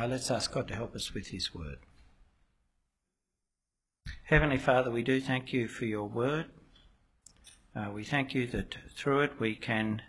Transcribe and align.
Uh, 0.00 0.06
let's 0.06 0.30
ask 0.30 0.52
God 0.52 0.66
to 0.68 0.74
help 0.74 0.94
us 0.94 1.12
with 1.12 1.26
His 1.26 1.54
word. 1.54 1.76
Heavenly 4.24 4.56
Father, 4.56 4.90
we 4.90 5.02
do 5.02 5.20
thank 5.20 5.52
you 5.52 5.68
for 5.68 5.84
your 5.84 6.06
word. 6.06 6.46
Uh, 7.76 7.90
we 7.92 8.02
thank 8.02 8.34
you 8.34 8.46
that 8.46 8.76
through 8.96 9.20
it 9.20 9.38
we 9.38 9.54
can 9.54 10.00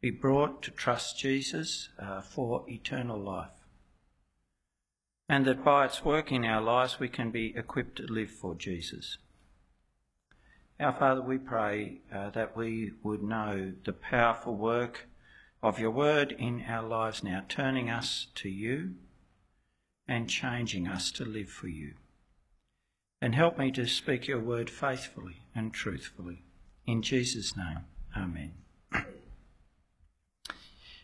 be 0.00 0.10
brought 0.10 0.62
to 0.62 0.70
trust 0.70 1.18
Jesus 1.18 1.88
uh, 1.98 2.20
for 2.20 2.64
eternal 2.68 3.18
life. 3.18 3.66
And 5.28 5.44
that 5.44 5.64
by 5.64 5.86
its 5.86 6.04
work 6.04 6.30
in 6.30 6.44
our 6.44 6.62
lives 6.62 7.00
we 7.00 7.08
can 7.08 7.32
be 7.32 7.52
equipped 7.56 7.96
to 7.96 8.04
live 8.04 8.30
for 8.30 8.54
Jesus. 8.54 9.18
Our 10.78 10.92
Father, 10.92 11.20
we 11.20 11.38
pray 11.38 12.02
uh, 12.14 12.30
that 12.30 12.56
we 12.56 12.92
would 13.02 13.24
know 13.24 13.72
the 13.84 13.92
powerful 13.92 14.54
work 14.54 15.08
of 15.62 15.78
your 15.78 15.90
word 15.90 16.34
in 16.38 16.64
our 16.68 16.86
lives 16.86 17.22
now, 17.22 17.42
turning 17.48 17.90
us 17.90 18.28
to 18.34 18.48
you 18.48 18.94
and 20.08 20.28
changing 20.28 20.88
us 20.88 21.10
to 21.12 21.24
live 21.24 21.48
for 21.48 21.68
you. 21.68 21.94
And 23.22 23.34
help 23.34 23.58
me 23.58 23.70
to 23.72 23.86
speak 23.86 24.26
your 24.26 24.40
word 24.40 24.70
faithfully 24.70 25.42
and 25.54 25.72
truthfully. 25.72 26.42
In 26.86 27.02
Jesus' 27.02 27.56
name, 27.56 27.80
Amen. 28.16 28.52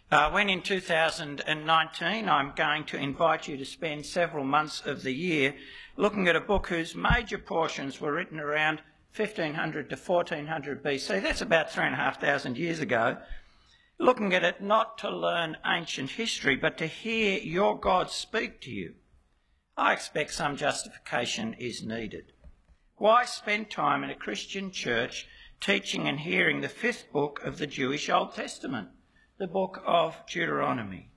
Uh, 0.08 0.30
when 0.30 0.48
in 0.48 0.62
2019 0.62 2.28
I'm 2.28 2.52
going 2.54 2.84
to 2.84 2.96
invite 2.96 3.48
you 3.48 3.56
to 3.56 3.64
spend 3.64 4.06
several 4.06 4.44
months 4.44 4.80
of 4.86 5.02
the 5.02 5.12
year 5.12 5.54
looking 5.96 6.28
at 6.28 6.36
a 6.36 6.40
book 6.40 6.68
whose 6.68 6.94
major 6.94 7.38
portions 7.38 8.00
were 8.00 8.12
written 8.12 8.38
around 8.38 8.82
1500 9.16 9.90
to 9.90 9.96
1400 9.96 10.84
BC, 10.84 11.22
that's 11.22 11.40
about 11.40 11.72
three 11.72 11.84
and 11.84 11.94
a 11.94 11.98
half 11.98 12.20
thousand 12.20 12.56
years 12.56 12.78
ago, 12.78 13.16
looking 13.98 14.34
at 14.34 14.44
it 14.44 14.60
not 14.60 14.98
to 14.98 15.10
learn 15.10 15.56
ancient 15.64 16.10
history, 16.10 16.56
but 16.56 16.76
to 16.78 16.86
hear 16.86 17.38
your 17.38 17.78
God 17.78 18.10
speak 18.10 18.60
to 18.62 18.70
you, 18.70 18.94
I 19.76 19.92
expect 19.92 20.32
some 20.32 20.56
justification 20.56 21.54
is 21.54 21.82
needed. 21.82 22.32
Why 22.96 23.24
spend 23.24 23.70
time 23.70 24.02
in 24.04 24.10
a 24.10 24.14
Christian 24.14 24.70
church 24.70 25.26
teaching 25.60 26.08
and 26.08 26.20
hearing 26.20 26.60
the 26.60 26.68
fifth 26.68 27.12
book 27.12 27.40
of 27.44 27.58
the 27.58 27.66
Jewish 27.66 28.08
Old 28.08 28.34
Testament, 28.34 28.88
the 29.38 29.46
book 29.46 29.82
of 29.86 30.16
Deuteronomy? 30.26 31.10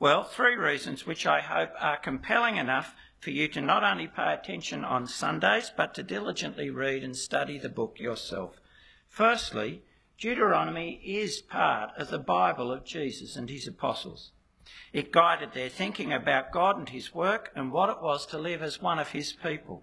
Well, 0.00 0.24
three 0.24 0.56
reasons 0.56 1.06
which 1.06 1.26
I 1.26 1.40
hope 1.40 1.70
are 1.78 1.96
compelling 1.96 2.56
enough 2.56 2.94
for 3.20 3.30
you 3.30 3.48
to 3.48 3.60
not 3.60 3.84
only 3.84 4.08
pay 4.08 4.34
attention 4.34 4.84
on 4.84 5.06
Sundays, 5.06 5.72
but 5.74 5.94
to 5.94 6.02
diligently 6.02 6.70
read 6.70 7.02
and 7.02 7.16
study 7.16 7.58
the 7.58 7.68
book 7.68 7.98
yourself. 7.98 8.60
Firstly, 9.08 9.82
Deuteronomy 10.18 11.00
is 11.04 11.42
part 11.42 11.90
of 11.98 12.08
the 12.08 12.18
Bible 12.18 12.72
of 12.72 12.84
Jesus 12.84 13.36
and 13.36 13.50
his 13.50 13.66
apostles. 13.66 14.30
It 14.92 15.12
guided 15.12 15.52
their 15.52 15.68
thinking 15.68 16.12
about 16.12 16.52
God 16.52 16.78
and 16.78 16.88
his 16.88 17.14
work 17.14 17.50
and 17.54 17.72
what 17.72 17.90
it 17.90 18.00
was 18.00 18.24
to 18.26 18.38
live 18.38 18.62
as 18.62 18.80
one 18.80 18.98
of 18.98 19.10
his 19.10 19.32
people. 19.32 19.82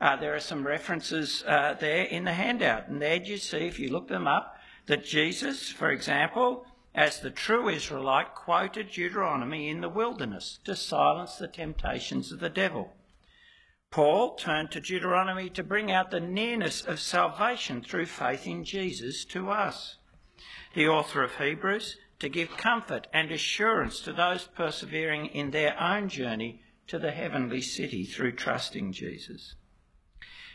Uh, 0.00 0.16
there 0.16 0.34
are 0.34 0.40
some 0.40 0.66
references 0.66 1.42
uh, 1.46 1.74
there 1.78 2.04
in 2.04 2.24
the 2.24 2.32
handout, 2.32 2.88
and 2.88 3.02
there 3.02 3.16
you 3.16 3.38
see, 3.38 3.66
if 3.66 3.78
you 3.78 3.88
look 3.88 4.08
them 4.08 4.26
up, 4.26 4.56
that 4.86 5.04
Jesus, 5.04 5.70
for 5.70 5.90
example, 5.90 6.64
as 6.94 7.20
the 7.20 7.30
true 7.30 7.68
Israelite, 7.68 8.34
quoted 8.34 8.90
Deuteronomy 8.90 9.68
in 9.68 9.80
the 9.80 9.88
wilderness 9.88 10.60
to 10.64 10.76
silence 10.76 11.36
the 11.36 11.48
temptations 11.48 12.30
of 12.30 12.40
the 12.40 12.48
devil. 12.48 12.95
Paul 13.90 14.34
turned 14.34 14.70
to 14.72 14.80
Deuteronomy 14.80 15.48
to 15.50 15.62
bring 15.62 15.90
out 15.90 16.10
the 16.10 16.20
nearness 16.20 16.82
of 16.82 17.00
salvation 17.00 17.82
through 17.82 18.06
faith 18.06 18.46
in 18.46 18.64
Jesus 18.64 19.24
to 19.26 19.50
us. 19.50 19.96
The 20.74 20.88
author 20.88 21.22
of 21.22 21.36
Hebrews 21.36 21.96
to 22.18 22.28
give 22.28 22.56
comfort 22.56 23.06
and 23.12 23.30
assurance 23.30 24.00
to 24.00 24.12
those 24.12 24.48
persevering 24.54 25.26
in 25.26 25.50
their 25.50 25.80
own 25.80 26.08
journey 26.08 26.62
to 26.86 26.98
the 26.98 27.10
heavenly 27.10 27.60
city 27.60 28.04
through 28.04 28.32
trusting 28.32 28.92
Jesus. 28.92 29.54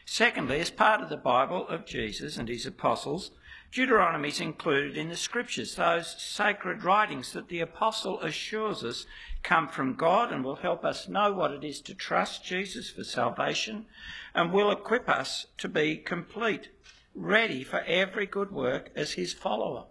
Secondly, 0.06 0.60
as 0.60 0.72
part 0.72 1.02
of 1.02 1.10
the 1.10 1.18
Bible 1.18 1.68
of 1.68 1.86
Jesus 1.86 2.38
and 2.38 2.50
his 2.50 2.66
apostles, 2.66 3.32
Deuteronomy 3.72 4.30
is 4.30 4.42
included 4.42 4.98
in 4.98 5.10
the 5.10 5.16
scriptures, 5.16 5.76
those 5.76 6.22
sacred 6.22 6.84
writings 6.84 7.32
that 7.32 7.48
the 7.48 7.62
apostle 7.62 8.20
assures 8.22 8.84
us 8.84 9.06
come 9.44 9.68
from 9.68 9.96
God 9.96 10.32
and 10.32 10.44
will 10.44 10.58
help 10.58 10.84
us 10.86 11.08
know 11.08 11.32
what 11.34 11.52
it 11.52 11.64
is 11.64 11.82
to 11.82 11.94
trust 11.94 12.46
Jesus 12.46 12.90
for 12.90 13.04
salvation 13.04 13.86
and 14.34 14.52
will 14.52 14.72
equip 14.72 15.10
us 15.10 15.48
to 15.58 15.68
be 15.68 15.98
complete, 15.98 16.70
ready 17.16 17.64
for 17.64 17.82
every 17.82 18.26
good 18.26 18.52
work 18.52 18.92
as 18.96 19.14
his 19.14 19.34
follower. 19.34 19.86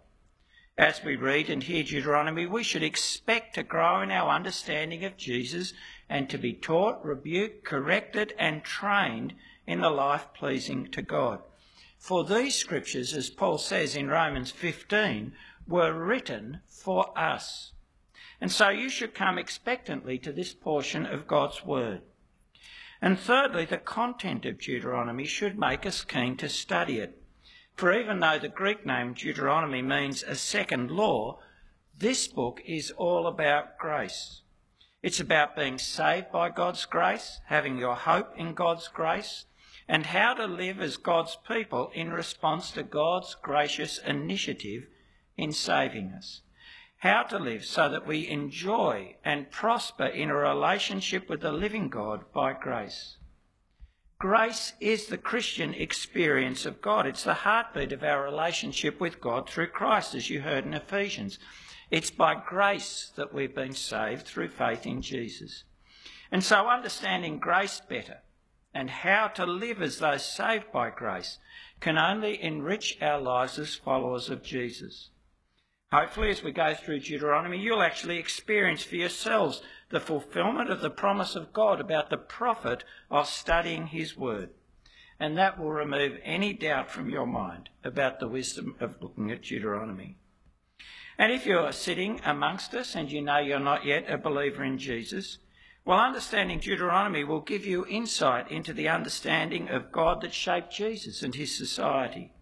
As 0.78 1.04
we 1.04 1.16
read 1.16 1.50
and 1.50 1.62
hear 1.62 1.82
Deuteronomy, 1.82 2.46
we 2.46 2.62
should 2.62 2.82
expect 2.82 3.54
to 3.54 3.62
grow 3.62 4.00
in 4.00 4.10
our 4.10 4.30
understanding 4.30 5.04
of 5.04 5.16
Jesus 5.16 5.74
and 6.08 6.30
to 6.30 6.38
be 6.38 6.54
taught, 6.54 7.04
rebuked, 7.04 7.64
corrected, 7.64 8.34
and 8.38 8.64
trained 8.64 9.34
in 9.66 9.80
the 9.80 9.90
life 9.90 10.28
pleasing 10.32 10.90
to 10.92 11.02
God. 11.02 11.40
For 11.98 12.24
these 12.24 12.54
scriptures, 12.54 13.12
as 13.12 13.28
Paul 13.28 13.58
says 13.58 13.94
in 13.94 14.08
Romans 14.08 14.50
15, 14.50 15.34
were 15.68 15.92
written 15.92 16.62
for 16.66 17.16
us. 17.18 17.72
And 18.40 18.50
so 18.50 18.70
you 18.70 18.88
should 18.88 19.14
come 19.14 19.38
expectantly 19.38 20.18
to 20.18 20.32
this 20.32 20.54
portion 20.54 21.04
of 21.06 21.26
God's 21.26 21.64
word. 21.64 22.02
And 23.02 23.18
thirdly, 23.18 23.64
the 23.64 23.78
content 23.78 24.44
of 24.44 24.60
Deuteronomy 24.60 25.24
should 25.24 25.58
make 25.58 25.86
us 25.86 26.04
keen 26.04 26.36
to 26.38 26.48
study 26.48 26.98
it. 26.98 27.22
For 27.74 27.92
even 27.92 28.20
though 28.20 28.38
the 28.38 28.48
Greek 28.48 28.84
name 28.84 29.14
Deuteronomy 29.14 29.80
means 29.80 30.22
a 30.22 30.34
second 30.34 30.90
law, 30.90 31.38
this 31.96 32.28
book 32.28 32.60
is 32.66 32.90
all 32.92 33.26
about 33.26 33.78
grace. 33.78 34.42
It's 35.02 35.20
about 35.20 35.56
being 35.56 35.78
saved 35.78 36.30
by 36.30 36.50
God's 36.50 36.84
grace, 36.84 37.40
having 37.46 37.78
your 37.78 37.94
hope 37.94 38.34
in 38.36 38.52
God's 38.52 38.88
grace, 38.88 39.46
and 39.88 40.06
how 40.06 40.34
to 40.34 40.46
live 40.46 40.80
as 40.80 40.98
God's 40.98 41.36
people 41.48 41.90
in 41.94 42.12
response 42.12 42.70
to 42.72 42.82
God's 42.82 43.34
gracious 43.34 43.98
initiative 43.98 44.86
in 45.36 45.52
saving 45.52 46.12
us. 46.12 46.42
How 47.00 47.22
to 47.22 47.38
live 47.38 47.64
so 47.64 47.88
that 47.88 48.06
we 48.06 48.28
enjoy 48.28 49.16
and 49.24 49.50
prosper 49.50 50.04
in 50.04 50.28
a 50.28 50.34
relationship 50.34 51.30
with 51.30 51.40
the 51.40 51.50
living 51.50 51.88
God 51.88 52.30
by 52.34 52.52
grace. 52.52 53.16
Grace 54.18 54.74
is 54.80 55.06
the 55.06 55.16
Christian 55.16 55.72
experience 55.72 56.66
of 56.66 56.82
God. 56.82 57.06
It's 57.06 57.24
the 57.24 57.32
heartbeat 57.32 57.92
of 57.92 58.02
our 58.02 58.22
relationship 58.22 59.00
with 59.00 59.18
God 59.18 59.48
through 59.48 59.68
Christ, 59.68 60.14
as 60.14 60.28
you 60.28 60.42
heard 60.42 60.66
in 60.66 60.74
Ephesians. 60.74 61.38
It's 61.90 62.10
by 62.10 62.34
grace 62.34 63.10
that 63.16 63.32
we've 63.32 63.54
been 63.54 63.72
saved 63.72 64.26
through 64.26 64.48
faith 64.48 64.84
in 64.84 65.00
Jesus. 65.00 65.64
And 66.30 66.44
so 66.44 66.68
understanding 66.68 67.38
grace 67.38 67.80
better 67.80 68.18
and 68.74 68.90
how 68.90 69.28
to 69.28 69.46
live 69.46 69.80
as 69.80 70.00
those 70.00 70.24
saved 70.24 70.70
by 70.70 70.90
grace 70.90 71.38
can 71.80 71.96
only 71.96 72.42
enrich 72.42 72.98
our 73.00 73.18
lives 73.18 73.58
as 73.58 73.74
followers 73.74 74.28
of 74.28 74.42
Jesus. 74.42 75.09
Hopefully, 75.92 76.30
as 76.30 76.42
we 76.42 76.52
go 76.52 76.72
through 76.72 77.00
Deuteronomy, 77.00 77.58
you'll 77.58 77.82
actually 77.82 78.18
experience 78.18 78.84
for 78.84 78.94
yourselves 78.94 79.60
the 79.88 79.98
fulfillment 79.98 80.70
of 80.70 80.80
the 80.80 80.90
promise 80.90 81.34
of 81.34 81.52
God 81.52 81.80
about 81.80 82.10
the 82.10 82.16
profit 82.16 82.84
of 83.10 83.26
studying 83.26 83.88
His 83.88 84.16
Word. 84.16 84.50
And 85.18 85.36
that 85.36 85.58
will 85.58 85.72
remove 85.72 86.18
any 86.22 86.52
doubt 86.52 86.90
from 86.90 87.10
your 87.10 87.26
mind 87.26 87.70
about 87.82 88.20
the 88.20 88.28
wisdom 88.28 88.76
of 88.78 89.02
looking 89.02 89.32
at 89.32 89.42
Deuteronomy. 89.42 90.16
And 91.18 91.32
if 91.32 91.44
you're 91.44 91.72
sitting 91.72 92.20
amongst 92.24 92.72
us 92.72 92.94
and 92.94 93.10
you 93.10 93.20
know 93.20 93.38
you're 93.38 93.58
not 93.58 93.84
yet 93.84 94.08
a 94.08 94.16
believer 94.16 94.62
in 94.62 94.78
Jesus, 94.78 95.38
well, 95.84 95.98
understanding 95.98 96.60
Deuteronomy 96.60 97.24
will 97.24 97.40
give 97.40 97.66
you 97.66 97.84
insight 97.86 98.50
into 98.50 98.72
the 98.72 98.88
understanding 98.88 99.68
of 99.68 99.90
God 99.90 100.20
that 100.20 100.32
shaped 100.32 100.72
Jesus 100.72 101.22
and 101.22 101.34
his 101.34 101.56
society. 101.56 102.32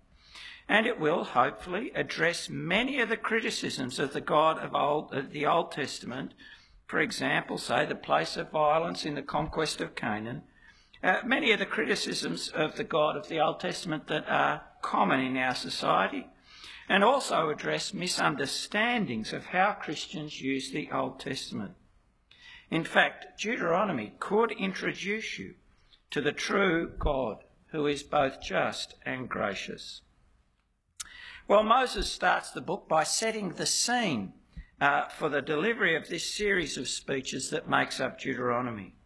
And 0.69 0.87
it 0.87 1.01
will, 1.01 1.25
hopefully, 1.25 1.93
address 1.95 2.51
many 2.51 3.01
of 3.01 3.09
the 3.09 3.17
criticisms 3.17 3.99
of 3.99 4.13
the 4.13 4.21
God 4.21 4.59
of, 4.59 4.75
Old, 4.75 5.15
of 5.15 5.33
the 5.33 5.47
Old 5.47 5.73
Testament. 5.73 6.35
For 6.87 7.01
example, 7.01 7.57
say 7.57 7.87
the 7.87 7.95
place 7.95 8.37
of 8.37 8.51
violence 8.51 9.07
in 9.07 9.15
the 9.15 9.23
conquest 9.23 9.81
of 9.81 9.95
Canaan. 9.95 10.43
Uh, 11.03 11.21
many 11.25 11.53
of 11.53 11.59
the 11.59 11.67
criticisms 11.67 12.49
of 12.49 12.77
the 12.77 12.85
God 12.85 13.17
of 13.17 13.29
the 13.29 13.41
Old 13.41 13.61
Testament 13.61 14.09
that 14.09 14.29
are 14.29 14.63
common 14.83 15.21
in 15.21 15.37
our 15.39 15.55
society. 15.55 16.27
And 16.87 17.03
also 17.03 17.49
address 17.49 17.95
misunderstandings 17.95 19.33
of 19.33 19.47
how 19.47 19.73
Christians 19.73 20.41
use 20.41 20.71
the 20.71 20.91
Old 20.93 21.19
Testament. 21.21 21.73
In 22.71 22.85
fact, 22.85 23.41
Deuteronomy 23.41 24.13
could 24.19 24.53
introduce 24.53 25.39
you 25.39 25.55
to 26.11 26.21
the 26.21 26.33
true 26.33 26.93
God 26.99 27.39
who 27.69 27.87
is 27.87 28.03
both 28.03 28.43
just 28.43 28.95
and 29.07 29.29
gracious. 29.29 30.03
Well, 31.49 31.63
Moses 31.63 32.13
starts 32.13 32.51
the 32.51 32.61
book 32.61 32.91
by 32.91 33.05
setting 33.05 33.55
the 33.55 33.65
scene 33.65 34.35
uh, 34.83 35.09
for 35.09 35.31
the 35.31 35.41
delivery 35.41 35.97
of 35.97 36.11
this 36.11 36.31
series 36.31 36.77
of 36.77 36.89
speeches 36.89 37.49
that 37.49 37.71
makes 37.71 38.01
up 38.01 38.21
Deuteronomy. 38.21 38.97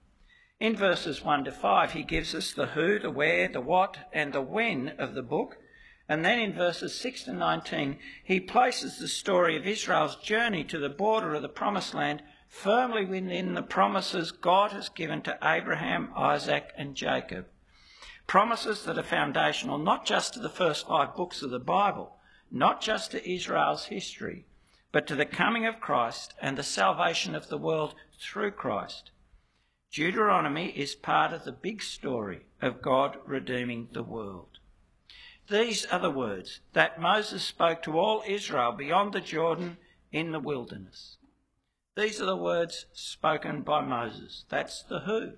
In 0.58 0.74
verses 0.74 1.22
1 1.22 1.44
to 1.44 1.52
5, 1.52 1.92
he 1.92 2.02
gives 2.02 2.34
us 2.34 2.52
the 2.52 2.66
who, 2.66 2.98
the 2.98 3.12
where, 3.12 3.46
the 3.46 3.60
what, 3.60 4.10
and 4.12 4.32
the 4.32 4.40
when 4.42 4.88
of 4.98 5.14
the 5.14 5.22
book. 5.22 5.58
And 6.08 6.24
then 6.24 6.40
in 6.40 6.52
verses 6.52 6.96
6 6.98 7.22
to 7.26 7.32
19, 7.32 7.98
he 8.24 8.40
places 8.40 8.98
the 8.98 9.06
story 9.06 9.56
of 9.56 9.64
Israel's 9.64 10.16
journey 10.16 10.64
to 10.64 10.80
the 10.80 10.88
border 10.88 11.36
of 11.36 11.42
the 11.42 11.48
Promised 11.48 11.94
Land 11.94 12.24
firmly 12.48 13.04
within 13.04 13.54
the 13.54 13.62
promises 13.62 14.32
God 14.32 14.72
has 14.72 14.88
given 14.88 15.22
to 15.22 15.38
Abraham, 15.40 16.10
Isaac, 16.16 16.72
and 16.76 16.96
Jacob. 16.96 17.46
Promises 18.26 18.82
that 18.82 18.98
are 18.98 19.04
foundational 19.04 19.78
not 19.78 20.04
just 20.04 20.34
to 20.34 20.40
the 20.40 20.48
first 20.48 20.88
five 20.88 21.14
books 21.14 21.40
of 21.42 21.50
the 21.50 21.60
Bible, 21.60 22.16
not 22.52 22.82
just 22.82 23.10
to 23.10 23.30
Israel's 23.30 23.86
history, 23.86 24.44
but 24.92 25.06
to 25.06 25.16
the 25.16 25.24
coming 25.24 25.66
of 25.66 25.80
Christ 25.80 26.34
and 26.40 26.56
the 26.56 26.62
salvation 26.62 27.34
of 27.34 27.48
the 27.48 27.56
world 27.56 27.94
through 28.20 28.50
Christ. 28.50 29.10
Deuteronomy 29.90 30.68
is 30.68 30.94
part 30.94 31.32
of 31.32 31.44
the 31.44 31.52
big 31.52 31.82
story 31.82 32.42
of 32.60 32.82
God 32.82 33.16
redeeming 33.26 33.88
the 33.92 34.02
world. 34.02 34.58
These 35.48 35.86
are 35.86 35.98
the 35.98 36.10
words 36.10 36.60
that 36.74 37.00
Moses 37.00 37.42
spoke 37.42 37.82
to 37.82 37.98
all 37.98 38.22
Israel 38.26 38.72
beyond 38.72 39.12
the 39.12 39.20
Jordan 39.20 39.78
in 40.12 40.32
the 40.32 40.40
wilderness. 40.40 41.16
These 41.96 42.20
are 42.20 42.26
the 42.26 42.36
words 42.36 42.86
spoken 42.92 43.62
by 43.62 43.82
Moses. 43.82 44.44
That's 44.48 44.82
the 44.82 45.00
who. 45.00 45.32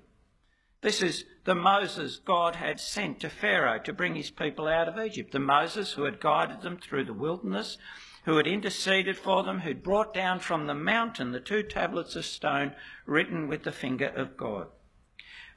This 0.85 1.01
is 1.01 1.25
the 1.45 1.55
Moses 1.55 2.19
God 2.19 2.57
had 2.57 2.79
sent 2.79 3.19
to 3.21 3.31
Pharaoh 3.31 3.79
to 3.79 3.93
bring 3.95 4.17
his 4.17 4.31
people 4.31 4.69
out 4.69 4.87
of 4.87 4.99
Egypt. 4.99 5.33
The 5.33 5.39
Moses 5.39 5.93
who 5.93 6.03
had 6.03 6.21
guided 6.21 6.61
them 6.61 6.77
through 6.77 7.07
the 7.07 7.15
wilderness, 7.15 7.79
who 8.27 8.37
had 8.37 8.47
interceded 8.47 9.17
for 9.17 9.43
them, 9.43 9.61
who'd 9.61 9.83
brought 9.83 10.13
down 10.13 10.41
from 10.41 10.67
the 10.67 10.75
mountain 10.75 11.33
the 11.33 11.41
two 11.41 11.63
tablets 11.63 12.17
of 12.17 12.27
stone 12.27 12.75
written 13.07 13.49
with 13.49 13.63
the 13.63 13.73
finger 13.73 14.09
of 14.09 14.37
God. 14.37 14.67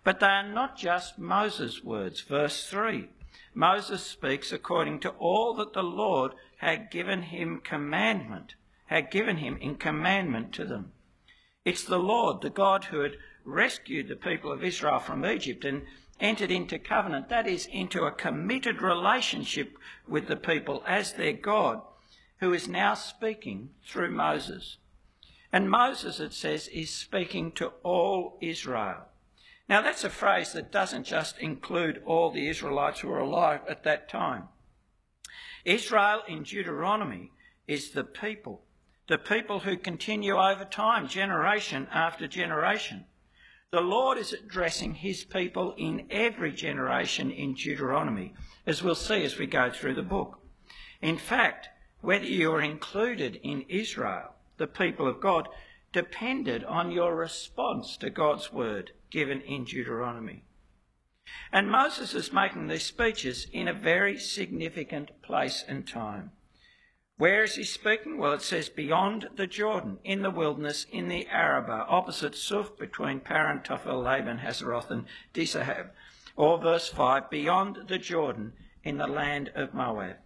But 0.05 0.21
they 0.21 0.27
are 0.27 0.47
not 0.47 0.77
just 0.77 1.19
Moses' 1.19 1.83
words. 1.83 2.21
Verse 2.21 2.65
3 2.69 3.09
Moses 3.53 4.03
speaks 4.03 4.53
according 4.53 5.01
to 5.01 5.09
all 5.09 5.53
that 5.55 5.73
the 5.73 5.83
Lord 5.83 6.35
had 6.59 6.89
given 6.89 7.23
him 7.23 7.59
commandment, 7.59 8.55
had 8.85 9.11
given 9.11 9.35
him 9.35 9.57
in 9.57 9.75
commandment 9.75 10.53
to 10.53 10.63
them. 10.63 10.93
It's 11.65 11.83
the 11.83 11.99
Lord, 11.99 12.39
the 12.39 12.49
God 12.49 12.85
who 12.85 13.01
had 13.01 13.17
rescued 13.47 14.09
the 14.09 14.15
people 14.15 14.51
of 14.51 14.63
Israel 14.63 14.99
from 14.99 15.25
Egypt 15.25 15.63
and 15.63 15.83
entered 16.19 16.51
into 16.51 16.77
covenant, 16.77 17.29
that 17.29 17.47
is, 17.47 17.65
into 17.67 18.03
a 18.03 18.11
committed 18.11 18.81
relationship 18.81 19.77
with 20.07 20.27
the 20.27 20.35
people 20.35 20.83
as 20.85 21.13
their 21.13 21.33
God, 21.33 21.81
who 22.39 22.53
is 22.53 22.67
now 22.67 22.93
speaking 22.93 23.69
through 23.87 24.11
Moses. 24.11 24.77
And 25.51 25.69
Moses, 25.69 26.19
it 26.19 26.33
says, 26.33 26.67
is 26.67 26.89
speaking 26.89 27.51
to 27.53 27.67
all 27.83 28.37
Israel. 28.41 29.05
Now, 29.69 29.81
that's 29.81 30.03
a 30.03 30.09
phrase 30.09 30.53
that 30.53 30.71
doesn't 30.71 31.05
just 31.05 31.37
include 31.39 32.01
all 32.05 32.31
the 32.31 32.49
Israelites 32.49 32.99
who 32.99 33.07
were 33.07 33.19
alive 33.19 33.61
at 33.69 33.83
that 33.83 34.09
time. 34.09 34.43
Israel 35.63 36.21
in 36.27 36.43
Deuteronomy 36.43 37.31
is 37.67 37.91
the 37.91 38.03
people, 38.03 38.61
the 39.07 39.17
people 39.17 39.59
who 39.59 39.77
continue 39.77 40.35
over 40.35 40.65
time, 40.65 41.07
generation 41.07 41.87
after 41.93 42.27
generation. 42.27 43.05
The 43.69 43.81
Lord 43.81 44.17
is 44.17 44.31
addressing 44.31 44.95
his 44.95 45.25
people 45.25 45.73
in 45.77 46.07
every 46.09 46.53
generation 46.53 47.31
in 47.31 47.53
Deuteronomy, 47.53 48.33
as 48.65 48.81
we'll 48.81 48.95
see 48.95 49.25
as 49.25 49.37
we 49.37 49.45
go 49.45 49.69
through 49.69 49.95
the 49.95 50.01
book. 50.01 50.39
In 51.01 51.17
fact, 51.17 51.67
whether 51.99 52.25
you're 52.25 52.61
included 52.61 53.35
in 53.43 53.65
Israel, 53.67 54.35
the 54.55 54.67
people 54.67 55.05
of 55.05 55.19
God, 55.19 55.49
depended 55.91 56.63
on 56.63 56.91
your 56.91 57.13
response 57.13 57.97
to 57.97 58.09
God's 58.09 58.53
word 58.53 58.91
given 59.11 59.41
in 59.41 59.65
Deuteronomy. 59.65 60.43
And 61.51 61.69
Moses 61.69 62.13
is 62.13 62.31
making 62.31 62.67
these 62.67 62.85
speeches 62.85 63.47
in 63.51 63.67
a 63.67 63.73
very 63.73 64.17
significant 64.17 65.21
place 65.21 65.65
and 65.67 65.85
time. 65.85 66.31
Where 67.17 67.43
is 67.43 67.55
he 67.55 67.63
speaking? 67.63 68.19
Well, 68.19 68.33
it 68.33 68.43
says 68.43 68.69
beyond 68.69 69.29
the 69.35 69.47
Jordan, 69.47 69.97
in 70.03 70.21
the 70.21 70.29
wilderness, 70.29 70.85
in 70.91 71.07
the 71.07 71.27
Arabah, 71.27 71.87
opposite 71.89 72.35
Suph, 72.35 72.77
between 72.77 73.21
Paran, 73.21 73.61
Tophel, 73.61 74.03
Laban, 74.03 74.37
Hazeroth, 74.39 74.91
and 74.91 75.05
Dizahab. 75.33 75.89
Or 76.35 76.59
verse 76.59 76.89
5, 76.89 77.31
beyond 77.31 77.87
the 77.87 77.97
Jordan, 77.97 78.53
in 78.83 78.97
the 78.97 79.07
land 79.07 79.51
of 79.55 79.73
Moab. 79.73 80.17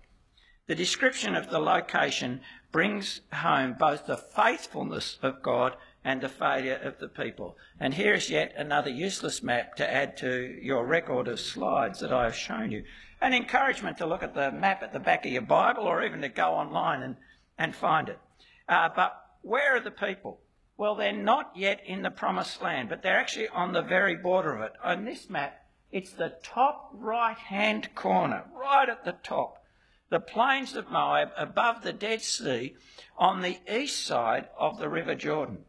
The 0.67 0.75
description 0.75 1.33
of 1.33 1.49
the 1.49 1.59
location 1.59 2.41
brings 2.73 3.21
home 3.31 3.75
both 3.79 4.05
the 4.05 4.17
faithfulness 4.17 5.17
of 5.21 5.41
God 5.41 5.77
and 6.03 6.19
the 6.19 6.29
failure 6.29 6.79
of 6.83 6.99
the 6.99 7.07
people. 7.07 7.57
And 7.79 7.93
here 7.93 8.13
is 8.13 8.29
yet 8.29 8.53
another 8.57 8.89
useless 8.89 9.41
map 9.41 9.75
to 9.75 9.89
add 9.89 10.17
to 10.17 10.57
your 10.61 10.85
record 10.85 11.29
of 11.29 11.39
slides 11.39 12.01
that 12.01 12.11
I 12.11 12.25
have 12.25 12.35
shown 12.35 12.71
you 12.71 12.83
an 13.21 13.33
encouragement 13.33 13.97
to 13.99 14.05
look 14.05 14.23
at 14.23 14.33
the 14.33 14.51
map 14.51 14.81
at 14.81 14.93
the 14.93 14.99
back 14.99 15.25
of 15.25 15.31
your 15.31 15.43
Bible 15.43 15.83
or 15.83 16.03
even 16.03 16.21
to 16.21 16.29
go 16.29 16.53
online 16.53 17.03
and, 17.03 17.15
and 17.57 17.75
find 17.75 18.09
it. 18.09 18.19
Uh, 18.67 18.89
but 18.95 19.13
where 19.41 19.75
are 19.75 19.79
the 19.79 19.91
people? 19.91 20.39
Well, 20.77 20.95
they're 20.95 21.11
not 21.11 21.51
yet 21.55 21.81
in 21.85 22.01
the 22.01 22.09
promised 22.09 22.61
land, 22.61 22.89
but 22.89 23.03
they're 23.03 23.19
actually 23.19 23.49
on 23.49 23.73
the 23.73 23.83
very 23.83 24.15
border 24.15 24.55
of 24.55 24.61
it. 24.63 24.73
On 24.83 25.05
this 25.05 25.29
map, 25.29 25.63
it's 25.91 26.11
the 26.11 26.33
top 26.41 26.89
right 26.93 27.37
hand 27.37 27.93
corner, 27.93 28.45
right 28.55 28.89
at 28.89 29.05
the 29.05 29.15
top. 29.23 29.63
The 30.09 30.19
plains 30.19 30.75
of 30.75 30.89
Moab 30.89 31.29
above 31.37 31.83
the 31.83 31.93
Dead 31.93 32.21
Sea 32.21 32.75
on 33.17 33.41
the 33.41 33.59
east 33.71 34.05
side 34.05 34.47
of 34.57 34.79
the 34.79 34.89
River 34.89 35.15
Jordan. 35.15 35.59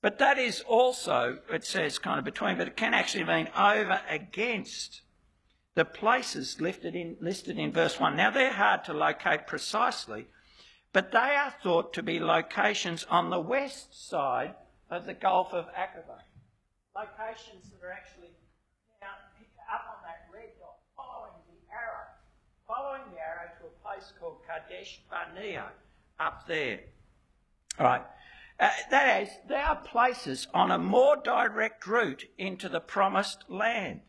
But 0.00 0.18
that 0.18 0.38
is 0.38 0.60
also, 0.60 1.38
it 1.50 1.64
says 1.64 1.98
kind 1.98 2.18
of 2.18 2.24
between, 2.24 2.58
but 2.58 2.68
it 2.68 2.76
can 2.76 2.94
actually 2.94 3.24
mean 3.24 3.48
over 3.56 4.00
against 4.08 5.00
the 5.74 5.84
places 5.84 6.60
listed 6.60 6.94
in, 6.94 7.16
listed 7.20 7.58
in 7.58 7.72
verse 7.72 7.98
1. 7.98 8.16
Now, 8.16 8.30
they're 8.30 8.52
hard 8.52 8.84
to 8.84 8.94
locate 8.94 9.46
precisely, 9.46 10.26
but 10.92 11.10
they 11.10 11.18
are 11.18 11.52
thought 11.62 11.92
to 11.94 12.02
be 12.02 12.20
locations 12.20 13.04
on 13.10 13.30
the 13.30 13.40
west 13.40 14.08
side 14.08 14.54
of 14.90 15.06
the 15.06 15.14
Gulf 15.14 15.52
of 15.52 15.66
Aqaba. 15.66 16.20
Locations 16.94 17.70
that 17.70 17.84
are 17.84 17.92
actually 17.92 18.30
down, 19.00 19.10
up 19.72 19.82
on 19.96 20.02
that 20.04 20.28
red 20.32 20.50
dot, 20.60 20.76
following 20.96 21.32
the 21.48 21.74
arrow, 21.74 22.06
following 22.68 23.02
the 23.12 23.20
arrow 23.20 23.50
to 23.58 23.66
a 23.66 23.82
place 23.82 24.12
called 24.20 24.38
Kadesh 24.46 25.00
Barnea 25.10 25.64
up 26.20 26.46
there. 26.46 26.80
All 27.80 27.86
right. 27.86 28.02
Uh, 28.60 28.70
that 28.90 29.22
is, 29.22 29.28
there 29.48 29.64
are 29.64 29.74
places 29.74 30.46
on 30.54 30.70
a 30.70 30.78
more 30.78 31.16
direct 31.16 31.84
route 31.88 32.24
into 32.38 32.68
the 32.68 32.78
promised 32.78 33.44
land 33.48 34.00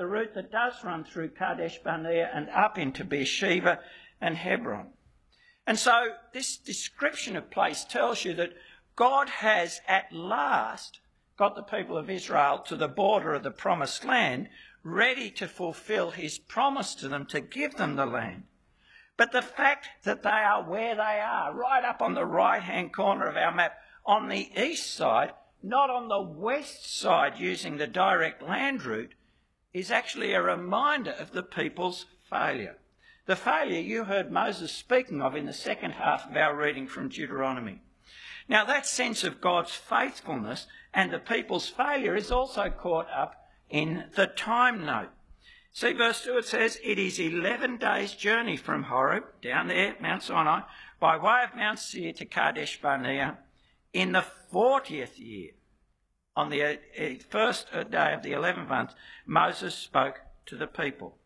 the 0.00 0.06
route 0.06 0.32
that 0.32 0.50
does 0.50 0.72
run 0.82 1.04
through 1.04 1.28
Kadesh 1.28 1.78
Barnea 1.84 2.30
and 2.32 2.48
up 2.48 2.78
into 2.78 3.04
Beersheba 3.04 3.80
and 4.18 4.34
Hebron. 4.34 4.86
And 5.66 5.78
so 5.78 6.12
this 6.32 6.56
description 6.56 7.36
of 7.36 7.50
place 7.50 7.84
tells 7.84 8.24
you 8.24 8.32
that 8.36 8.54
God 8.96 9.28
has 9.28 9.82
at 9.86 10.10
last 10.10 11.00
got 11.36 11.54
the 11.54 11.62
people 11.62 11.98
of 11.98 12.08
Israel 12.08 12.60
to 12.60 12.76
the 12.76 12.88
border 12.88 13.34
of 13.34 13.42
the 13.42 13.50
promised 13.50 14.02
land, 14.02 14.48
ready 14.82 15.30
to 15.32 15.46
fulfill 15.46 16.12
his 16.12 16.38
promise 16.38 16.94
to 16.94 17.06
them 17.06 17.26
to 17.26 17.42
give 17.42 17.76
them 17.76 17.96
the 17.96 18.06
land. 18.06 18.44
But 19.18 19.32
the 19.32 19.42
fact 19.42 19.86
that 20.04 20.22
they 20.22 20.30
are 20.30 20.62
where 20.62 20.94
they 20.94 21.20
are, 21.22 21.52
right 21.52 21.84
up 21.84 22.00
on 22.00 22.14
the 22.14 22.24
right 22.24 22.62
hand 22.62 22.94
corner 22.94 23.26
of 23.26 23.36
our 23.36 23.54
map, 23.54 23.76
on 24.06 24.30
the 24.30 24.48
east 24.58 24.94
side, 24.94 25.34
not 25.62 25.90
on 25.90 26.08
the 26.08 26.22
west 26.22 26.98
side 26.98 27.38
using 27.38 27.76
the 27.76 27.86
direct 27.86 28.42
land 28.42 28.82
route, 28.86 29.12
is 29.72 29.90
actually 29.90 30.32
a 30.32 30.42
reminder 30.42 31.12
of 31.12 31.32
the 31.32 31.42
people's 31.42 32.06
failure. 32.28 32.76
The 33.26 33.36
failure 33.36 33.80
you 33.80 34.04
heard 34.04 34.32
Moses 34.32 34.72
speaking 34.72 35.22
of 35.22 35.36
in 35.36 35.46
the 35.46 35.52
second 35.52 35.92
half 35.92 36.28
of 36.28 36.36
our 36.36 36.56
reading 36.56 36.86
from 36.86 37.08
Deuteronomy. 37.08 37.80
Now, 38.48 38.64
that 38.64 38.86
sense 38.86 39.22
of 39.22 39.40
God's 39.40 39.72
faithfulness 39.72 40.66
and 40.92 41.12
the 41.12 41.20
people's 41.20 41.68
failure 41.68 42.16
is 42.16 42.32
also 42.32 42.68
caught 42.70 43.06
up 43.10 43.48
in 43.68 44.06
the 44.16 44.26
time 44.26 44.84
note. 44.84 45.10
See, 45.72 45.92
verse 45.92 46.24
2 46.24 46.38
it 46.38 46.46
says, 46.46 46.80
It 46.82 46.98
is 46.98 47.20
11 47.20 47.76
days' 47.76 48.14
journey 48.14 48.56
from 48.56 48.84
Horeb, 48.84 49.24
down 49.40 49.68
there, 49.68 49.94
Mount 50.00 50.24
Sinai, 50.24 50.62
by 50.98 51.16
way 51.16 51.44
of 51.44 51.56
Mount 51.56 51.78
Seir 51.78 52.12
to 52.14 52.24
Kadesh 52.24 52.80
Barnea, 52.80 53.38
in 53.92 54.10
the 54.12 54.24
40th 54.52 55.18
year 55.18 55.50
on 56.36 56.50
the 56.50 56.62
uh, 56.62 56.76
first 57.28 57.66
uh, 57.72 57.82
day 57.82 58.12
of 58.14 58.22
the 58.22 58.32
11th 58.32 58.68
month, 58.68 58.94
Moses 59.26 59.74
spoke 59.74 60.20
to 60.46 60.56
the 60.56 60.66
people. 60.66 61.16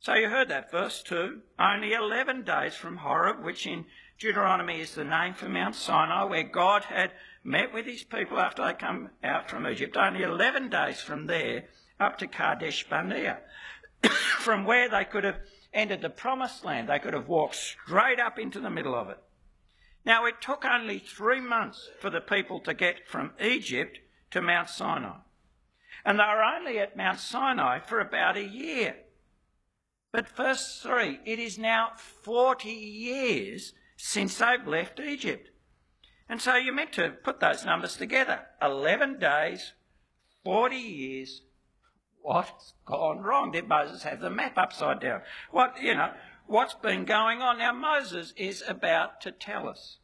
So 0.00 0.14
you 0.14 0.28
heard 0.28 0.48
that, 0.48 0.70
verse 0.70 1.02
2. 1.02 1.40
Only 1.58 1.92
11 1.92 2.42
days 2.42 2.74
from 2.74 2.98
Horeb, 2.98 3.44
which 3.44 3.66
in 3.66 3.86
Deuteronomy 4.18 4.80
is 4.80 4.94
the 4.94 5.04
name 5.04 5.34
for 5.34 5.48
Mount 5.48 5.74
Sinai, 5.74 6.24
where 6.24 6.42
God 6.42 6.84
had 6.84 7.12
met 7.44 7.72
with 7.72 7.86
his 7.86 8.02
people 8.02 8.38
after 8.38 8.64
they 8.64 8.72
come 8.72 9.10
out 9.22 9.48
from 9.48 9.66
Egypt. 9.66 9.96
Only 9.96 10.22
11 10.22 10.70
days 10.70 11.00
from 11.00 11.26
there 11.26 11.64
up 11.98 12.18
to 12.18 12.26
Kadesh 12.26 12.88
Barnea, 12.88 13.38
from 14.38 14.64
where 14.64 14.88
they 14.88 15.04
could 15.04 15.24
have 15.24 15.38
entered 15.72 16.02
the 16.02 16.10
promised 16.10 16.64
land. 16.64 16.88
They 16.88 16.98
could 16.98 17.14
have 17.14 17.28
walked 17.28 17.54
straight 17.54 18.20
up 18.20 18.38
into 18.38 18.60
the 18.60 18.70
middle 18.70 18.94
of 18.94 19.08
it. 19.08 19.18
Now, 20.04 20.26
it 20.26 20.40
took 20.40 20.64
only 20.64 20.98
three 20.98 21.40
months 21.40 21.88
for 22.00 22.10
the 22.10 22.20
people 22.20 22.58
to 22.60 22.74
get 22.74 23.08
from 23.08 23.32
Egypt 23.40 24.00
to 24.32 24.42
Mount 24.42 24.68
Sinai. 24.68 25.18
And 26.04 26.18
they 26.18 26.24
were 26.24 26.42
only 26.42 26.78
at 26.78 26.96
Mount 26.96 27.20
Sinai 27.20 27.78
for 27.78 28.00
about 28.00 28.36
a 28.36 28.44
year. 28.44 28.96
But 30.12 30.28
verse 30.28 30.80
3 30.82 31.20
it 31.24 31.38
is 31.38 31.58
now 31.58 31.92
40 31.96 32.68
years 32.68 33.72
since 33.96 34.38
they've 34.38 34.66
left 34.66 35.00
Egypt. 35.00 35.50
And 36.28 36.40
so 36.40 36.56
you're 36.56 36.74
meant 36.74 36.92
to 36.92 37.10
put 37.10 37.40
those 37.40 37.64
numbers 37.64 37.96
together 37.96 38.46
11 38.60 39.18
days, 39.18 39.72
40 40.44 40.76
years. 40.76 41.42
What's 42.20 42.74
gone 42.86 43.20
wrong? 43.20 43.52
Did 43.52 43.68
Moses 43.68 44.04
have 44.04 44.20
the 44.20 44.30
map 44.30 44.56
upside 44.56 45.00
down? 45.00 45.22
What, 45.50 45.82
you 45.82 45.94
know, 45.94 46.12
what's 46.46 46.74
been 46.74 47.04
going 47.04 47.42
on? 47.42 47.58
Now, 47.58 47.72
Moses 47.72 48.32
is 48.36 48.62
about 48.66 49.20
to 49.22 49.32
tell 49.32 49.68
us. 49.68 49.98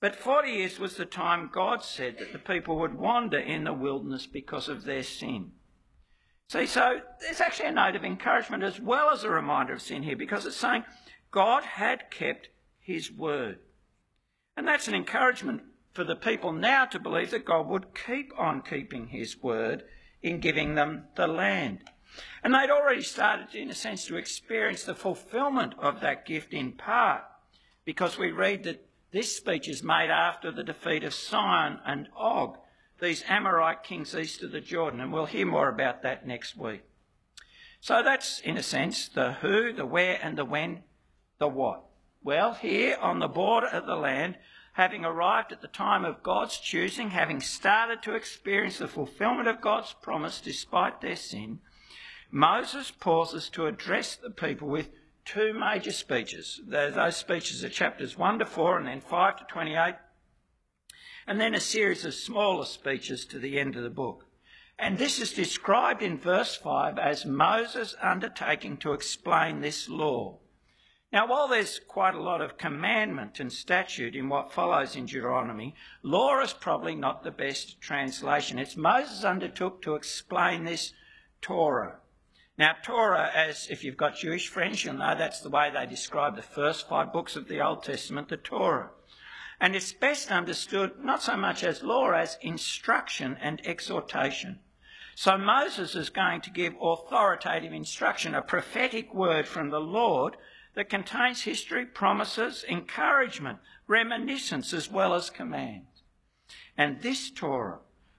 But 0.00 0.16
40 0.16 0.50
years 0.50 0.78
was 0.78 0.96
the 0.96 1.04
time 1.04 1.50
God 1.52 1.84
said 1.84 2.18
that 2.18 2.32
the 2.32 2.38
people 2.38 2.78
would 2.78 2.94
wander 2.94 3.38
in 3.38 3.64
the 3.64 3.72
wilderness 3.74 4.26
because 4.26 4.68
of 4.68 4.84
their 4.84 5.02
sin. 5.02 5.52
See, 6.48 6.66
so 6.66 7.00
there's 7.20 7.40
actually 7.40 7.68
a 7.68 7.72
note 7.72 7.94
of 7.94 8.04
encouragement 8.04 8.62
as 8.62 8.80
well 8.80 9.10
as 9.10 9.22
a 9.22 9.30
reminder 9.30 9.74
of 9.74 9.82
sin 9.82 10.02
here 10.02 10.16
because 10.16 10.46
it's 10.46 10.56
saying 10.56 10.84
God 11.30 11.62
had 11.62 12.10
kept 12.10 12.48
his 12.80 13.12
word. 13.12 13.58
And 14.56 14.66
that's 14.66 14.88
an 14.88 14.94
encouragement 14.94 15.62
for 15.92 16.02
the 16.02 16.16
people 16.16 16.52
now 16.52 16.86
to 16.86 16.98
believe 16.98 17.30
that 17.30 17.44
God 17.44 17.68
would 17.68 17.94
keep 17.94 18.32
on 18.38 18.62
keeping 18.62 19.08
his 19.08 19.40
word 19.42 19.84
in 20.22 20.40
giving 20.40 20.74
them 20.74 21.04
the 21.14 21.26
land. 21.26 21.84
And 22.42 22.54
they'd 22.54 22.70
already 22.70 23.02
started, 23.02 23.54
in 23.54 23.70
a 23.70 23.74
sense, 23.74 24.06
to 24.06 24.16
experience 24.16 24.84
the 24.84 24.94
fulfillment 24.94 25.74
of 25.78 26.00
that 26.00 26.26
gift 26.26 26.52
in 26.52 26.72
part 26.72 27.22
because 27.84 28.18
we 28.18 28.32
read 28.32 28.64
that 28.64 28.89
this 29.12 29.36
speech 29.36 29.68
is 29.68 29.82
made 29.82 30.10
after 30.10 30.50
the 30.50 30.62
defeat 30.62 31.04
of 31.04 31.14
Sihon 31.14 31.80
and 31.84 32.08
Og, 32.16 32.56
these 33.00 33.24
Amorite 33.28 33.82
kings 33.82 34.14
east 34.14 34.42
of 34.42 34.52
the 34.52 34.60
Jordan, 34.60 35.00
and 35.00 35.12
we'll 35.12 35.26
hear 35.26 35.46
more 35.46 35.68
about 35.68 36.02
that 36.02 36.26
next 36.26 36.56
week. 36.56 36.82
So 37.80 38.02
that's, 38.02 38.40
in 38.40 38.56
a 38.56 38.62
sense, 38.62 39.08
the 39.08 39.32
who, 39.34 39.72
the 39.72 39.86
where, 39.86 40.18
and 40.22 40.36
the 40.36 40.44
when, 40.44 40.84
the 41.38 41.48
what. 41.48 41.84
Well, 42.22 42.54
here 42.54 42.96
on 43.00 43.18
the 43.18 43.28
border 43.28 43.68
of 43.68 43.86
the 43.86 43.96
land, 43.96 44.36
having 44.74 45.04
arrived 45.04 45.50
at 45.52 45.62
the 45.62 45.68
time 45.68 46.04
of 46.04 46.22
God's 46.22 46.58
choosing, 46.58 47.10
having 47.10 47.40
started 47.40 48.02
to 48.02 48.14
experience 48.14 48.78
the 48.78 48.88
fulfillment 48.88 49.48
of 49.48 49.60
God's 49.60 49.94
promise 50.02 50.40
despite 50.40 51.00
their 51.00 51.16
sin, 51.16 51.60
Moses 52.30 52.90
pauses 52.90 53.48
to 53.50 53.66
address 53.66 54.14
the 54.14 54.30
people 54.30 54.68
with 54.68 54.90
two 55.24 55.52
major 55.52 55.92
speeches. 55.92 56.60
Those 56.66 57.16
speeches 57.16 57.64
are 57.64 57.68
chapters 57.68 58.16
1 58.16 58.38
to 58.38 58.46
4 58.46 58.78
and 58.78 58.86
then 58.86 59.00
5 59.00 59.36
to 59.36 59.44
28, 59.44 59.94
and 61.26 61.40
then 61.40 61.54
a 61.54 61.60
series 61.60 62.04
of 62.04 62.14
smaller 62.14 62.64
speeches 62.64 63.24
to 63.26 63.38
the 63.38 63.58
end 63.58 63.76
of 63.76 63.82
the 63.82 63.90
book. 63.90 64.26
And 64.78 64.96
this 64.96 65.20
is 65.20 65.32
described 65.32 66.02
in 66.02 66.18
verse 66.18 66.56
5 66.56 66.98
as 66.98 67.26
Moses 67.26 67.94
undertaking 68.02 68.78
to 68.78 68.92
explain 68.92 69.60
this 69.60 69.88
law. 69.88 70.38
Now, 71.12 71.26
while 71.26 71.48
there's 71.48 71.80
quite 71.80 72.14
a 72.14 72.22
lot 72.22 72.40
of 72.40 72.56
commandment 72.56 73.40
and 73.40 73.52
statute 73.52 74.14
in 74.14 74.28
what 74.28 74.52
follows 74.52 74.94
in 74.94 75.06
Deuteronomy, 75.06 75.74
law 76.02 76.40
is 76.40 76.52
probably 76.52 76.94
not 76.94 77.24
the 77.24 77.32
best 77.32 77.80
translation. 77.80 78.58
It's 78.58 78.76
Moses 78.76 79.24
undertook 79.24 79.82
to 79.82 79.96
explain 79.96 80.64
this 80.64 80.92
Torah. 81.42 81.98
Now, 82.60 82.76
Torah, 82.82 83.30
as 83.34 83.68
if 83.70 83.82
you've 83.82 83.96
got 83.96 84.16
Jewish 84.16 84.48
friends, 84.48 84.84
you'll 84.84 84.92
know 84.92 85.14
that's 85.16 85.40
the 85.40 85.48
way 85.48 85.70
they 85.70 85.86
describe 85.86 86.36
the 86.36 86.42
first 86.42 86.86
five 86.86 87.10
books 87.10 87.34
of 87.34 87.48
the 87.48 87.62
Old 87.62 87.82
Testament, 87.82 88.28
the 88.28 88.36
Torah. 88.36 88.90
And 89.58 89.74
it's 89.74 89.94
best 89.94 90.30
understood 90.30 91.02
not 91.02 91.22
so 91.22 91.38
much 91.38 91.64
as 91.64 91.82
law 91.82 92.10
as 92.10 92.36
instruction 92.42 93.38
and 93.40 93.66
exhortation. 93.66 94.58
So 95.14 95.38
Moses 95.38 95.94
is 95.94 96.10
going 96.10 96.42
to 96.42 96.50
give 96.50 96.74
authoritative 96.78 97.72
instruction, 97.72 98.34
a 98.34 98.42
prophetic 98.42 99.14
word 99.14 99.48
from 99.48 99.70
the 99.70 99.80
Lord 99.80 100.36
that 100.74 100.90
contains 100.90 101.40
history, 101.40 101.86
promises, 101.86 102.62
encouragement, 102.68 103.60
reminiscence, 103.86 104.74
as 104.74 104.90
well 104.90 105.14
as 105.14 105.30
commands. 105.30 106.02
And 106.76 107.00
this 107.00 107.30
Torah 107.30 107.78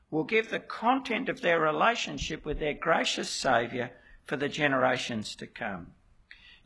will 0.10 0.24
give 0.24 0.50
the 0.50 0.60
content 0.60 1.29
of 1.29 1.41
their 1.41 1.60
relationship 1.60 2.43
with 2.43 2.57
their 2.57 2.74
gracious 2.74 3.29
Saviour 3.29 3.91
for 4.31 4.38
the 4.38 4.47
generations 4.47 5.35
to 5.35 5.45
come. 5.45 5.88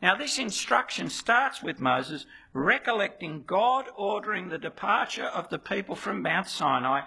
Now, 0.00 0.14
this 0.14 0.38
instruction 0.38 1.10
starts 1.10 1.64
with 1.64 1.80
Moses 1.80 2.24
recollecting 2.52 3.42
God 3.44 3.86
ordering 3.96 4.50
the 4.50 4.56
departure 4.56 5.24
of 5.24 5.48
the 5.48 5.58
people 5.58 5.96
from 5.96 6.22
Mount 6.22 6.46
Sinai 6.46 7.00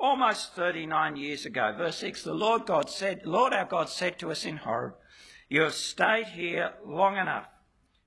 almost 0.00 0.54
39 0.54 1.16
years 1.16 1.44
ago. 1.44 1.74
Verse 1.76 1.98
6 1.98 2.22
The 2.22 2.32
Lord 2.32 2.64
God 2.64 2.88
said, 2.88 3.26
Lord 3.26 3.52
our 3.52 3.66
God 3.66 3.90
said 3.90 4.18
to 4.20 4.30
us 4.30 4.46
in 4.46 4.56
Horeb, 4.56 4.94
You 5.50 5.60
have 5.60 5.74
stayed 5.74 6.28
here 6.28 6.72
long 6.82 7.18
enough. 7.18 7.48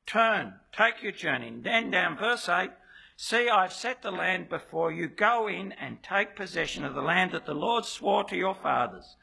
Turn, 0.08 0.56
take 0.76 1.04
your 1.04 1.12
journey. 1.12 1.50
And 1.50 1.64
then 1.64 1.92
down 1.92 2.18
verse 2.18 2.50
8 2.50 2.72
See, 3.18 3.50
I've 3.50 3.72
set 3.72 4.02
the 4.02 4.10
land 4.10 4.50
before 4.50 4.92
you. 4.92 5.10
Go 5.10 5.48
in 5.48 5.74
and 5.74 6.02
take 6.02 6.36
possession 6.36 6.84
of 6.84 6.96
the 6.96 7.04
land 7.04 7.34
that 7.34 7.46
the 7.46 7.54
Lord 7.54 7.86
swore 7.86 8.24
to 8.24 8.36
your 8.36 8.56
fathers 8.56 9.16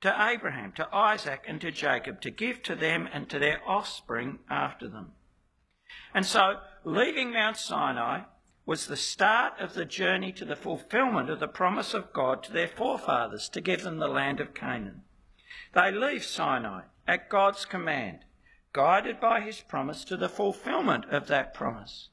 to 0.00 0.30
Abraham, 0.30 0.72
to 0.72 0.94
Isaac, 0.94 1.44
and 1.46 1.60
to 1.60 1.70
Jacob, 1.70 2.20
to 2.22 2.30
give 2.30 2.62
to 2.62 2.74
them 2.74 3.08
and 3.12 3.28
to 3.28 3.38
their 3.38 3.60
offspring 3.66 4.38
after 4.48 4.88
them. 4.88 5.12
And 6.14 6.24
so, 6.24 6.60
leaving 6.84 7.32
Mount 7.32 7.56
Sinai 7.56 8.22
was 8.66 8.86
the 8.86 8.96
start 8.96 9.54
of 9.58 9.74
the 9.74 9.84
journey 9.84 10.32
to 10.32 10.44
the 10.44 10.56
fulfillment 10.56 11.28
of 11.28 11.40
the 11.40 11.48
promise 11.48 11.94
of 11.94 12.12
God 12.12 12.42
to 12.44 12.52
their 12.52 12.68
forefathers 12.68 13.48
to 13.50 13.60
give 13.60 13.82
them 13.82 13.98
the 13.98 14.08
land 14.08 14.40
of 14.40 14.54
Canaan. 14.54 15.02
They 15.74 15.90
leave 15.90 16.24
Sinai 16.24 16.82
at 17.06 17.28
God's 17.28 17.64
command, 17.64 18.20
guided 18.72 19.20
by 19.20 19.40
his 19.40 19.60
promise 19.60 20.04
to 20.04 20.16
the 20.16 20.28
fulfillment 20.28 21.06
of 21.06 21.26
that 21.26 21.54
promise. 21.54 22.10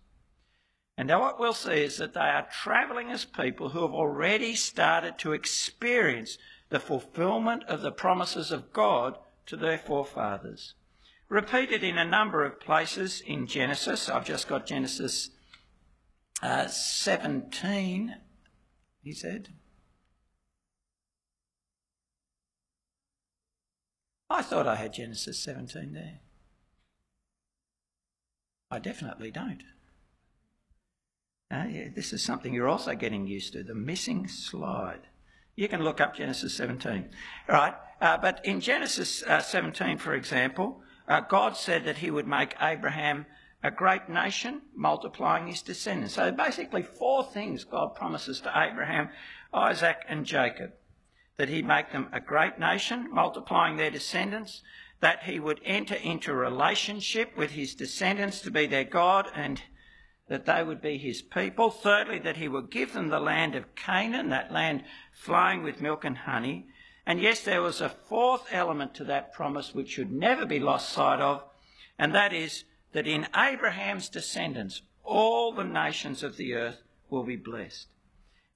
And 0.97 1.07
now 1.07 1.21
what 1.21 1.39
we'll 1.39 1.53
see 1.53 1.83
is 1.83 1.97
that 1.97 2.13
they 2.13 2.19
are 2.21 2.47
travelling 2.51 3.11
as 3.11 3.23
people 3.23 3.69
who 3.69 3.83
have 3.83 3.93
already 3.93 4.55
started 4.55 5.19
to 5.19 5.33
experience 5.33 6.39
the 6.69 6.79
fulfillment 6.79 7.63
of 7.65 7.81
the 7.81 7.91
promises 7.91 8.51
of 8.51 8.73
God 8.73 9.17
to 9.45 9.55
their 9.55 9.77
forefathers. 9.77 10.75
Repeated 11.29 11.83
in 11.83 11.97
a 11.97 12.05
number 12.05 12.45
of 12.45 12.59
places 12.59 13.21
in 13.25 13.47
Genesis. 13.47 14.09
I've 14.09 14.25
just 14.25 14.47
got 14.47 14.65
Genesis 14.65 15.31
uh, 16.41 16.67
17, 16.67 18.15
he 19.03 19.13
said. 19.13 19.49
I 24.29 24.41
thought 24.41 24.67
I 24.67 24.75
had 24.75 24.93
Genesis 24.93 25.39
17 25.39 25.93
there. 25.93 26.19
I 28.69 28.79
definitely 28.79 29.31
don't. 29.31 29.63
Uh, 31.49 31.65
yeah, 31.69 31.87
this 31.95 32.11
is 32.11 32.21
something 32.21 32.53
you're 32.53 32.67
also 32.67 32.93
getting 32.93 33.25
used 33.25 33.53
to 33.53 33.63
the 33.63 33.73
missing 33.73 34.27
slide. 34.27 35.06
You 35.57 35.67
can 35.67 35.83
look 35.83 35.99
up 35.99 36.15
Genesis 36.15 36.55
17. 36.55 37.09
All 37.49 37.55
right. 37.55 37.73
Uh, 37.99 38.17
but 38.17 38.45
in 38.45 38.61
Genesis 38.61 39.23
uh, 39.23 39.41
17, 39.41 39.97
for 39.97 40.13
example, 40.13 40.81
uh, 41.07 41.21
God 41.21 41.57
said 41.57 41.83
that 41.85 41.97
he 41.97 42.11
would 42.11 42.27
make 42.27 42.55
Abraham 42.61 43.25
a 43.63 43.71
great 43.71 44.07
nation, 44.07 44.61
multiplying 44.75 45.47
his 45.47 45.63
descendants. 45.63 46.13
So 46.13 46.31
basically, 46.31 46.83
four 46.83 47.23
things 47.23 47.63
God 47.63 47.95
promises 47.95 48.39
to 48.41 48.51
Abraham, 48.55 49.09
Isaac, 49.51 49.97
and 50.07 50.25
Jacob 50.25 50.73
that 51.37 51.49
he'd 51.49 51.67
make 51.67 51.91
them 51.91 52.09
a 52.11 52.19
great 52.19 52.59
nation, 52.59 53.07
multiplying 53.11 53.77
their 53.77 53.91
descendants, 53.91 54.61
that 54.99 55.23
he 55.23 55.39
would 55.39 55.61
enter 55.63 55.95
into 55.95 56.33
relationship 56.33 57.37
with 57.37 57.51
his 57.51 57.75
descendants 57.75 58.41
to 58.41 58.51
be 58.51 58.65
their 58.65 58.83
God 58.83 59.27
and 59.35 59.61
that 60.29 60.45
they 60.45 60.63
would 60.63 60.81
be 60.81 60.97
his 60.97 61.21
people. 61.21 61.69
Thirdly, 61.69 62.19
that 62.19 62.37
he 62.37 62.47
would 62.47 62.71
give 62.71 62.93
them 62.93 63.09
the 63.09 63.19
land 63.19 63.55
of 63.55 63.75
Canaan, 63.75 64.29
that 64.29 64.51
land 64.51 64.83
flowing 65.17 65.63
with 65.63 65.81
milk 65.81 66.05
and 66.05 66.17
honey. 66.17 66.67
And 67.05 67.19
yes, 67.19 67.41
there 67.41 67.61
was 67.61 67.81
a 67.81 67.89
fourth 67.89 68.47
element 68.51 68.93
to 68.95 69.03
that 69.05 69.33
promise 69.33 69.73
which 69.73 69.89
should 69.89 70.11
never 70.11 70.45
be 70.45 70.59
lost 70.59 70.89
sight 70.89 71.19
of, 71.19 71.43
and 71.97 72.13
that 72.13 72.33
is 72.33 72.65
that 72.93 73.07
in 73.07 73.27
Abraham's 73.35 74.09
descendants, 74.09 74.81
all 75.03 75.51
the 75.51 75.63
nations 75.63 76.23
of 76.23 76.37
the 76.37 76.53
earth 76.53 76.81
will 77.09 77.23
be 77.23 77.35
blessed. 77.35 77.87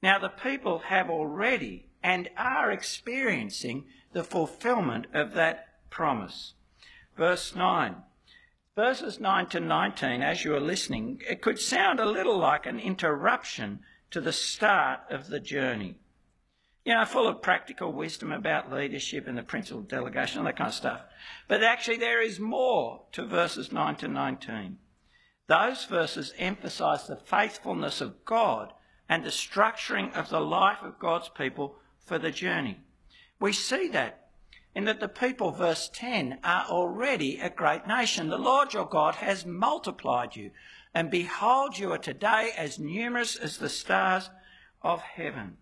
Now, 0.04 0.20
the 0.20 0.30
people 0.30 0.80
have 0.80 1.10
already 1.10 1.88
and 2.04 2.30
are 2.38 2.72
experiencing 2.72 3.86
the 4.14 4.24
fulfillment 4.24 5.08
of 5.14 5.34
that 5.34 5.68
promise. 5.90 6.54
Verse 7.18 7.56
9 7.56 8.04
verses 8.76 9.20
9 9.20 9.48
to 9.48 9.60
19, 9.60 10.22
as 10.22 10.46
you 10.46 10.56
are 10.56 10.62
listening, 10.62 11.22
it 11.30 11.42
could 11.42 11.60
sound 11.60 12.00
a 12.00 12.06
little 12.06 12.38
like 12.38 12.66
an 12.66 12.80
interruption 12.80 13.80
to 14.10 14.22
the 14.22 14.34
start 14.34 15.00
of 15.10 15.28
the 15.28 15.40
journey. 15.40 15.96
You 16.84 16.96
know, 16.96 17.06
full 17.06 17.28
of 17.28 17.44
practical 17.44 17.92
wisdom 17.92 18.32
about 18.32 18.72
leadership 18.72 19.28
and 19.28 19.38
the 19.38 19.44
principle 19.44 19.82
of 19.82 19.88
delegation, 19.88 20.40
all 20.40 20.46
that 20.46 20.58
kind 20.58 20.70
of 20.70 20.74
stuff. 20.74 21.02
But 21.48 21.64
actually, 21.64 21.98
there 21.98 22.22
is 22.22 22.40
more 22.40 23.04
to 23.12 23.26
verses 23.26 23.72
9 23.72 23.98
to 23.98 24.08
19. 24.08 24.78
Those 25.48 25.86
verses 25.86 26.34
emphasise 26.40 27.04
the 27.04 27.18
faithfulness 27.18 28.02
of 28.02 28.26
God 28.26 28.74
and 29.08 29.24
the 29.24 29.30
structuring 29.30 30.12
of 30.16 30.30
the 30.30 30.40
life 30.40 30.82
of 30.82 30.98
God's 30.98 31.30
people 31.30 31.76
for 32.00 32.18
the 32.18 32.32
journey. 32.32 32.80
We 33.40 33.54
see 33.54 33.88
that 33.90 34.30
in 34.74 34.86
that 34.86 35.02
the 35.02 35.10
people, 35.10 35.52
verse 35.52 35.90
10, 35.94 36.40
are 36.44 36.66
already 36.66 37.40
a 37.40 37.50
great 37.50 37.86
nation. 37.86 38.30
The 38.30 38.38
Lord 38.38 38.74
your 38.74 38.86
God 38.86 39.16
has 39.16 39.46
multiplied 39.46 40.36
you, 40.36 40.52
and 40.94 41.12
behold, 41.12 41.78
you 41.78 41.92
are 41.92 41.98
today 41.98 42.52
as 42.58 42.80
numerous 42.80 43.36
as 43.36 43.58
the 43.58 43.70
stars 43.70 44.30
of 44.82 45.02
heaven. 45.02 45.58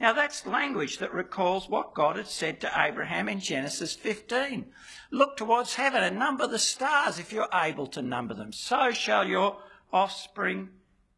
Now, 0.00 0.12
that's 0.12 0.44
language 0.44 0.98
that 0.98 1.14
recalls 1.14 1.68
what 1.68 1.94
God 1.94 2.16
had 2.16 2.26
said 2.26 2.60
to 2.60 2.72
Abraham 2.76 3.28
in 3.28 3.38
Genesis 3.38 3.94
15. 3.94 4.66
Look 5.10 5.36
towards 5.36 5.74
heaven 5.74 6.02
and 6.02 6.18
number 6.18 6.46
the 6.46 6.58
stars 6.58 7.18
if 7.18 7.32
you're 7.32 7.48
able 7.54 7.86
to 7.88 8.02
number 8.02 8.34
them. 8.34 8.52
So 8.52 8.90
shall 8.90 9.24
your 9.26 9.58
offspring 9.92 10.70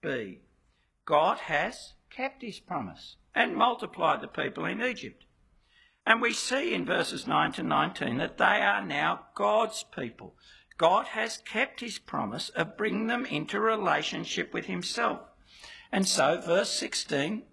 be. 0.02 0.42
God 1.06 1.38
has 1.38 1.95
kept 2.11 2.42
his 2.42 2.61
promise 2.61 3.16
and 3.35 3.56
multiplied 3.56 4.21
the 4.21 4.28
people 4.28 4.66
in 4.66 4.83
Egypt. 4.83 5.25
And 6.04 6.21
we 6.21 6.33
see 6.33 6.73
in 6.75 6.85
verses 6.85 7.26
9 7.26 7.52
to 7.52 7.62
19 7.62 8.18
that 8.18 8.38
they 8.38 8.45
are 8.45 8.85
now 8.85 9.26
God's 9.35 9.85
people. 9.85 10.37
God 10.78 11.06
has 11.09 11.38
kept 11.38 11.80
his 11.80 11.99
promise 11.99 12.50
of 12.50 12.76
bringing 12.76 13.06
them 13.06 13.25
into 13.25 13.59
relationship 13.59 14.52
with 14.52 14.66
himself. 14.66 15.21
And 15.90 16.06
so, 16.06 16.40
verse 16.40 16.71
16 16.71 17.45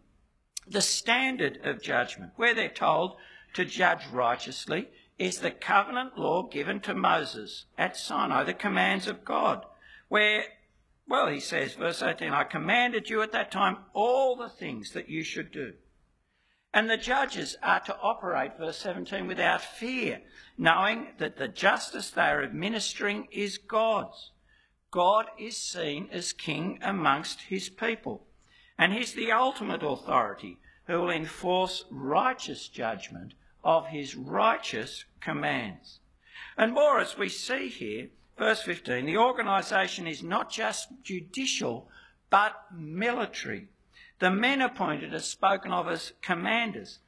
the 0.68 0.82
standard 0.82 1.60
of 1.64 1.82
judgment, 1.82 2.32
where 2.36 2.54
they're 2.54 2.70
told 2.70 3.16
to 3.54 3.66
judge 3.66 4.06
righteously, 4.12 4.88
is 5.20 5.40
the 5.40 5.52
covenant 5.52 6.18
law 6.18 6.44
given 6.44 6.80
to 6.82 6.94
Moses 6.94 7.66
at 7.78 7.96
Sinai, 7.96 8.44
the 8.44 8.54
commands 8.54 9.08
of 9.08 9.24
God, 9.24 9.66
where, 10.10 10.46
well, 11.08 11.28
he 11.28 11.40
says, 11.40 11.74
verse 11.74 12.02
18, 12.02 12.34
I 12.34 12.44
commanded 12.44 13.10
you 13.10 13.22
at 13.22 13.32
that 13.32 13.52
time 13.52 13.78
all 13.94 14.36
the 14.36 14.50
things 14.50 14.92
that 14.92 15.10
you 15.10 15.24
should 15.24 15.52
do. 15.52 15.74
And 16.74 16.90
the 16.90 16.98
judges 16.98 17.56
are 17.62 17.82
to 17.82 17.96
operate, 18.02 18.58
verse 18.58 18.78
17, 18.78 19.28
without 19.28 19.62
fear, 19.62 20.22
knowing 20.58 21.10
that 21.20 21.38
the 21.38 21.48
justice 21.48 22.10
they 22.10 22.22
are 22.22 22.44
administering 22.44 23.28
is 23.32 23.60
God's. 23.60 24.32
God 24.90 25.28
is 25.40 25.56
seen 25.56 26.10
as 26.12 26.34
king 26.34 26.80
amongst 26.82 27.42
his 27.42 27.70
people. 27.70 28.26
And 28.84 28.92
he's 28.92 29.14
the 29.14 29.32
ultimate 29.32 29.82
authority 29.82 30.58
who 30.88 31.00
will 31.00 31.10
enforce 31.10 31.86
righteous 31.90 32.68
judgment 32.68 33.34
of 33.64 33.88
his 33.88 34.14
righteous 34.14 35.06
commands. 35.22 36.02
And 36.58 36.74
more 36.74 37.00
as 37.00 37.18
we 37.18 37.30
see 37.30 37.70
here, 37.70 38.10
verse 38.38 38.62
15, 38.64 39.06
the 39.06 39.16
organisation 39.16 40.06
is 40.06 40.22
not 40.22 40.52
just 40.52 40.90
judicial 41.02 41.88
but 42.30 42.58
military. 42.76 43.70
The 44.20 44.32
men 44.32 44.60
appointed 44.60 45.14
are 45.14 45.20
spoken 45.20 45.72
of 45.72 45.88
as 45.88 46.12
commanders. 46.22 47.00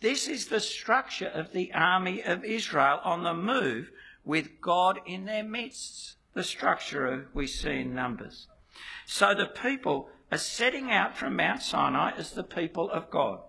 This 0.00 0.28
is 0.28 0.48
the 0.48 0.60
structure 0.60 1.28
of 1.28 1.52
the 1.52 1.72
army 1.72 2.22
of 2.22 2.44
Israel 2.44 3.00
on 3.04 3.22
the 3.22 3.32
move 3.32 3.90
with 4.22 4.60
God 4.60 5.00
in 5.06 5.24
their 5.24 5.44
midst, 5.44 6.16
the 6.34 6.44
structure 6.44 7.28
we 7.32 7.46
see 7.46 7.80
in 7.80 7.94
Numbers. 7.94 8.48
So 9.06 9.34
the 9.34 9.46
people 9.46 10.10
are 10.32 10.38
setting 10.38 10.90
out 10.90 11.14
from 11.14 11.36
Mount 11.36 11.60
Sinai 11.60 12.12
as 12.16 12.30
the 12.30 12.42
people 12.42 12.90
of 12.90 13.10
God. 13.10 13.40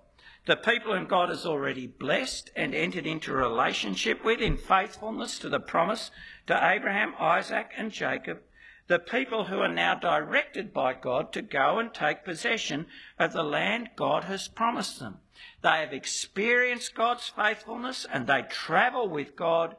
The 0.48 0.58
people 0.58 0.94
whom 0.94 1.08
God 1.08 1.30
has 1.30 1.46
already 1.46 1.88
blessed 1.88 2.52
and 2.58 2.76
entered 2.76 3.08
into 3.08 3.32
relationship 3.32 4.22
with 4.26 4.42
in 4.42 4.58
faithfulness 4.58 5.40
to 5.40 5.48
the 5.48 5.62
promise 5.62 6.12
to 6.48 6.60
Abraham, 6.62 7.14
Isaac, 7.18 7.72
and 7.78 7.90
Jacob. 7.90 8.42
The 8.88 9.00
people 9.00 9.46
who 9.46 9.60
are 9.60 9.74
now 9.74 9.96
directed 9.96 10.74
by 10.74 10.94
God 10.94 11.32
to 11.32 11.42
go 11.42 11.80
and 11.80 11.94
take 11.94 12.26
possession 12.26 12.88
of 13.18 13.32
the 13.32 13.44
land 13.44 13.92
God 13.96 14.26
has 14.26 14.50
promised 14.50 15.00
them. 15.00 15.20
They 15.62 15.78
have 15.80 15.94
experienced 15.94 16.96
God's 16.96 17.30
faithfulness 17.30 18.06
and 18.12 18.28
they 18.28 18.42
travel 18.42 19.08
with 19.08 19.38
God, 19.38 19.78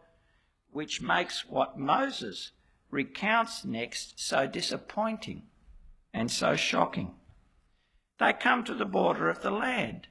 which 0.72 1.02
makes 1.02 1.44
what 1.44 1.78
Moses 1.78 2.52
recounts 2.90 3.62
next 3.62 4.18
so 4.18 4.46
disappointing 4.46 5.42
and 6.14 6.30
so 6.30 6.54
shocking. 6.54 7.12
They 8.20 8.32
come 8.32 8.64
to 8.64 8.74
the 8.74 8.84
border 8.84 9.28
of 9.28 9.42
the 9.42 9.50
land 9.50 10.06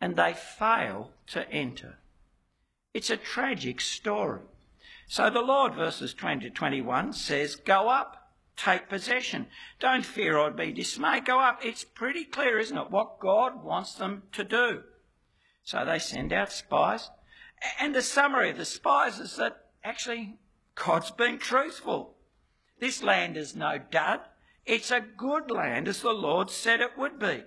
and 0.00 0.16
they 0.16 0.32
fail 0.32 1.10
to 1.28 1.48
enter. 1.50 1.98
It's 2.94 3.10
a 3.10 3.16
tragic 3.16 3.80
story. 3.80 4.40
So 5.06 5.30
the 5.30 5.42
Lord, 5.42 5.74
verses 5.74 6.14
20 6.14 6.48
to 6.48 6.50
21, 6.50 7.12
says, 7.12 7.54
Go 7.54 7.88
up, 7.88 8.32
take 8.56 8.88
possession. 8.88 9.46
Don't 9.78 10.04
fear 10.04 10.38
or 10.38 10.50
be 10.50 10.72
dismayed. 10.72 11.26
Go 11.26 11.38
up. 11.38 11.64
It's 11.64 11.84
pretty 11.84 12.24
clear, 12.24 12.58
isn't 12.58 12.76
it, 12.76 12.90
what 12.90 13.20
God 13.20 13.62
wants 13.62 13.94
them 13.94 14.22
to 14.32 14.42
do. 14.42 14.82
So 15.62 15.84
they 15.84 15.98
send 15.98 16.32
out 16.32 16.50
spies. 16.50 17.10
And 17.78 17.94
the 17.94 18.02
summary 18.02 18.50
of 18.50 18.56
the 18.56 18.64
spies 18.64 19.18
is 19.18 19.36
that 19.36 19.66
actually 19.84 20.38
God's 20.74 21.10
been 21.10 21.38
truthful. 21.38 22.14
This 22.80 23.02
land 23.02 23.36
is 23.36 23.54
no 23.54 23.78
dud. 23.78 24.20
It's 24.66 24.90
a 24.90 25.00
good 25.00 25.50
land 25.50 25.86
as 25.86 26.02
the 26.02 26.12
Lord 26.12 26.50
said 26.50 26.80
it 26.80 26.98
would 26.98 27.20
be. 27.20 27.44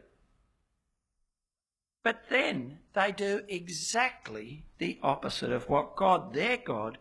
But 2.02 2.30
then 2.30 2.80
they 2.94 3.12
do 3.12 3.42
exactly 3.50 4.66
the 4.78 5.00
opposite 5.04 5.52
of 5.52 5.68
what 5.68 5.98
God, 5.98 6.34
their 6.34 6.56
God, 6.56 6.98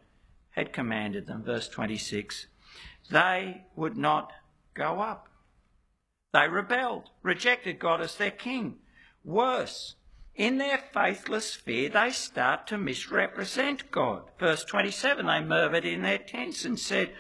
had 0.51 0.73
commanded 0.73 1.29
them. 1.29 1.45
Verse 1.45 1.69
26 1.69 2.49
They 3.11 3.63
would 3.77 3.97
not 3.97 4.33
go 4.75 5.01
up. 5.01 5.29
They 6.33 6.49
rebelled, 6.49 7.11
rejected 7.23 7.79
God 7.79 8.01
as 8.01 8.17
their 8.17 8.33
king. 8.33 8.79
Worse, 9.25 9.95
in 10.35 10.59
their 10.59 10.79
faithless 10.79 11.55
fear, 11.55 11.89
they 11.89 12.11
start 12.11 12.67
to 12.67 12.79
misrepresent 12.79 13.91
God. 13.93 14.25
Verse 14.39 14.65
27 14.65 15.27
They 15.27 15.41
murmured 15.41 15.85
in 15.85 16.03
their 16.03 16.19
tents 16.19 16.65
and 16.65 16.79
said, 16.79 17.13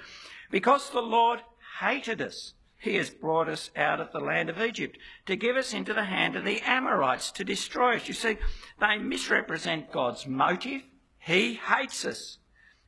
Because 0.50 0.90
the 0.90 1.00
Lord 1.00 1.42
hated 1.80 2.20
us 2.20 2.54
he 2.78 2.94
has 2.94 3.10
brought 3.10 3.48
us 3.48 3.70
out 3.76 4.00
of 4.00 4.12
the 4.12 4.20
land 4.20 4.48
of 4.48 4.60
Egypt 4.60 4.98
to 5.26 5.34
give 5.34 5.56
us 5.56 5.74
into 5.74 5.92
the 5.92 6.04
hand 6.04 6.36
of 6.36 6.44
the 6.44 6.60
Amorites 6.60 7.32
to 7.32 7.44
destroy 7.44 7.96
us. 7.96 8.06
You 8.06 8.14
see, 8.14 8.38
they 8.80 8.98
misrepresent 8.98 9.90
God's 9.90 10.26
motive. 10.26 10.82
He 11.18 11.54
hates 11.54 12.04
us. 12.04 12.38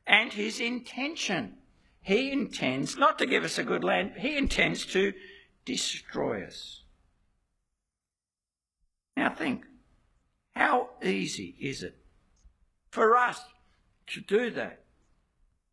And 0.07 0.31
his 0.33 0.59
intention. 0.59 1.57
He 2.01 2.31
intends 2.31 2.97
not 2.97 3.19
to 3.19 3.25
give 3.25 3.43
us 3.43 3.57
a 3.57 3.63
good 3.63 3.83
land, 3.83 4.13
he 4.17 4.35
intends 4.35 4.85
to 4.87 5.13
destroy 5.65 6.45
us. 6.45 6.81
Now 9.15 9.29
think, 9.29 9.65
how 10.55 10.89
easy 11.03 11.55
is 11.59 11.83
it 11.83 11.97
for 12.89 13.15
us 13.15 13.39
to 14.07 14.21
do 14.21 14.49
that? 14.51 14.83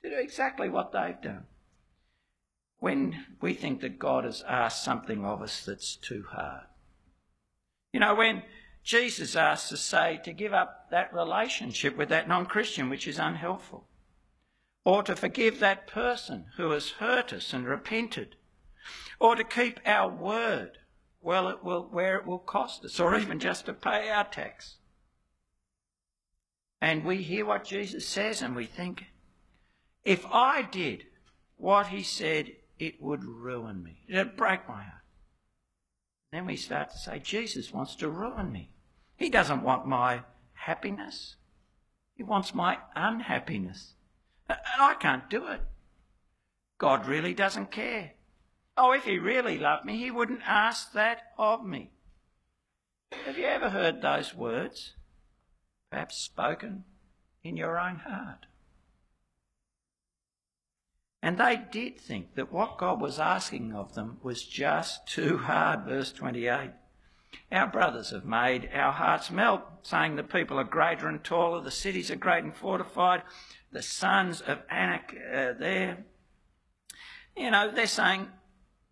To 0.03 0.11
do 0.11 0.17
exactly 0.17 0.69
what 0.69 0.93
they've 0.93 1.21
done 1.23 1.47
when 2.81 3.25
we 3.41 3.55
think 3.55 3.81
that 3.81 3.99
God 3.99 4.25
has 4.25 4.43
asked 4.47 4.85
something 4.85 5.25
of 5.25 5.43
us 5.43 5.65
that's 5.65 5.97
too 5.97 6.25
hard. 6.31 6.65
You 7.93 8.01
know, 8.01 8.15
when 8.15 8.43
Jesus 8.83 9.35
asks 9.35 9.73
us, 9.73 9.81
say, 9.81 10.21
to 10.25 10.33
give 10.33 10.53
up 10.53 10.91
that 10.91 11.13
relationship 11.13 11.97
with 11.97 12.09
that 12.11 12.29
non 12.29 12.47
Christian 12.47 12.89
which 12.89 13.09
is 13.09 13.19
unhelpful, 13.19 13.87
or 14.85 15.03
to 15.03 15.17
forgive 15.17 15.59
that 15.59 15.87
person 15.87 16.47
who 16.57 16.71
has 16.71 16.91
hurt 16.91 17.33
us 17.33 17.53
and 17.53 17.67
repented, 17.67 18.37
or 19.19 19.35
to 19.35 19.45
keep 19.45 19.81
our 19.85 20.09
word 20.09 20.79
well, 21.21 21.49
it 21.49 21.65
will, 21.65 21.89
where 21.91 22.17
it 22.17 22.27
will 22.27 22.39
cost 22.39 22.85
us, 22.85 23.01
or 23.01 23.19
even 23.19 23.41
just 23.41 23.67
to 23.67 23.73
pay 23.73 24.09
our 24.09 24.25
tax. 24.25 24.77
And 26.81 27.05
we 27.05 27.23
hear 27.23 27.45
what 27.45 27.65
Jesus 27.65 28.07
says 28.07 28.41
and 28.41 28.55
we 28.55 28.67
think, 28.67 29.07
if 30.05 30.25
I 30.27 30.63
did 30.63 31.05
what 31.57 31.89
he 31.89 32.03
said 32.03 32.53
it 32.79 33.01
would 33.01 33.25
ruin 33.25 33.83
me. 33.83 34.05
It'd 34.09 34.37
break 34.37 34.69
my 34.69 34.83
heart. 34.83 35.03
Then 36.33 36.47
we 36.47 36.57
start 36.57 36.91
to 36.91 36.99
say, 36.99 37.19
Jesus 37.19 37.73
wants 37.73 37.97
to 37.97 38.09
ruin 38.09 38.53
me. 38.53 38.71
He 39.17 39.31
doesn't 39.31 39.63
want 39.63 39.87
my 39.87 40.23
happiness. 40.53 41.37
He 42.15 42.23
wants 42.23 42.55
my 42.55 42.79
unhappiness. 42.95 43.95
And 44.49 44.59
I 44.79 44.95
can't 44.95 45.31
do 45.31 45.47
it. 45.47 45.63
God 46.79 47.07
really 47.07 47.35
doesn't 47.35 47.71
care. 47.71 48.13
Oh, 48.77 48.93
if 48.93 49.05
he 49.05 49.19
really 49.19 49.59
loved 49.59 49.85
me, 49.85 49.97
he 49.97 50.11
wouldn't 50.11 50.43
ask 50.47 50.93
that 50.93 51.33
of 51.37 51.65
me. 51.65 51.91
Have 53.25 53.39
you 53.39 53.47
ever 53.47 53.71
heard 53.71 54.01
those 54.01 54.35
words? 54.35 54.95
Perhaps 55.91 56.17
spoken 56.17 56.85
in 57.43 57.57
your 57.57 57.79
own 57.79 57.97
heart. 57.97 58.47
And 61.23 61.39
they 61.39 61.61
did 61.71 62.01
think 62.01 62.35
that 62.35 62.53
what 62.53 62.79
God 62.79 63.01
was 63.01 63.19
asking 63.19 63.73
of 63.73 63.95
them 63.95 64.19
was 64.23 64.45
just 64.45 65.07
too 65.07 65.39
hard. 65.39 65.85
Verse 65.85 66.13
28. 66.13 66.71
Our 67.51 67.67
brothers 67.67 68.11
have 68.11 68.25
made 68.25 68.71
our 68.73 68.93
hearts 68.93 69.31
melt, 69.31 69.63
saying 69.83 70.17
the 70.17 70.23
people 70.23 70.59
are 70.59 70.65
greater 70.65 71.09
and 71.09 71.23
taller, 71.23 71.61
the 71.61 71.71
cities 71.71 72.11
are 72.11 72.17
great 72.17 72.45
and 72.45 72.57
fortified, 72.57 73.23
the 73.73 73.83
sons 73.83 74.41
of 74.41 74.63
Anak 74.71 75.15
are 75.15 75.55
there. 75.55 76.05
You 77.37 77.51
know, 77.51 77.71
they're 77.71 77.87
saying 77.87 78.29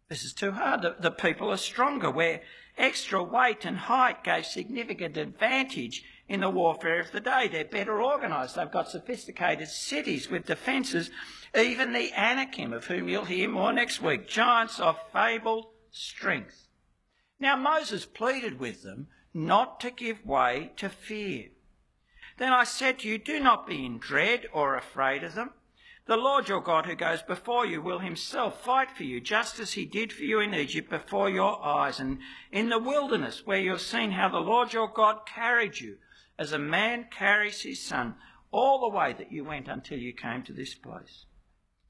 this 0.08 0.24
is 0.24 0.32
too 0.32 0.52
hard. 0.52 0.82
The, 0.82 0.96
the 1.00 1.10
people 1.10 1.50
are 1.50 1.56
stronger, 1.56 2.10
where 2.10 2.42
extra 2.76 3.22
weight 3.22 3.64
and 3.64 3.76
height 3.76 4.22
gave 4.22 4.46
significant 4.46 5.16
advantage 5.16 6.04
in 6.28 6.40
the 6.40 6.50
warfare 6.50 7.00
of 7.00 7.12
the 7.12 7.20
day. 7.20 7.48
They're 7.48 7.64
better 7.64 8.02
organised. 8.02 8.56
They've 8.56 8.70
got 8.70 8.90
sophisticated 8.90 9.68
cities 9.68 10.28
with 10.28 10.46
defences 10.46 11.10
even 11.56 11.92
the 11.92 12.12
Anakim, 12.12 12.72
of 12.72 12.86
whom 12.86 13.08
you'll 13.08 13.24
hear 13.24 13.48
more 13.48 13.72
next 13.72 14.02
week, 14.02 14.28
giants 14.28 14.78
of 14.78 14.98
fabled 15.12 15.66
strength. 15.90 16.68
Now 17.40 17.56
Moses 17.56 18.04
pleaded 18.04 18.58
with 18.58 18.82
them 18.82 19.08
not 19.32 19.80
to 19.80 19.90
give 19.90 20.24
way 20.24 20.72
to 20.76 20.88
fear. 20.88 21.48
Then 22.38 22.52
I 22.52 22.64
said 22.64 22.98
to 23.00 23.08
you, 23.08 23.18
Do 23.18 23.40
not 23.40 23.66
be 23.66 23.86
in 23.86 23.98
dread 23.98 24.46
or 24.52 24.76
afraid 24.76 25.24
of 25.24 25.34
them. 25.34 25.52
The 26.06 26.16
Lord 26.16 26.48
your 26.48 26.60
God 26.60 26.86
who 26.86 26.94
goes 26.94 27.22
before 27.22 27.66
you 27.66 27.82
will 27.82 27.98
himself 27.98 28.62
fight 28.62 28.90
for 28.96 29.02
you, 29.02 29.20
just 29.20 29.58
as 29.58 29.72
he 29.72 29.84
did 29.84 30.12
for 30.12 30.22
you 30.22 30.40
in 30.40 30.54
Egypt 30.54 30.88
before 30.88 31.28
your 31.28 31.64
eyes 31.64 31.98
and 31.98 32.18
in 32.52 32.68
the 32.68 32.78
wilderness, 32.78 33.44
where 33.44 33.58
you 33.58 33.70
have 33.70 33.80
seen 33.80 34.12
how 34.12 34.28
the 34.28 34.38
Lord 34.38 34.72
your 34.72 34.88
God 34.88 35.26
carried 35.26 35.80
you, 35.80 35.96
as 36.38 36.52
a 36.52 36.58
man 36.58 37.06
carries 37.10 37.62
his 37.62 37.82
son, 37.82 38.14
all 38.50 38.80
the 38.80 38.96
way 38.96 39.12
that 39.12 39.32
you 39.32 39.44
went 39.44 39.68
until 39.68 39.98
you 39.98 40.12
came 40.12 40.42
to 40.42 40.52
this 40.52 40.74
place. 40.74 41.26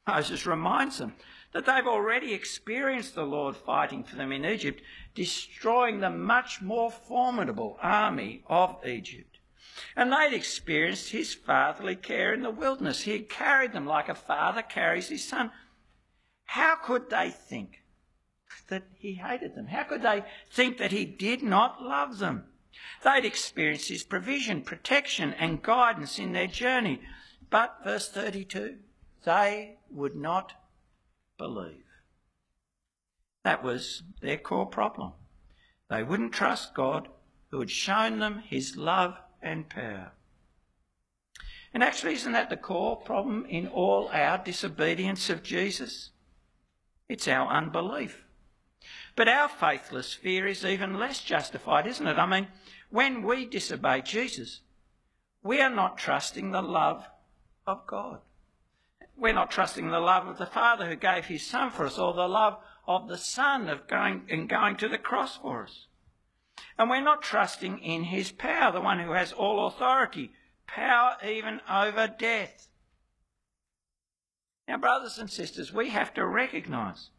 Moses 0.07 0.47
reminds 0.47 0.99
them 0.99 1.15
that 1.53 1.67
they've 1.67 1.87
already 1.87 2.33
experienced 2.33 3.15
the 3.15 3.25
Lord 3.25 3.57
fighting 3.57 4.05
for 4.05 4.17
them 4.17 4.31
in 4.31 4.45
Egypt, 4.45 4.83
destroying 5.15 6.01
the 6.01 6.11
much 6.11 6.63
more 6.63 6.91
formidable 6.91 7.79
army 7.83 8.45
of 8.47 8.77
Egypt. 8.87 9.39
And 9.97 10.13
they'd 10.13 10.35
experienced 10.35 11.11
his 11.11 11.35
fatherly 11.35 11.97
care 11.97 12.33
in 12.33 12.43
the 12.43 12.51
wilderness. 12.51 13.03
He 13.03 13.13
had 13.13 13.29
carried 13.29 13.73
them 13.73 13.87
like 13.87 14.09
a 14.09 14.15
father 14.15 14.63
carries 14.63 15.09
his 15.09 15.27
son. 15.27 15.51
How 16.45 16.77
could 16.77 17.11
they 17.11 17.31
think 17.31 17.83
that 18.69 18.85
he 18.95 19.15
hated 19.15 19.55
them? 19.55 19.67
How 19.67 19.83
could 19.85 20.03
they 20.03 20.25
think 20.51 20.79
that 20.79 20.93
he 20.93 21.05
did 21.05 21.43
not 21.43 21.83
love 21.83 22.19
them? 22.19 22.45
They'd 23.05 23.25
experienced 23.25 23.89
his 23.89 24.03
provision, 24.03 24.63
protection, 24.63 25.35
and 25.35 25.63
guidance 25.63 26.19
in 26.19 26.33
their 26.33 26.47
journey. 26.47 27.01
But, 27.51 27.79
verse 27.85 28.09
32, 28.09 28.77
they 29.25 29.77
would 29.91 30.17
not 30.17 30.55
believe. 31.39 31.85
That 33.45 33.63
was 33.63 34.03
their 34.21 34.39
core 34.39 34.67
problem. 34.67 35.13
They 35.89 36.03
wouldn't 36.03 36.33
trust 36.33 36.75
God 36.75 37.09
who 37.51 37.61
had 37.61 37.71
shown 37.71 38.19
them 38.19 38.43
his 38.45 38.77
love 38.77 39.17
and 39.41 39.69
power. 39.69 40.13
And 41.73 41.83
actually, 41.83 42.15
isn't 42.15 42.33
that 42.33 42.51
the 42.51 42.57
core 42.57 42.97
problem 42.97 43.47
in 43.47 43.69
all 43.69 44.09
our 44.13 44.39
disobedience 44.39 45.31
of 45.31 45.43
Jesus? 45.43 46.11
It's 47.09 47.29
our 47.29 47.49
unbelief. 47.49 48.25
But 49.15 49.29
our 49.29 49.49
faithless 49.49 50.13
fear 50.13 50.47
is 50.47 50.65
even 50.65 50.99
less 50.99 51.23
justified, 51.23 51.87
isn't 51.87 52.07
it? 52.07 52.19
I 52.19 52.27
mean, 52.27 52.49
when 52.91 53.23
we 53.23 53.47
disobey 53.47 54.03
Jesus, 54.03 54.61
we 55.43 55.61
are 55.61 55.71
not 55.71 55.99
trusting 55.99 56.51
the 56.51 56.63
love 56.63 57.07
of 57.67 57.87
God. 57.87 58.21
We're 59.17 59.33
not 59.33 59.51
trusting 59.51 59.91
the 59.91 60.01
love 60.01 60.27
of 60.27 60.39
the 60.39 60.47
Father 60.47 60.87
who 60.87 60.97
gave 60.97 61.27
his 61.27 61.47
Son 61.47 61.71
for 61.71 61.87
us, 61.87 61.99
or 61.99 62.13
the 62.13 62.29
love 62.29 62.59
of 62.87 63.09
the 63.09 63.19
Son 63.19 63.69
of 63.69 63.89
going 63.89 64.23
and 64.31 64.49
going 64.49 64.77
to 64.77 64.89
the 64.89 64.99
cross 64.99 65.37
for 65.37 65.65
us. 65.65 65.87
And 66.79 66.91
we're 66.91 67.01
not 67.01 67.23
trusting 67.23 67.79
in 67.79 68.05
his 68.05 68.33
power, 68.33 68.73
the 68.73 68.81
one 68.81 69.01
who 69.01 69.13
has 69.13 69.33
all 69.33 69.67
authority, 69.67 70.33
power 70.67 71.17
even 71.25 71.61
over 71.71 72.07
death. 72.07 72.69
Now, 74.69 74.79
brothers 74.79 75.19
and 75.19 75.31
sisters, 75.31 75.73
we 75.73 75.91
have 75.91 76.13
to 76.15 76.27
recognise 76.27 77.11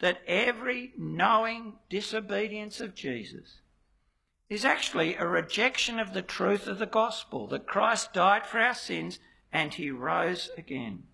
that 0.00 0.22
every 0.26 0.92
knowing 0.96 1.74
disobedience 1.90 2.80
of 2.80 2.94
Jesus 2.94 3.60
is 4.48 4.64
actually 4.64 5.14
a 5.14 5.26
rejection 5.26 5.98
of 5.98 6.14
the 6.14 6.22
truth 6.22 6.66
of 6.66 6.78
the 6.78 6.86
gospel 6.86 7.46
that 7.48 7.66
Christ 7.66 8.12
died 8.12 8.46
for 8.46 8.58
our 8.58 8.74
sins 8.74 9.18
and 9.52 9.74
he 9.74 9.90
rose 9.90 10.50
again. 10.56 11.04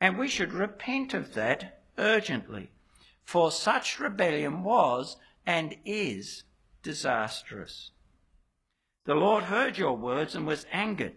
And 0.00 0.18
we 0.18 0.28
should 0.28 0.52
repent 0.52 1.14
of 1.14 1.34
that 1.34 1.82
urgently, 1.96 2.70
for 3.24 3.50
such 3.50 4.00
rebellion 4.00 4.62
was 4.62 5.16
and 5.46 5.76
is 5.84 6.44
disastrous. 6.82 7.90
The 9.04 9.14
Lord 9.14 9.44
heard 9.44 9.78
your 9.78 9.96
words 9.96 10.34
and 10.34 10.46
was 10.46 10.66
angered, 10.72 11.14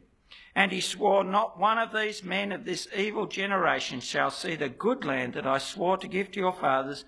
and 0.55 0.71
he 0.71 0.81
swore, 0.81 1.23
Not 1.23 1.59
one 1.59 1.77
of 1.77 1.93
these 1.93 2.23
men 2.23 2.51
of 2.51 2.65
this 2.65 2.87
evil 2.95 3.27
generation 3.27 3.99
shall 3.99 4.31
see 4.31 4.55
the 4.55 4.69
good 4.69 5.03
land 5.03 5.33
that 5.33 5.47
I 5.47 5.57
swore 5.57 5.97
to 5.97 6.07
give 6.07 6.31
to 6.31 6.39
your 6.39 6.53
fathers, 6.53 7.05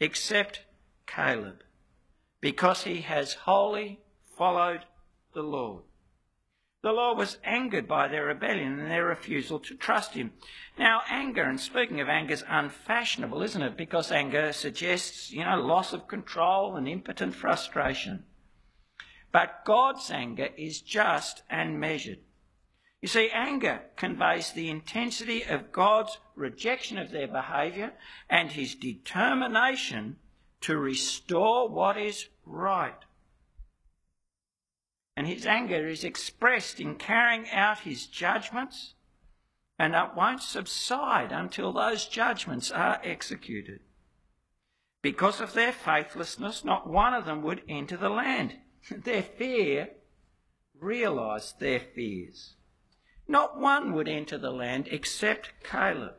except 0.00 0.64
Caleb, 1.06 1.62
because 2.40 2.84
he 2.84 3.00
has 3.02 3.34
wholly 3.34 4.00
followed 4.36 4.84
the 5.34 5.42
Lord. 5.42 5.84
The 6.80 6.92
Lord 6.92 7.18
was 7.18 7.38
angered 7.42 7.88
by 7.88 8.06
their 8.06 8.26
rebellion 8.26 8.78
and 8.78 8.90
their 8.90 9.04
refusal 9.04 9.58
to 9.60 9.74
trust 9.74 10.14
him. 10.14 10.32
Now, 10.78 11.02
anger, 11.10 11.42
and 11.42 11.58
speaking 11.58 12.00
of 12.00 12.08
anger, 12.08 12.34
is 12.34 12.44
unfashionable, 12.48 13.42
isn't 13.42 13.62
it? 13.62 13.76
Because 13.76 14.12
anger 14.12 14.52
suggests, 14.52 15.32
you 15.32 15.44
know, 15.44 15.60
loss 15.60 15.92
of 15.92 16.06
control 16.06 16.76
and 16.76 16.88
impotent 16.88 17.34
frustration. 17.34 18.24
But 19.32 19.64
God's 19.64 20.10
anger 20.10 20.50
is 20.56 20.80
just 20.80 21.42
and 21.50 21.80
measured. 21.80 22.20
You 23.00 23.08
see, 23.08 23.28
anger 23.32 23.82
conveys 23.96 24.52
the 24.52 24.68
intensity 24.70 25.44
of 25.44 25.72
God's 25.72 26.18
rejection 26.36 26.98
of 26.98 27.10
their 27.10 27.28
behaviour 27.28 27.92
and 28.30 28.50
his 28.52 28.74
determination 28.76 30.16
to 30.62 30.76
restore 30.76 31.68
what 31.68 31.96
is 31.96 32.28
right 32.44 33.04
and 35.18 35.26
his 35.26 35.46
anger 35.46 35.88
is 35.88 36.04
expressed 36.04 36.78
in 36.78 36.94
carrying 36.94 37.50
out 37.50 37.80
his 37.80 38.06
judgments, 38.06 38.94
and 39.76 39.92
it 39.92 40.14
won't 40.14 40.40
subside 40.40 41.32
until 41.32 41.72
those 41.72 42.06
judgments 42.06 42.70
are 42.70 43.00
executed. 43.02 43.80
Because 45.02 45.40
of 45.40 45.54
their 45.54 45.72
faithlessness, 45.72 46.64
not 46.64 46.88
one 46.88 47.14
of 47.14 47.24
them 47.24 47.42
would 47.42 47.62
enter 47.68 47.96
the 47.96 48.10
land. 48.10 48.58
Their 48.92 49.24
fear 49.24 49.88
realised 50.78 51.58
their 51.58 51.80
fears. 51.80 52.54
Not 53.26 53.58
one 53.58 53.94
would 53.94 54.06
enter 54.06 54.38
the 54.38 54.52
land 54.52 54.86
except 54.88 55.64
Caleb. 55.64 56.14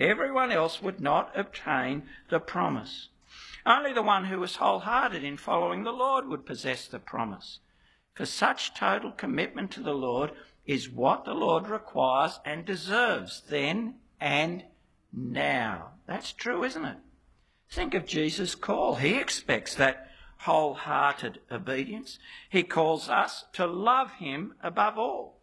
Everyone 0.00 0.50
else 0.50 0.82
would 0.82 0.98
not 0.98 1.30
obtain 1.38 2.08
the 2.30 2.40
promise. 2.40 3.10
Only 3.68 3.92
the 3.92 4.02
one 4.02 4.24
who 4.24 4.40
was 4.40 4.56
wholehearted 4.56 5.22
in 5.22 5.36
following 5.36 5.82
the 5.82 5.92
Lord 5.92 6.26
would 6.26 6.46
possess 6.46 6.88
the 6.88 6.98
promise. 6.98 7.58
For 8.14 8.24
such 8.24 8.72
total 8.74 9.12
commitment 9.12 9.70
to 9.72 9.82
the 9.82 9.92
Lord 9.92 10.32
is 10.64 10.88
what 10.88 11.26
the 11.26 11.34
Lord 11.34 11.68
requires 11.68 12.40
and 12.46 12.64
deserves 12.64 13.42
then 13.50 13.96
and 14.18 14.64
now. 15.12 15.90
That's 16.06 16.32
true, 16.32 16.64
isn't 16.64 16.84
it? 16.86 16.96
Think 17.70 17.92
of 17.92 18.06
Jesus' 18.06 18.54
call. 18.54 18.94
He 18.94 19.16
expects 19.16 19.74
that 19.74 20.08
wholehearted 20.38 21.40
obedience. 21.50 22.18
He 22.48 22.62
calls 22.62 23.10
us 23.10 23.44
to 23.52 23.66
love 23.66 24.12
him 24.12 24.54
above 24.62 24.96
all. 24.96 25.42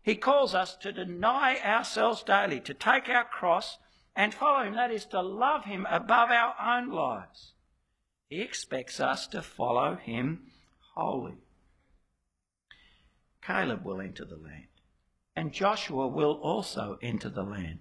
He 0.00 0.14
calls 0.14 0.54
us 0.54 0.76
to 0.76 0.92
deny 0.92 1.58
ourselves 1.62 2.22
daily, 2.22 2.60
to 2.60 2.72
take 2.72 3.10
our 3.10 3.24
cross 3.24 3.76
and 4.14 4.32
follow 4.32 4.64
him. 4.64 4.76
That 4.76 4.90
is 4.90 5.04
to 5.06 5.20
love 5.20 5.66
him 5.66 5.86
above 5.90 6.30
our 6.30 6.54
own 6.58 6.90
lives. 6.90 7.52
He 8.28 8.40
expects 8.40 8.98
us 9.00 9.26
to 9.28 9.42
follow 9.42 9.96
him 9.96 10.50
wholly. 10.94 11.36
Caleb 13.42 13.84
will 13.84 14.00
enter 14.00 14.24
the 14.24 14.36
land. 14.36 14.66
And 15.36 15.52
Joshua 15.52 16.08
will 16.08 16.32
also 16.32 16.98
enter 17.02 17.28
the 17.28 17.44
land. 17.44 17.80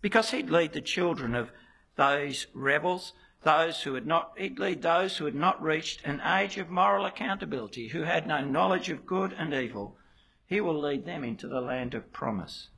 Because 0.00 0.30
he'd 0.30 0.50
lead 0.50 0.72
the 0.72 0.80
children 0.80 1.34
of 1.34 1.52
those 1.96 2.46
rebels, 2.54 3.12
those 3.42 3.82
who 3.82 3.94
had 3.94 4.06
not, 4.06 4.32
he'd 4.36 4.58
lead 4.58 4.82
those 4.82 5.16
who 5.16 5.26
had 5.26 5.34
not 5.34 5.62
reached 5.62 6.04
an 6.04 6.20
age 6.20 6.58
of 6.58 6.70
moral 6.70 7.06
accountability, 7.06 7.88
who 7.88 8.02
had 8.02 8.26
no 8.26 8.42
knowledge 8.42 8.90
of 8.90 9.06
good 9.06 9.32
and 9.32 9.54
evil. 9.54 9.96
He 10.46 10.60
will 10.60 10.78
lead 10.78 11.04
them 11.04 11.22
into 11.22 11.46
the 11.46 11.60
land 11.60 11.94
of 11.94 12.12
promise. 12.12 12.68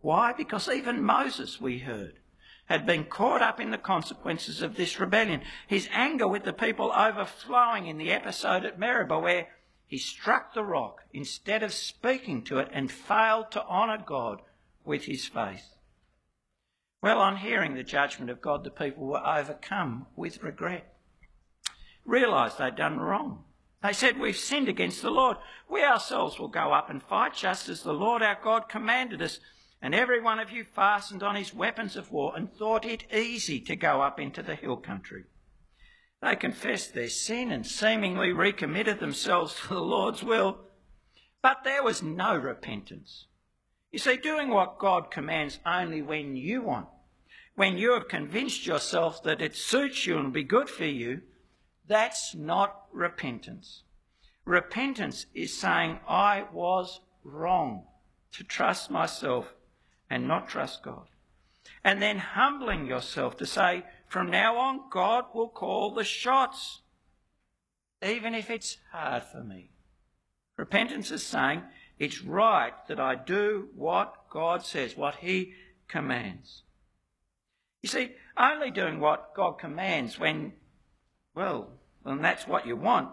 Why? 0.00 0.32
Because 0.32 0.68
even 0.68 1.02
Moses, 1.02 1.60
we 1.60 1.78
heard, 1.78 2.18
had 2.66 2.86
been 2.86 3.04
caught 3.04 3.42
up 3.42 3.60
in 3.60 3.70
the 3.70 3.78
consequences 3.78 4.62
of 4.62 4.76
this 4.76 4.98
rebellion. 4.98 5.42
His 5.66 5.88
anger 5.92 6.26
with 6.26 6.44
the 6.44 6.52
people 6.52 6.92
overflowing 6.92 7.86
in 7.86 7.98
the 7.98 8.10
episode 8.10 8.64
at 8.64 8.78
Meribah, 8.78 9.18
where 9.18 9.48
he 9.86 9.98
struck 9.98 10.54
the 10.54 10.64
rock 10.64 11.02
instead 11.12 11.62
of 11.62 11.72
speaking 11.72 12.42
to 12.44 12.58
it 12.58 12.68
and 12.72 12.90
failed 12.90 13.50
to 13.52 13.64
honour 13.64 14.02
God 14.04 14.40
with 14.84 15.04
his 15.04 15.26
faith. 15.26 15.74
Well, 17.02 17.20
on 17.20 17.36
hearing 17.36 17.74
the 17.74 17.82
judgment 17.82 18.30
of 18.30 18.40
God, 18.40 18.64
the 18.64 18.70
people 18.70 19.06
were 19.06 19.26
overcome 19.26 20.06
with 20.16 20.42
regret. 20.42 20.96
Realised 22.06 22.58
they'd 22.58 22.76
done 22.76 22.98
wrong. 22.98 23.44
They 23.82 23.92
said, 23.92 24.18
We've 24.18 24.36
sinned 24.36 24.70
against 24.70 25.02
the 25.02 25.10
Lord. 25.10 25.36
We 25.68 25.84
ourselves 25.84 26.38
will 26.38 26.48
go 26.48 26.72
up 26.72 26.88
and 26.88 27.02
fight 27.02 27.34
just 27.34 27.68
as 27.68 27.82
the 27.82 27.92
Lord 27.92 28.22
our 28.22 28.38
God 28.42 28.70
commanded 28.70 29.20
us. 29.20 29.40
And 29.84 29.94
every 29.94 30.18
one 30.18 30.40
of 30.40 30.50
you 30.50 30.64
fastened 30.64 31.22
on 31.22 31.34
his 31.34 31.52
weapons 31.52 31.94
of 31.94 32.10
war 32.10 32.32
and 32.34 32.50
thought 32.50 32.86
it 32.86 33.04
easy 33.12 33.60
to 33.60 33.76
go 33.76 34.00
up 34.00 34.18
into 34.18 34.42
the 34.42 34.54
hill 34.54 34.78
country. 34.78 35.24
They 36.22 36.36
confessed 36.36 36.94
their 36.94 37.10
sin 37.10 37.52
and 37.52 37.66
seemingly 37.66 38.32
recommitted 38.32 38.98
themselves 38.98 39.54
to 39.60 39.68
the 39.68 39.82
Lord's 39.82 40.22
will. 40.22 40.56
But 41.42 41.64
there 41.64 41.82
was 41.82 42.02
no 42.02 42.34
repentance. 42.34 43.26
You 43.92 43.98
see, 43.98 44.16
doing 44.16 44.48
what 44.48 44.78
God 44.78 45.10
commands 45.10 45.60
only 45.66 46.00
when 46.00 46.34
you 46.34 46.62
want, 46.62 46.88
when 47.54 47.76
you 47.76 47.92
have 47.92 48.08
convinced 48.08 48.66
yourself 48.66 49.22
that 49.24 49.42
it 49.42 49.54
suits 49.54 50.06
you 50.06 50.16
and 50.16 50.32
be 50.32 50.44
good 50.44 50.70
for 50.70 50.86
you, 50.86 51.20
That's 51.86 52.34
not 52.34 52.86
repentance. 52.90 53.82
Repentance 54.46 55.26
is 55.34 55.58
saying, 55.58 56.00
I 56.08 56.46
was 56.54 57.00
wrong 57.22 57.84
to 58.32 58.44
trust 58.44 58.90
myself 58.90 59.52
and 60.10 60.28
not 60.28 60.48
trust 60.48 60.82
God. 60.82 61.06
And 61.82 62.00
then 62.00 62.18
humbling 62.18 62.86
yourself 62.86 63.36
to 63.38 63.46
say, 63.46 63.84
from 64.08 64.30
now 64.30 64.56
on, 64.56 64.82
God 64.90 65.26
will 65.34 65.48
call 65.48 65.92
the 65.92 66.04
shots, 66.04 66.80
even 68.02 68.34
if 68.34 68.50
it's 68.50 68.78
hard 68.92 69.22
for 69.24 69.42
me. 69.42 69.70
Repentance 70.56 71.10
is 71.10 71.24
saying, 71.24 71.62
it's 71.98 72.22
right 72.22 72.74
that 72.88 73.00
I 73.00 73.14
do 73.14 73.68
what 73.74 74.28
God 74.30 74.64
says, 74.64 74.96
what 74.96 75.16
He 75.16 75.54
commands. 75.88 76.62
You 77.82 77.88
see, 77.88 78.12
only 78.36 78.70
doing 78.70 79.00
what 79.00 79.34
God 79.34 79.52
commands 79.58 80.18
when, 80.18 80.54
well, 81.34 81.70
when 82.02 82.22
that's 82.22 82.46
what 82.46 82.66
you 82.66 82.76
want, 82.76 83.10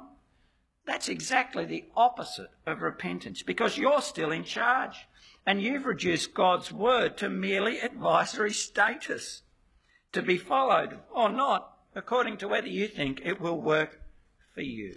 that's 0.85 1.09
exactly 1.09 1.65
the 1.65 1.85
opposite 1.95 2.49
of 2.65 2.81
repentance 2.81 3.43
because 3.43 3.77
you're 3.77 4.01
still 4.01 4.31
in 4.31 4.43
charge 4.43 5.07
and 5.45 5.61
you've 5.61 5.85
reduced 5.85 6.33
God's 6.33 6.71
word 6.71 7.17
to 7.17 7.29
merely 7.29 7.79
advisory 7.79 8.53
status 8.53 9.41
to 10.11 10.21
be 10.21 10.37
followed 10.37 10.99
or 11.09 11.29
not 11.29 11.77
according 11.95 12.37
to 12.37 12.47
whether 12.47 12.67
you 12.67 12.87
think 12.87 13.21
it 13.23 13.41
will 13.41 13.59
work 13.59 14.01
for 14.53 14.61
you. 14.61 14.95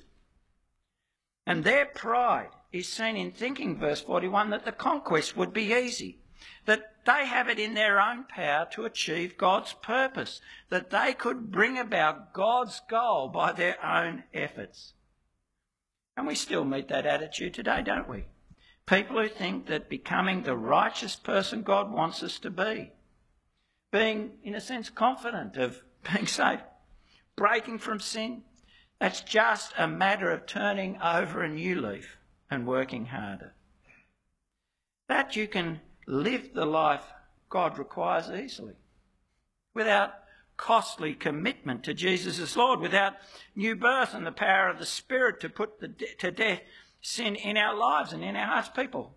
And 1.47 1.65
their 1.65 1.87
pride 1.87 2.51
is 2.73 2.89
seen 2.89 3.17
in 3.17 3.31
thinking, 3.31 3.79
verse 3.79 4.01
41, 4.01 4.51
that 4.51 4.65
the 4.65 4.73
conquest 4.73 5.37
would 5.37 5.53
be 5.53 5.73
easy, 5.75 6.19
that 6.67 7.05
they 7.05 7.27
have 7.27 7.49
it 7.49 7.59
in 7.59 7.75
their 7.75 8.01
own 8.01 8.25
power 8.25 8.67
to 8.73 8.85
achieve 8.85 9.37
God's 9.37 9.75
purpose, 9.75 10.41
that 10.71 10.91
they 10.91 11.13
could 11.13 11.51
bring 11.51 11.79
about 11.79 12.33
God's 12.33 12.81
goal 12.89 13.29
by 13.29 13.53
their 13.53 13.83
own 13.85 14.25
efforts. 14.33 14.95
And 16.17 16.27
we 16.27 16.35
still 16.35 16.65
meet 16.65 16.89
that 16.89 17.07
attitude 17.07 17.55
today, 17.55 17.83
don't 17.83 18.09
we? 18.09 18.25
People 18.87 19.21
who 19.21 19.29
think 19.29 19.67
that 19.67 19.89
becoming 19.89 20.43
the 20.43 20.57
righteous 20.57 21.17
person 21.17 21.63
God 21.63 21.91
wants 21.91 22.23
us 22.23 22.39
to 22.41 22.51
be, 22.51 22.93
being, 23.91 24.33
in 24.43 24.55
a 24.55 24.61
sense, 24.61 24.91
confident 24.91 25.57
of 25.57 25.83
being 26.13 26.27
saved, 26.27 26.63
breaking 27.37 27.79
from 27.79 28.01
sin, 28.01 28.43
that's 29.01 29.23
just 29.23 29.73
a 29.79 29.89
matter 29.89 30.31
of 30.31 30.47
turning 30.47 31.01
over 31.03 31.43
a 31.43 31.49
new 31.49 31.81
leaf 31.81 32.17
and 32.51 32.67
working 32.67 33.07
harder. 33.07 33.55
That 35.09 35.37
you 35.37 35.49
can 35.49 35.81
live 36.07 36.51
the 36.55 36.67
life 36.67 37.05
God 37.49 37.79
requires 37.79 38.31
easily. 38.31 38.75
Without 39.75 40.15
costly 40.57 41.15
commitment 41.15 41.83
to 41.85 41.95
Jesus 41.95 42.39
as 42.39 42.57
Lord, 42.57 42.81
without 42.81 43.15
new 43.57 43.75
birth 43.75 44.15
and 44.15 44.27
the 44.27 44.33
power 44.33 44.69
of 44.69 44.79
the 44.79 44.87
Spirit 44.87 45.41
to 45.41 45.49
put 45.49 45.81
the 45.81 45.89
de- 45.89 46.15
to 46.19 46.31
death 46.31 46.61
sin 47.05 47.37
in 47.37 47.59
our 47.59 47.77
lives 47.77 48.15
and 48.15 48.25
in 48.25 48.35
our 48.35 48.47
hearts. 48.47 48.71
People 48.71 49.15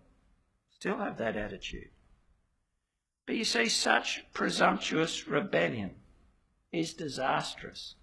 still 0.70 0.98
have 0.98 1.16
that 1.16 1.36
attitude. 1.36 1.88
But 3.26 3.36
you 3.36 3.44
see, 3.44 3.68
such 3.68 4.24
presumptuous 4.34 5.26
rebellion 5.26 5.92
is 6.70 6.92
disastrous, 6.92 7.94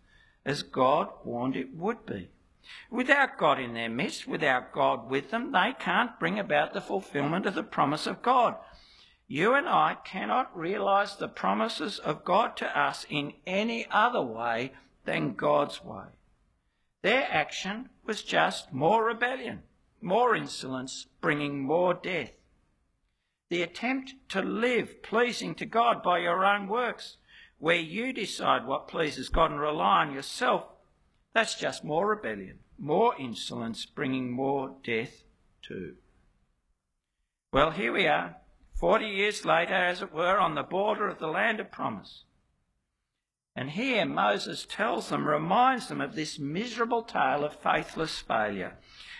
as 0.44 0.64
God 0.64 1.10
warned 1.24 1.56
it 1.56 1.76
would 1.76 2.06
be. 2.06 2.30
Without 2.90 3.38
God 3.38 3.60
in 3.60 3.76
their 3.76 3.90
midst, 3.90 4.28
without 4.28 4.72
God 4.72 5.08
with 5.08 5.30
them, 5.30 5.52
they 5.52 5.74
can't 5.78 6.20
bring 6.20 6.40
about 6.40 6.74
the 6.74 6.82
fulfillment 6.82 7.46
of 7.46 7.54
the 7.54 7.64
promise 7.64 8.08
of 8.08 8.24
God. 8.24 8.56
You 9.28 9.54
and 9.54 9.68
I 9.68 9.98
cannot 10.04 10.56
realize 10.58 11.16
the 11.16 11.28
promises 11.28 12.00
of 12.00 12.26
God 12.26 12.58
to 12.58 12.80
us 12.80 13.06
in 13.08 13.34
any 13.46 13.86
other 13.92 14.22
way 14.22 14.74
than 15.06 15.36
God's 15.36 15.84
way. 15.84 16.06
Their 17.04 17.28
action 17.30 17.90
was 18.04 18.24
just 18.24 18.74
more 18.74 19.06
rebellion, 19.06 19.62
more 20.06 20.36
insolence, 20.36 21.08
bringing 21.20 21.64
more 21.64 21.96
death. 21.96 22.32
The 23.50 23.64
attempt 23.64 24.14
to 24.30 24.42
live 24.42 25.02
pleasing 25.02 25.56
to 25.56 25.66
God 25.66 26.04
by 26.04 26.20
your 26.20 26.46
own 26.46 26.68
works, 26.68 27.18
where 27.58 27.76
you 27.76 28.14
decide 28.14 28.68
what 28.68 28.88
pleases 28.88 29.30
God 29.30 29.52
and 29.52 29.60
rely 29.60 30.06
on 30.06 30.14
yourself, 30.14 30.66
that's 31.34 31.56
just 31.56 31.84
more 31.84 32.08
rebellion, 32.08 32.60
more 32.78 33.16
insolence, 33.20 33.86
bringing 33.86 34.32
more 34.32 34.76
death 34.84 35.24
too. 35.62 35.96
Well, 37.52 37.72
here 37.72 37.92
we 37.92 38.08
are, 38.08 38.38
40 38.80 39.08
years 39.08 39.44
later, 39.44 39.74
as 39.74 40.02
it 40.02 40.14
were, 40.14 40.38
on 40.38 40.54
the 40.54 40.64
border 40.64 41.08
of 41.08 41.20
the 41.20 41.28
land 41.28 41.60
of 41.60 41.72
promise. 41.72 42.26
And 43.56 43.72
here 43.72 44.06
Moses 44.06 44.68
tells 44.70 45.10
them, 45.10 45.28
reminds 45.28 45.88
them 45.88 46.02
of 46.02 46.14
this 46.14 46.38
miserable 46.38 47.02
tale 47.02 47.44
of 47.44 47.56
faithless 47.56 48.20
failure. 48.20 48.78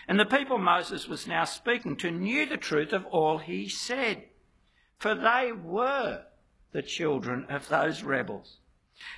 And 0.08 0.20
the 0.20 0.24
people 0.24 0.58
Moses 0.58 1.08
was 1.08 1.26
now 1.26 1.44
speaking 1.44 1.96
to 1.96 2.10
knew 2.10 2.46
the 2.46 2.56
truth 2.56 2.92
of 2.92 3.06
all 3.06 3.38
he 3.38 3.68
said, 3.68 4.28
for 4.98 5.14
they 5.14 5.52
were 5.52 6.24
the 6.72 6.82
children 6.82 7.46
of 7.48 7.68
those 7.68 8.02
rebels. 8.02 8.58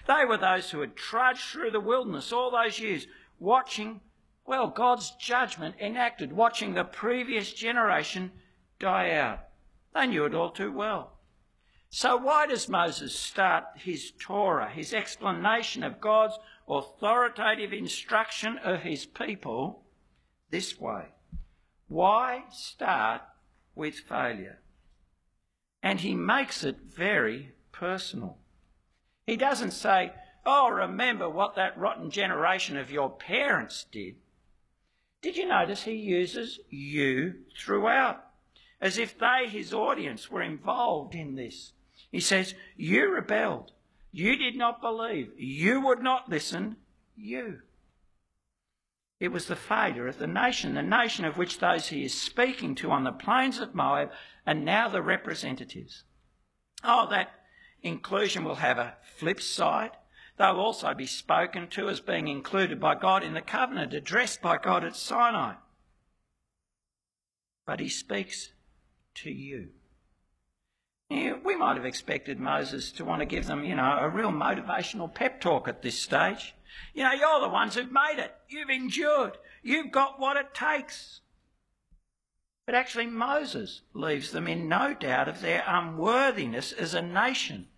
They 0.06 0.24
were 0.24 0.38
those 0.38 0.70
who 0.70 0.80
had 0.80 0.96
trudged 0.96 1.42
through 1.42 1.70
the 1.70 1.80
wilderness 1.80 2.32
all 2.32 2.50
those 2.50 2.80
years, 2.80 3.06
watching, 3.38 4.00
well, 4.46 4.68
God's 4.68 5.10
judgment 5.12 5.76
enacted, 5.78 6.32
watching 6.32 6.74
the 6.74 6.84
previous 6.84 7.52
generation 7.52 8.32
die 8.78 9.12
out. 9.12 9.40
They 9.94 10.06
knew 10.06 10.24
it 10.24 10.34
all 10.34 10.50
too 10.50 10.72
well. 10.72 11.18
So, 11.90 12.16
why 12.16 12.46
does 12.46 12.68
Moses 12.68 13.18
start 13.18 13.64
his 13.76 14.12
Torah, 14.18 14.68
his 14.68 14.92
explanation 14.92 15.82
of 15.82 16.00
God's 16.00 16.38
authoritative 16.68 17.72
instruction 17.72 18.58
of 18.58 18.82
his 18.82 19.06
people, 19.06 19.84
this 20.50 20.78
way? 20.80 21.06
Why 21.88 22.44
start 22.50 23.22
with 23.74 23.96
failure? 24.00 24.60
And 25.82 26.00
he 26.00 26.14
makes 26.14 26.64
it 26.64 26.78
very 26.84 27.52
personal. 27.72 28.38
He 29.26 29.36
doesn't 29.36 29.72
say, 29.72 30.12
Oh, 30.44 30.70
remember 30.70 31.28
what 31.28 31.56
that 31.56 31.78
rotten 31.78 32.10
generation 32.10 32.76
of 32.76 32.90
your 32.90 33.10
parents 33.10 33.84
did. 33.92 34.16
Did 35.20 35.36
you 35.36 35.46
notice 35.46 35.82
he 35.82 35.94
uses 35.94 36.60
you 36.70 37.34
throughout? 37.56 38.28
as 38.80 38.98
if 38.98 39.18
they, 39.18 39.48
his 39.48 39.72
audience, 39.72 40.30
were 40.30 40.42
involved 40.42 41.14
in 41.14 41.34
this. 41.34 41.72
He 42.10 42.20
says, 42.20 42.54
You 42.76 43.12
rebelled. 43.12 43.72
You 44.12 44.36
did 44.36 44.56
not 44.56 44.80
believe. 44.80 45.32
You 45.36 45.80
would 45.82 46.02
not 46.02 46.28
listen. 46.28 46.76
You. 47.16 47.60
It 49.20 49.28
was 49.28 49.46
the 49.46 49.56
failure 49.56 50.06
of 50.06 50.18
the 50.18 50.28
nation, 50.28 50.74
the 50.74 50.82
nation 50.82 51.24
of 51.24 51.36
which 51.36 51.58
those 51.58 51.88
he 51.88 52.04
is 52.04 52.20
speaking 52.20 52.74
to 52.76 52.92
on 52.92 53.04
the 53.04 53.12
plains 53.12 53.58
of 53.58 53.74
Moab 53.74 54.12
are 54.46 54.54
now 54.54 54.88
the 54.88 55.02
representatives. 55.02 56.04
Oh, 56.84 57.08
that 57.10 57.30
inclusion 57.82 58.44
will 58.44 58.56
have 58.56 58.78
a 58.78 58.96
flip 59.16 59.40
side. 59.40 59.96
They'll 60.36 60.60
also 60.60 60.94
be 60.94 61.06
spoken 61.06 61.66
to 61.70 61.88
as 61.88 62.00
being 62.00 62.28
included 62.28 62.80
by 62.80 62.94
God 62.94 63.24
in 63.24 63.34
the 63.34 63.42
covenant 63.42 63.92
addressed 63.92 64.40
by 64.40 64.56
God 64.56 64.84
at 64.84 64.94
Sinai. 64.94 65.54
But 67.66 67.80
he 67.80 67.88
speaks 67.88 68.52
to 69.16 69.30
you. 69.30 69.70
Yeah, 71.10 71.34
we 71.42 71.56
might 71.56 71.76
have 71.76 71.86
expected 71.86 72.38
Moses 72.38 72.92
to 72.92 73.04
want 73.04 73.20
to 73.20 73.26
give 73.26 73.46
them, 73.46 73.64
you 73.64 73.74
know, 73.74 73.96
a 73.98 74.08
real 74.08 74.30
motivational 74.30 75.12
pep 75.12 75.40
talk 75.40 75.66
at 75.66 75.80
this 75.80 75.98
stage. 75.98 76.54
You 76.92 77.02
know, 77.02 77.12
you're 77.12 77.40
the 77.40 77.48
ones 77.48 77.74
who've 77.74 77.90
made 77.90 78.18
it. 78.18 78.34
You've 78.48 78.68
endured. 78.68 79.38
You've 79.62 79.90
got 79.90 80.20
what 80.20 80.36
it 80.36 80.52
takes. 80.52 81.20
But 82.66 82.74
actually, 82.74 83.06
Moses 83.06 83.80
leaves 83.94 84.32
them 84.32 84.46
in 84.46 84.68
no 84.68 84.92
doubt 84.92 85.28
of 85.28 85.40
their 85.40 85.64
unworthiness 85.66 86.72
as 86.72 86.92
a 86.92 87.00
nation 87.00 87.68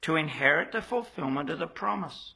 to 0.00 0.16
inherit 0.16 0.72
the 0.72 0.82
fulfillment 0.82 1.48
of 1.50 1.60
the 1.60 1.68
promise. 1.68 2.34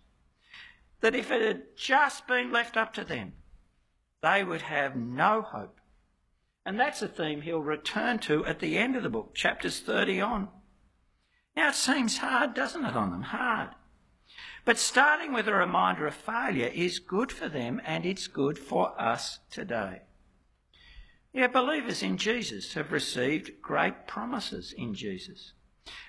That 1.01 1.17
if 1.17 1.33
it 1.33 1.43
had 1.43 1.77
just 1.77 2.29
been 2.29 2.53
left 2.53 2.77
up 2.77 2.95
to 2.95 3.05
them, 3.05 3.33
they 4.23 4.45
would 4.45 4.63
have 4.63 4.95
no 4.95 5.43
hope 5.43 5.81
and 6.67 6.81
that's 6.81 7.01
a 7.01 7.07
theme 7.07 7.43
he'll 7.43 7.61
return 7.61 8.19
to 8.19 8.45
at 8.45 8.59
the 8.59 8.77
end 8.77 8.97
of 8.97 9.05
the 9.05 9.09
book, 9.09 9.37
chapters 9.37 9.79
30 9.79 10.21
on. 10.21 10.49
Now, 11.57 11.69
it 11.69 11.77
seems 11.77 12.19
hard, 12.19 12.55
doesn't 12.55 12.85
it, 12.85 12.97
on 12.97 13.13
them? 13.13 13.23
Hard. 13.23 13.71
But 14.65 14.77
starting 14.77 15.33
with 15.33 15.47
a 15.47 15.55
reminder 15.55 16.09
of 16.09 16.15
failure 16.17 16.67
is 16.67 16.99
good 16.99 17.31
for 17.31 17.49
them 17.49 17.81
and 17.87 18.05
it's 18.05 18.27
good 18.27 18.59
for 18.59 19.01
us 19.01 19.39
today. 19.49 20.03
Yeah, 21.33 21.47
believers 21.47 22.03
in 22.03 22.17
Jesus 22.17 22.75
have 22.75 22.91
received 22.91 23.63
great 23.63 24.09
promises 24.09 24.75
in 24.77 24.93
Jesus. 24.93 25.53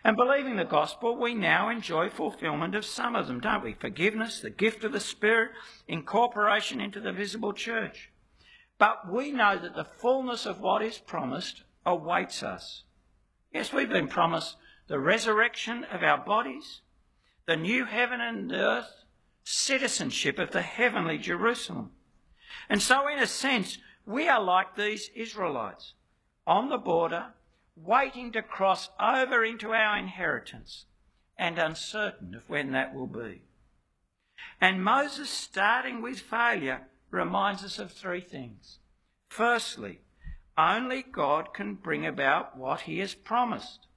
And 0.04 0.18
believing 0.18 0.56
the 0.56 0.66
gospel, 0.66 1.16
we 1.16 1.36
now 1.36 1.70
enjoy 1.70 2.10
fulfillment 2.10 2.74
of 2.74 2.84
some 2.84 3.16
of 3.16 3.28
them, 3.28 3.42
don't 3.42 3.64
we? 3.64 3.74
Forgiveness, 3.74 4.40
the 4.40 4.50
gift 4.50 4.84
of 4.84 4.92
the 4.92 5.00
Spirit, 5.00 5.52
incorporation 5.88 6.82
into 6.82 7.00
the 7.00 7.12
visible 7.12 7.54
church. 7.54 8.10
But 8.78 9.12
we 9.12 9.32
know 9.32 9.58
that 9.58 9.76
the 9.76 9.86
fullness 9.86 10.46
of 10.46 10.60
what 10.60 10.84
is 10.84 10.98
promised 10.98 11.64
awaits 11.86 12.44
us. 12.44 12.84
Yes, 13.54 13.74
we've 13.74 13.90
been 13.90 14.08
promised 14.08 14.56
the 14.88 15.00
resurrection 15.00 15.84
of 15.86 16.04
our 16.04 16.18
bodies, 16.18 16.82
the 17.46 17.56
new 17.56 17.86
heaven 17.86 18.22
and 18.22 18.52
earth, 18.52 19.04
citizenship 19.44 20.38
of 20.38 20.52
the 20.52 20.62
heavenly 20.62 21.18
Jerusalem. 21.18 21.92
And 22.70 22.82
so, 22.82 23.08
in 23.08 23.20
a 23.20 23.28
sense, 23.28 23.78
we 24.06 24.28
are 24.28 24.42
like 24.42 24.76
these 24.76 25.10
Israelites 25.16 25.94
on 26.46 26.70
the 26.70 26.78
border, 26.78 27.34
waiting 27.76 28.32
to 28.32 28.42
cross 28.42 28.90
over 29.00 29.44
into 29.44 29.72
our 29.72 29.98
inheritance 29.98 30.86
and 31.38 31.60
uncertain 31.60 32.34
of 32.36 32.50
when 32.50 32.72
that 32.72 32.94
will 32.94 33.08
be. 33.08 33.42
And 34.60 34.84
Moses, 34.84 35.30
starting 35.30 36.02
with 36.02 36.20
failure, 36.20 36.88
reminds 37.12 37.64
us 37.64 37.80
of 37.80 37.92
three 37.92 38.22
things. 38.22 38.80
Firstly, 39.30 40.00
only 40.58 41.04
God 41.04 41.54
can 41.54 41.76
bring 41.76 42.06
about 42.06 42.58
what 42.58 42.82
he 42.82 43.00
has 43.00 43.14
promised, 43.14 43.88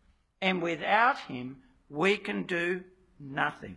and 0.40 0.62
without 0.62 1.18
him, 1.20 1.58
we 1.88 2.16
can 2.16 2.42
do 2.42 2.84
nothing. 3.18 3.76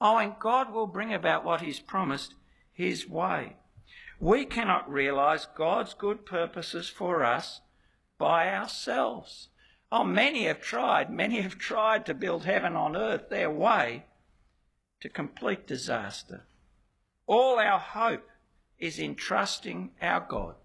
Oh, 0.00 0.18
and 0.18 0.38
God 0.38 0.72
will 0.72 0.86
bring 0.86 1.14
about 1.14 1.44
what 1.44 1.60
he's 1.60 1.80
promised 1.80 2.34
his 2.72 3.08
way. 3.08 3.56
We 4.18 4.44
cannot 4.44 4.90
realise 4.90 5.46
God's 5.46 5.94
good 5.94 6.26
purposes 6.26 6.88
for 6.88 7.24
us 7.24 7.60
by 8.18 8.52
ourselves. 8.52 9.48
Oh, 9.90 10.04
many 10.04 10.44
have 10.44 10.60
tried, 10.60 11.10
many 11.10 11.40
have 11.40 11.58
tried 11.58 12.06
to 12.06 12.14
build 12.14 12.44
heaven 12.44 12.74
on 12.76 12.96
earth 12.96 13.28
their 13.28 13.50
way 13.50 14.04
to 15.00 15.08
complete 15.08 15.66
disaster. 15.66 16.46
All 17.26 17.58
our 17.58 17.78
hope 17.78 18.28
is 18.78 18.98
in 18.98 19.14
trusting 19.14 19.90
our 20.00 20.26
God, 20.28 20.56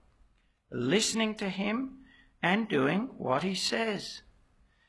listening 0.71 1.35
to 1.35 1.49
Him, 1.49 1.99
and 2.41 2.67
doing 2.67 3.09
what 3.17 3.43
He 3.43 3.55
says. 3.55 4.21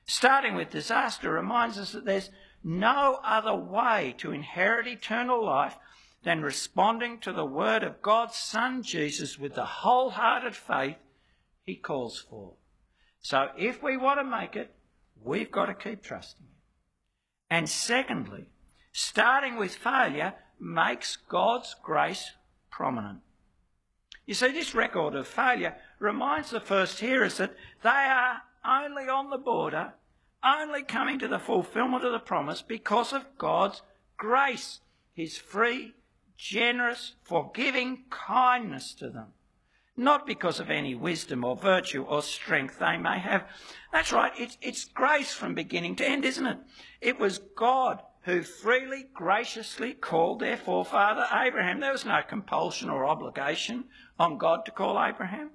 Starting 0.04 0.54
with 0.54 0.70
disaster 0.70 1.31
reminds 1.31 1.78
us 1.78 1.92
that 1.92 2.04
there's 2.04 2.31
no 2.64 3.20
other 3.22 3.54
way 3.54 4.14
to 4.18 4.33
inherit 4.33 4.87
eternal 4.87 5.44
life 5.44 5.76
than 6.24 6.42
responding 6.42 7.20
to 7.20 7.33
the 7.33 7.44
word 7.44 7.83
of 7.83 8.02
God's 8.02 8.37
Son 8.37 8.83
Jesus 8.83 9.38
with 9.38 9.54
the 9.54 9.64
wholehearted 9.64 10.57
faith 10.57 10.96
He 11.64 11.76
calls 11.76 12.18
for. 12.18 12.54
So 13.20 13.48
if 13.59 13.83
we 13.83 13.96
want 13.96 14.20
to 14.20 14.24
make 14.24 14.57
it, 14.57 14.74
we've 15.22 15.50
got 15.50 15.66
to 15.66 15.74
keep 15.74 16.02
trusting 16.02 16.46
Him. 16.46 16.52
And 17.50 17.68
secondly, 17.68 18.48
starting 18.92 19.57
with 19.57 19.74
failure 19.74 20.35
makes 20.60 21.16
God's 21.16 21.74
grace 21.82 22.32
prominent. 22.70 23.20
You 24.26 24.34
see, 24.34 24.52
this 24.52 24.74
record 24.74 25.14
of 25.14 25.26
failure 25.26 25.76
reminds 25.98 26.50
the 26.50 26.60
first 26.60 27.00
hearers 27.00 27.38
that 27.38 27.54
they 27.82 27.88
are 27.88 28.42
only 28.64 29.08
on 29.08 29.30
the 29.30 29.38
border, 29.38 29.94
only 30.44 30.82
coming 30.82 31.18
to 31.18 31.28
the 31.28 31.38
fulfillment 31.38 32.04
of 32.04 32.12
the 32.12 32.18
promise 32.18 32.62
because 32.62 33.12
of 33.12 33.38
God's 33.38 33.82
grace, 34.16 34.80
His 35.14 35.38
free, 35.38 35.94
generous, 36.36 37.14
forgiving 37.22 38.04
kindness 38.10 38.92
to 38.94 39.10
them 39.10 39.32
not 39.98 40.24
because 40.24 40.60
of 40.60 40.70
any 40.70 40.94
wisdom 40.94 41.44
or 41.44 41.56
virtue 41.56 42.04
or 42.04 42.22
strength 42.22 42.78
they 42.78 42.96
may 42.96 43.18
have. 43.18 43.44
That's 43.92 44.12
right, 44.12 44.32
it's, 44.38 44.56
it's 44.62 44.84
grace 44.84 45.34
from 45.34 45.54
beginning 45.54 45.96
to 45.96 46.08
end, 46.08 46.24
isn't 46.24 46.46
it? 46.46 46.58
It 47.00 47.18
was 47.18 47.38
God 47.56 48.00
who 48.22 48.42
freely, 48.42 49.07
graciously 49.14 49.94
called 49.94 50.40
their 50.40 50.57
forefather 50.57 51.26
Abraham. 51.33 51.81
There 51.81 51.92
was 51.92 52.04
no 52.04 52.20
compulsion 52.26 52.90
or 52.90 53.07
obligation 53.07 53.85
on 54.18 54.38
God 54.38 54.64
to 54.64 54.70
call 54.70 55.02
Abraham. 55.02 55.50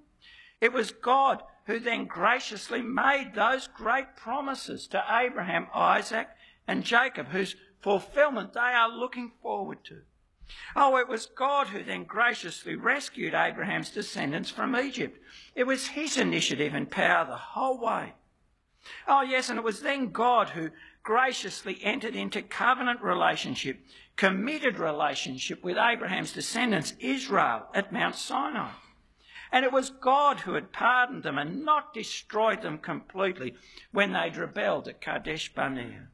It 0.61 0.73
was 0.73 0.91
God 0.91 1.43
who 1.65 1.79
then 1.79 2.05
graciously 2.05 2.81
made 2.81 3.33
those 3.35 3.67
great 3.67 4.15
promises 4.15 4.87
to 4.87 5.03
Abraham, 5.09 5.67
Isaac, 5.73 6.27
and 6.67 6.83
Jacob, 6.83 7.27
whose 7.27 7.55
fulfillment 7.81 8.53
they 8.53 8.59
are 8.59 8.89
looking 8.89 9.31
forward 9.41 9.83
to. 9.85 10.01
Oh, 10.75 10.97
it 10.97 11.07
was 11.07 11.25
God 11.25 11.67
who 11.67 11.83
then 11.83 12.03
graciously 12.03 12.75
rescued 12.75 13.33
Abraham's 13.33 13.89
descendants 13.89 14.49
from 14.49 14.75
Egypt. 14.75 15.19
It 15.55 15.65
was 15.65 15.87
his 15.87 16.17
initiative 16.17 16.73
and 16.73 16.89
power 16.89 17.25
the 17.25 17.37
whole 17.37 17.79
way. 17.79 18.13
Oh, 19.07 19.21
yes, 19.21 19.49
and 19.49 19.57
it 19.57 19.63
was 19.63 19.81
then 19.81 20.11
God 20.11 20.49
who 20.49 20.69
graciously 21.03 21.79
entered 21.83 22.15
into 22.15 22.41
covenant 22.41 23.01
relationship, 23.01 23.77
committed 24.15 24.79
relationship 24.79 25.63
with 25.63 25.77
Abraham's 25.77 26.31
descendants, 26.31 26.93
Israel, 26.99 27.67
at 27.75 27.91
Mount 27.91 28.15
Sinai. 28.15 28.71
And 29.51 29.65
it 29.65 29.71
was 29.71 29.91
God 29.91 30.39
who 30.39 30.55
had 30.55 30.71
pardoned 30.71 31.21
them 31.21 31.37
and 31.37 31.63
not 31.63 31.93
destroyed 31.93 32.61
them 32.63 32.79
completely 32.79 33.53
when 33.91 34.13
they'd 34.13 34.37
rebelled 34.37 34.87
at 34.87 35.01
Kadesh 35.01 35.53
Barnea. 35.53 36.07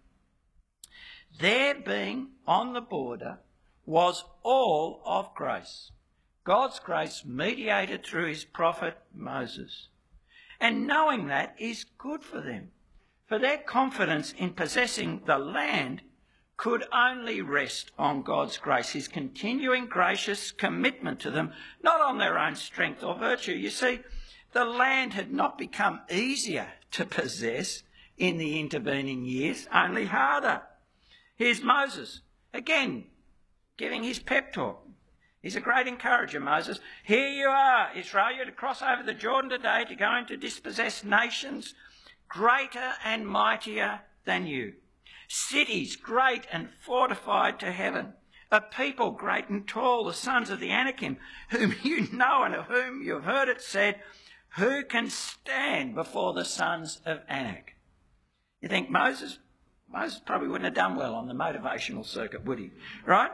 Their 1.39 1.75
being 1.75 2.31
on 2.45 2.73
the 2.73 2.81
border 2.81 3.39
was 3.85 4.25
all 4.43 5.01
of 5.05 5.33
grace. 5.35 5.91
God's 6.43 6.79
grace 6.79 7.23
mediated 7.25 8.03
through 8.03 8.27
his 8.27 8.43
prophet 8.43 8.97
Moses. 9.13 9.87
And 10.59 10.87
knowing 10.87 11.27
that 11.27 11.55
is 11.57 11.85
good 11.97 12.23
for 12.23 12.41
them, 12.41 12.71
for 13.29 13.37
their 13.37 13.59
confidence 13.59 14.33
in 14.39 14.49
possessing 14.49 15.21
the 15.25 15.37
land 15.37 16.01
could 16.57 16.83
only 16.91 17.41
rest 17.41 17.91
on 17.97 18.23
God's 18.23 18.57
grace, 18.57 18.89
his 18.89 19.07
continuing 19.07 19.85
gracious 19.85 20.51
commitment 20.51 21.19
to 21.21 21.31
them, 21.31 21.53
not 21.83 22.01
on 22.01 22.17
their 22.17 22.39
own 22.39 22.55
strength 22.55 23.03
or 23.03 23.15
virtue. 23.15 23.53
You 23.53 23.69
see, 23.69 23.99
the 24.51 24.65
land 24.65 25.13
had 25.13 25.31
not 25.31 25.59
become 25.59 26.01
easier 26.11 26.69
to 26.91 27.05
possess 27.05 27.83
in 28.17 28.39
the 28.39 28.59
intervening 28.59 29.23
years, 29.23 29.67
only 29.71 30.07
harder. 30.07 30.63
Here's 31.35 31.61
Moses, 31.61 32.21
again, 32.51 33.05
giving 33.77 34.03
his 34.03 34.19
pep 34.19 34.51
talk. 34.51 34.85
He's 35.41 35.55
a 35.55 35.61
great 35.61 35.87
encourager, 35.87 36.39
Moses. 36.39 36.79
Here 37.03 37.29
you 37.29 37.47
are, 37.47 37.91
Israel. 37.95 38.35
You're 38.35 38.45
to 38.45 38.51
cross 38.51 38.81
over 38.81 39.03
the 39.03 39.13
Jordan 39.13 39.51
today 39.51 39.85
to 39.87 39.95
go 39.95 40.17
into 40.17 40.35
dispossess 40.35 41.03
nations 41.03 41.75
greater 42.29 42.93
and 43.03 43.27
mightier 43.27 44.01
than 44.25 44.45
you. 44.45 44.73
Cities 45.27 45.95
great 45.95 46.47
and 46.51 46.69
fortified 46.79 47.59
to 47.59 47.71
heaven. 47.71 48.13
A 48.51 48.61
people 48.61 49.11
great 49.11 49.49
and 49.49 49.67
tall, 49.67 50.05
the 50.05 50.13
sons 50.13 50.49
of 50.49 50.59
the 50.59 50.71
Anakim, 50.71 51.17
whom 51.49 51.75
you 51.83 52.07
know 52.11 52.43
and 52.43 52.55
of 52.55 52.65
whom 52.65 53.03
you 53.03 53.13
have 53.15 53.25
heard 53.25 53.49
it 53.49 53.61
said, 53.61 54.01
Who 54.57 54.83
can 54.83 55.09
stand 55.09 55.93
before 55.93 56.33
the 56.33 56.45
sons 56.45 57.01
of 57.05 57.19
Anak? 57.27 57.75
You 58.61 58.69
think 58.69 58.89
Moses? 58.89 59.39
Moses 59.91 60.21
probably 60.25 60.47
wouldn't 60.47 60.65
have 60.65 60.73
done 60.73 60.95
well 60.95 61.15
on 61.15 61.27
the 61.27 61.33
motivational 61.33 62.05
circuit, 62.05 62.45
would 62.45 62.59
he? 62.59 62.71
Right? 63.05 63.31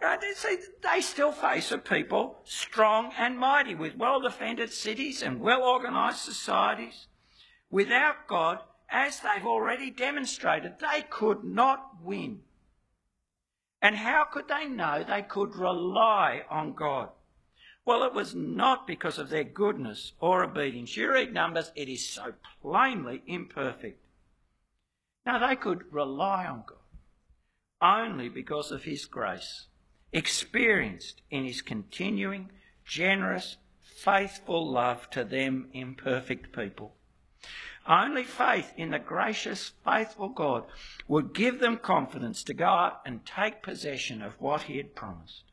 Right? 0.00 0.20
They, 0.20 0.32
say 0.34 0.58
they 0.82 1.00
still 1.00 1.32
face 1.32 1.72
a 1.72 1.78
people 1.78 2.38
strong 2.44 3.12
and 3.18 3.38
mighty 3.38 3.74
with 3.74 3.96
well 3.96 4.20
defended 4.20 4.72
cities 4.72 5.22
and 5.22 5.40
well 5.40 5.62
organised 5.62 6.24
societies. 6.24 7.06
Without 7.70 8.26
God, 8.28 8.60
as 8.88 9.20
they've 9.20 9.46
already 9.46 9.90
demonstrated, 9.90 10.74
they 10.80 11.02
could 11.02 11.44
not 11.44 12.02
win. 12.02 12.40
And 13.82 13.96
how 13.96 14.24
could 14.24 14.48
they 14.48 14.66
know 14.66 15.04
they 15.04 15.22
could 15.22 15.54
rely 15.54 16.42
on 16.48 16.74
God? 16.74 17.10
Well, 17.84 18.02
it 18.02 18.14
was 18.14 18.34
not 18.34 18.86
because 18.86 19.18
of 19.18 19.28
their 19.28 19.44
goodness 19.44 20.12
or 20.20 20.42
obedience. 20.42 20.96
You 20.96 21.12
read 21.12 21.32
Numbers, 21.32 21.70
it 21.76 21.88
is 21.88 22.08
so 22.08 22.32
plainly 22.62 23.22
imperfect. 23.26 24.00
Now, 25.24 25.46
they 25.46 25.56
could 25.56 25.92
rely 25.92 26.46
on 26.46 26.64
God 26.66 26.78
only 27.80 28.28
because 28.28 28.72
of 28.72 28.84
His 28.84 29.04
grace 29.04 29.66
experienced 30.16 31.20
in 31.30 31.44
his 31.44 31.60
continuing, 31.60 32.50
generous, 32.84 33.58
faithful 33.82 34.70
love 34.70 35.10
to 35.10 35.24
them 35.24 35.68
imperfect 35.72 36.56
people. 36.56 36.95
Only 37.88 38.24
faith 38.24 38.72
in 38.76 38.90
the 38.90 38.98
gracious, 38.98 39.72
faithful 39.84 40.28
God 40.28 40.64
would 41.06 41.34
give 41.34 41.60
them 41.60 41.76
confidence 41.76 42.42
to 42.44 42.54
go 42.54 42.66
out 42.66 43.00
and 43.06 43.24
take 43.24 43.62
possession 43.62 44.22
of 44.22 44.40
what 44.40 44.62
he 44.62 44.76
had 44.76 44.94
promised. 44.94 45.44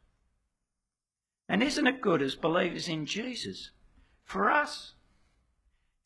And 1.48 1.62
isn't 1.62 1.86
it 1.88 2.02
good 2.02 2.22
as 2.22 2.36
believers 2.36 2.88
in 2.88 3.06
Jesus 3.06 3.72
for 4.24 4.50
us 4.50 4.94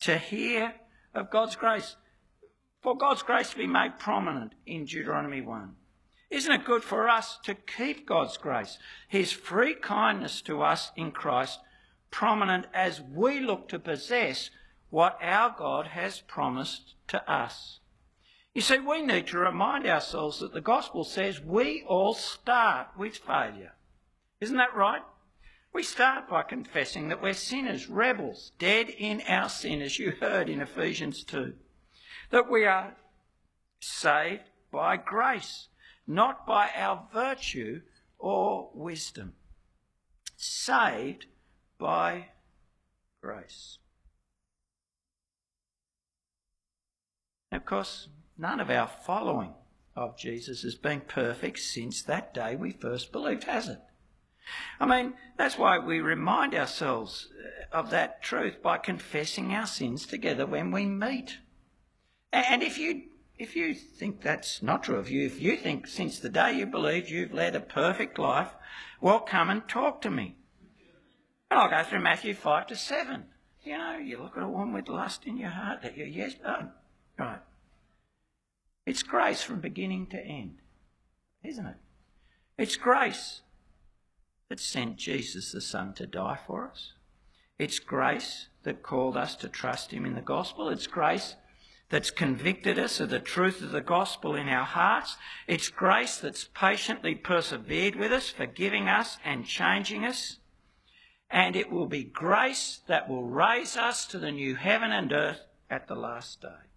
to 0.00 0.18
hear 0.18 0.74
of 1.14 1.30
God's 1.30 1.56
grace, 1.56 1.96
for 2.82 2.96
God's 2.96 3.22
grace 3.22 3.50
to 3.50 3.56
be 3.56 3.66
made 3.66 3.98
prominent 3.98 4.52
in 4.66 4.84
Deuteronomy 4.84 5.40
1? 5.40 5.74
Isn't 6.30 6.52
it 6.52 6.66
good 6.66 6.84
for 6.84 7.08
us 7.08 7.38
to 7.44 7.54
keep 7.54 8.06
God's 8.06 8.36
grace, 8.36 8.78
His 9.08 9.32
free 9.32 9.74
kindness 9.74 10.42
to 10.42 10.60
us 10.62 10.92
in 10.94 11.10
Christ, 11.10 11.58
prominent 12.10 12.66
as 12.74 13.00
we 13.00 13.40
look 13.40 13.68
to 13.68 13.78
possess 13.78 14.50
what 14.90 15.18
our 15.22 15.54
God 15.56 15.88
has 15.88 16.20
promised 16.20 16.94
to 17.08 17.30
us? 17.30 17.80
You 18.54 18.62
see, 18.62 18.78
we 18.78 19.02
need 19.02 19.26
to 19.28 19.38
remind 19.38 19.86
ourselves 19.86 20.40
that 20.40 20.52
the 20.52 20.60
gospel 20.60 21.04
says 21.04 21.40
we 21.40 21.84
all 21.86 22.14
start 22.14 22.88
with 22.96 23.16
failure. 23.16 23.74
Isn't 24.40 24.56
that 24.56 24.74
right? 24.74 25.02
We 25.72 25.82
start 25.82 26.28
by 26.28 26.42
confessing 26.42 27.08
that 27.08 27.22
we're 27.22 27.34
sinners, 27.34 27.88
rebels, 27.88 28.52
dead 28.58 28.88
in 28.88 29.20
our 29.28 29.48
sin, 29.48 29.82
as 29.82 29.98
you 29.98 30.12
heard 30.20 30.48
in 30.48 30.60
Ephesians 30.60 31.22
2. 31.24 31.54
That 32.30 32.50
we 32.50 32.64
are 32.64 32.96
saved 33.80 34.44
by 34.72 34.96
grace 34.96 35.68
not 36.08 36.46
by 36.46 36.70
our 36.74 37.06
virtue 37.12 37.82
or 38.18 38.70
wisdom, 38.74 39.34
saved 40.36 41.26
by 41.78 42.28
grace. 43.20 43.78
Of 47.52 47.64
course, 47.64 48.08
none 48.36 48.60
of 48.60 48.70
our 48.70 48.86
following 48.86 49.54
of 49.96 50.16
Jesus 50.16 50.62
has 50.62 50.74
been 50.74 51.00
perfect 51.00 51.58
since 51.58 52.02
that 52.02 52.32
day 52.32 52.54
we 52.56 52.72
first 52.72 53.10
believed, 53.12 53.44
has 53.44 53.68
it? 53.68 53.80
I 54.80 54.86
mean, 54.86 55.14
that's 55.36 55.58
why 55.58 55.78
we 55.78 56.00
remind 56.00 56.54
ourselves 56.54 57.28
uh, 57.72 57.76
of 57.76 57.90
that 57.90 58.22
truth 58.22 58.62
by 58.62 58.78
confessing 58.78 59.52
our 59.52 59.66
sins 59.66 60.06
together 60.06 60.46
when 60.46 60.70
we 60.70 60.86
meet. 60.86 61.38
And 62.32 62.62
if 62.62 62.78
you 62.78 63.02
if 63.38 63.54
you 63.54 63.72
think 63.74 64.20
that's 64.20 64.62
not 64.62 64.82
true 64.82 64.96
of 64.96 65.10
you, 65.10 65.24
if 65.24 65.40
you 65.40 65.56
think 65.56 65.86
since 65.86 66.18
the 66.18 66.28
day 66.28 66.54
you 66.54 66.66
believed 66.66 67.08
you've 67.08 67.32
led 67.32 67.54
a 67.54 67.60
perfect 67.60 68.18
life, 68.18 68.52
well, 69.00 69.20
come 69.20 69.48
and 69.48 69.68
talk 69.68 70.00
to 70.02 70.10
me. 70.10 70.36
And 71.50 71.60
I'll 71.60 71.70
go 71.70 71.84
through 71.84 72.00
Matthew 72.00 72.34
5 72.34 72.66
to 72.66 72.76
7. 72.76 73.24
You 73.62 73.78
know, 73.78 73.96
you 73.96 74.18
look 74.18 74.36
at 74.36 74.42
a 74.42 74.48
woman 74.48 74.74
with 74.74 74.88
lust 74.88 75.24
in 75.24 75.36
your 75.36 75.50
heart 75.50 75.82
that 75.82 75.96
you're 75.96 76.06
yes, 76.08 76.34
oh, 76.44 76.70
right. 77.26 77.40
It's 78.86 79.02
grace 79.02 79.42
from 79.42 79.60
beginning 79.60 80.06
to 80.08 80.18
end, 80.18 80.58
isn't 81.44 81.66
it? 81.66 81.76
It's 82.56 82.76
grace 82.76 83.42
that 84.48 84.60
sent 84.60 84.96
Jesus 84.96 85.52
the 85.52 85.60
Son 85.60 85.92
to 85.94 86.06
die 86.06 86.38
for 86.46 86.70
us. 86.70 86.92
It's 87.58 87.78
grace 87.78 88.48
that 88.62 88.82
called 88.82 89.16
us 89.16 89.34
to 89.36 89.48
trust 89.48 89.92
Him 89.92 90.06
in 90.06 90.14
the 90.14 90.20
gospel. 90.20 90.68
It's 90.68 90.86
grace 90.86 91.36
that's 91.90 92.10
convicted 92.10 92.78
us 92.78 93.00
of 93.00 93.10
the 93.10 93.18
truth 93.18 93.62
of 93.62 93.72
the 93.72 93.80
gospel 93.80 94.34
in 94.34 94.48
our 94.48 94.64
hearts. 94.64 95.16
It's 95.46 95.68
grace 95.68 96.18
that's 96.18 96.48
patiently 96.54 97.14
persevered 97.14 97.96
with 97.96 98.12
us, 98.12 98.28
forgiving 98.28 98.88
us 98.88 99.18
and 99.24 99.44
changing 99.44 100.04
us. 100.04 100.36
And 101.30 101.56
it 101.56 101.70
will 101.70 101.86
be 101.86 102.04
grace 102.04 102.80
that 102.86 103.08
will 103.08 103.24
raise 103.24 103.76
us 103.76 104.06
to 104.06 104.18
the 104.18 104.32
new 104.32 104.54
heaven 104.54 104.92
and 104.92 105.12
earth 105.12 105.40
at 105.70 105.88
the 105.88 105.94
last 105.94 106.40
day. 106.40 106.67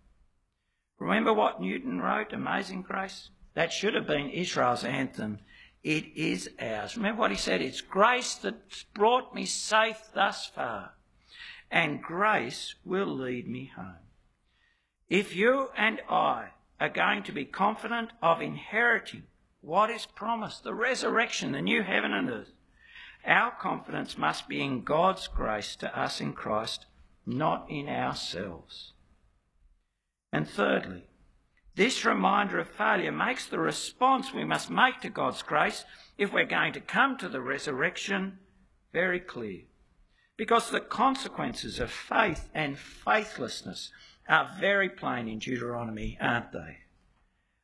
Remember 1.02 1.34
what 1.34 1.60
Newton 1.60 2.00
wrote, 2.00 2.32
Amazing 2.32 2.84
Grace? 2.84 3.32
That 3.56 3.74
should 3.74 3.96
have 3.96 4.06
been 4.06 4.30
Israel's 4.30 4.84
anthem. 4.84 5.40
It 5.84 6.06
is 6.16 6.52
ours. 6.60 6.96
Remember 6.96 7.22
what 7.22 7.32
he 7.32 7.38
said? 7.38 7.60
It's 7.60 7.82
grace 7.82 8.36
that's 8.36 8.84
brought 8.94 9.34
me 9.34 9.48
safe 9.48 10.00
thus 10.14 10.46
far, 10.46 10.94
and 11.72 12.04
grace 12.04 12.76
will 12.86 13.08
lead 13.08 13.48
me 13.48 13.72
home. 13.76 14.06
If 15.10 15.36
you 15.36 15.70
and 15.76 16.02
I 16.08 16.50
are 16.80 16.90
going 16.90 17.24
to 17.24 17.32
be 17.32 17.46
confident 17.46 18.12
of 18.22 18.40
inheriting 18.40 19.24
what 19.62 19.90
is 19.90 20.06
promised, 20.06 20.64
the 20.64 20.76
resurrection, 20.76 21.54
the 21.54 21.64
new 21.64 21.82
heaven 21.82 22.14
and 22.14 22.30
earth, 22.30 22.54
our 23.26 23.50
confidence 23.50 24.20
must 24.20 24.48
be 24.48 24.62
in 24.62 24.84
God's 24.84 25.28
grace 25.28 25.76
to 25.78 26.00
us 26.00 26.22
in 26.22 26.34
Christ, 26.34 26.86
not 27.26 27.66
in 27.72 27.90
ourselves. 27.90 28.94
And 30.32 30.48
thirdly, 30.48 31.04
this 31.76 32.06
reminder 32.06 32.60
of 32.60 32.70
failure 32.70 33.12
makes 33.12 33.46
the 33.46 33.60
response 33.60 34.34
we 34.34 34.44
must 34.44 34.70
make 34.70 35.02
to 35.02 35.10
God's 35.10 35.42
grace 35.42 35.86
if 36.18 36.34
we're 36.34 36.46
going 36.46 36.74
to 36.74 36.82
come 36.82 37.18
to 37.18 37.30
the 37.30 37.42
resurrection 37.42 38.40
very 38.94 39.20
clear. 39.20 39.62
Because 40.38 40.70
the 40.70 40.82
consequences 40.82 41.80
of 41.80 41.92
faith 41.92 42.50
and 42.54 42.78
faithlessness 42.78 43.92
are 44.28 44.56
very 44.60 44.90
plain 44.90 45.28
in 45.28 45.40
Deuteronomy, 45.40 46.18
aren't 46.20 46.52
they? 46.52 46.78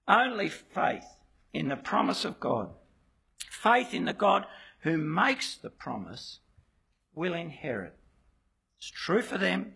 Only 0.08 0.50
faith 0.50 1.06
in 1.54 1.68
the 1.68 1.76
promise 1.76 2.24
of 2.24 2.40
God, 2.40 2.70
faith 3.50 3.94
in 3.94 4.06
the 4.06 4.14
God 4.14 4.46
who 4.82 4.98
makes 4.98 5.56
the 5.56 5.70
promise, 5.70 6.40
will 7.14 7.34
inherit. 7.34 7.96
It's 8.78 8.92
true 8.92 9.22
for 9.22 9.38
them 9.38 9.74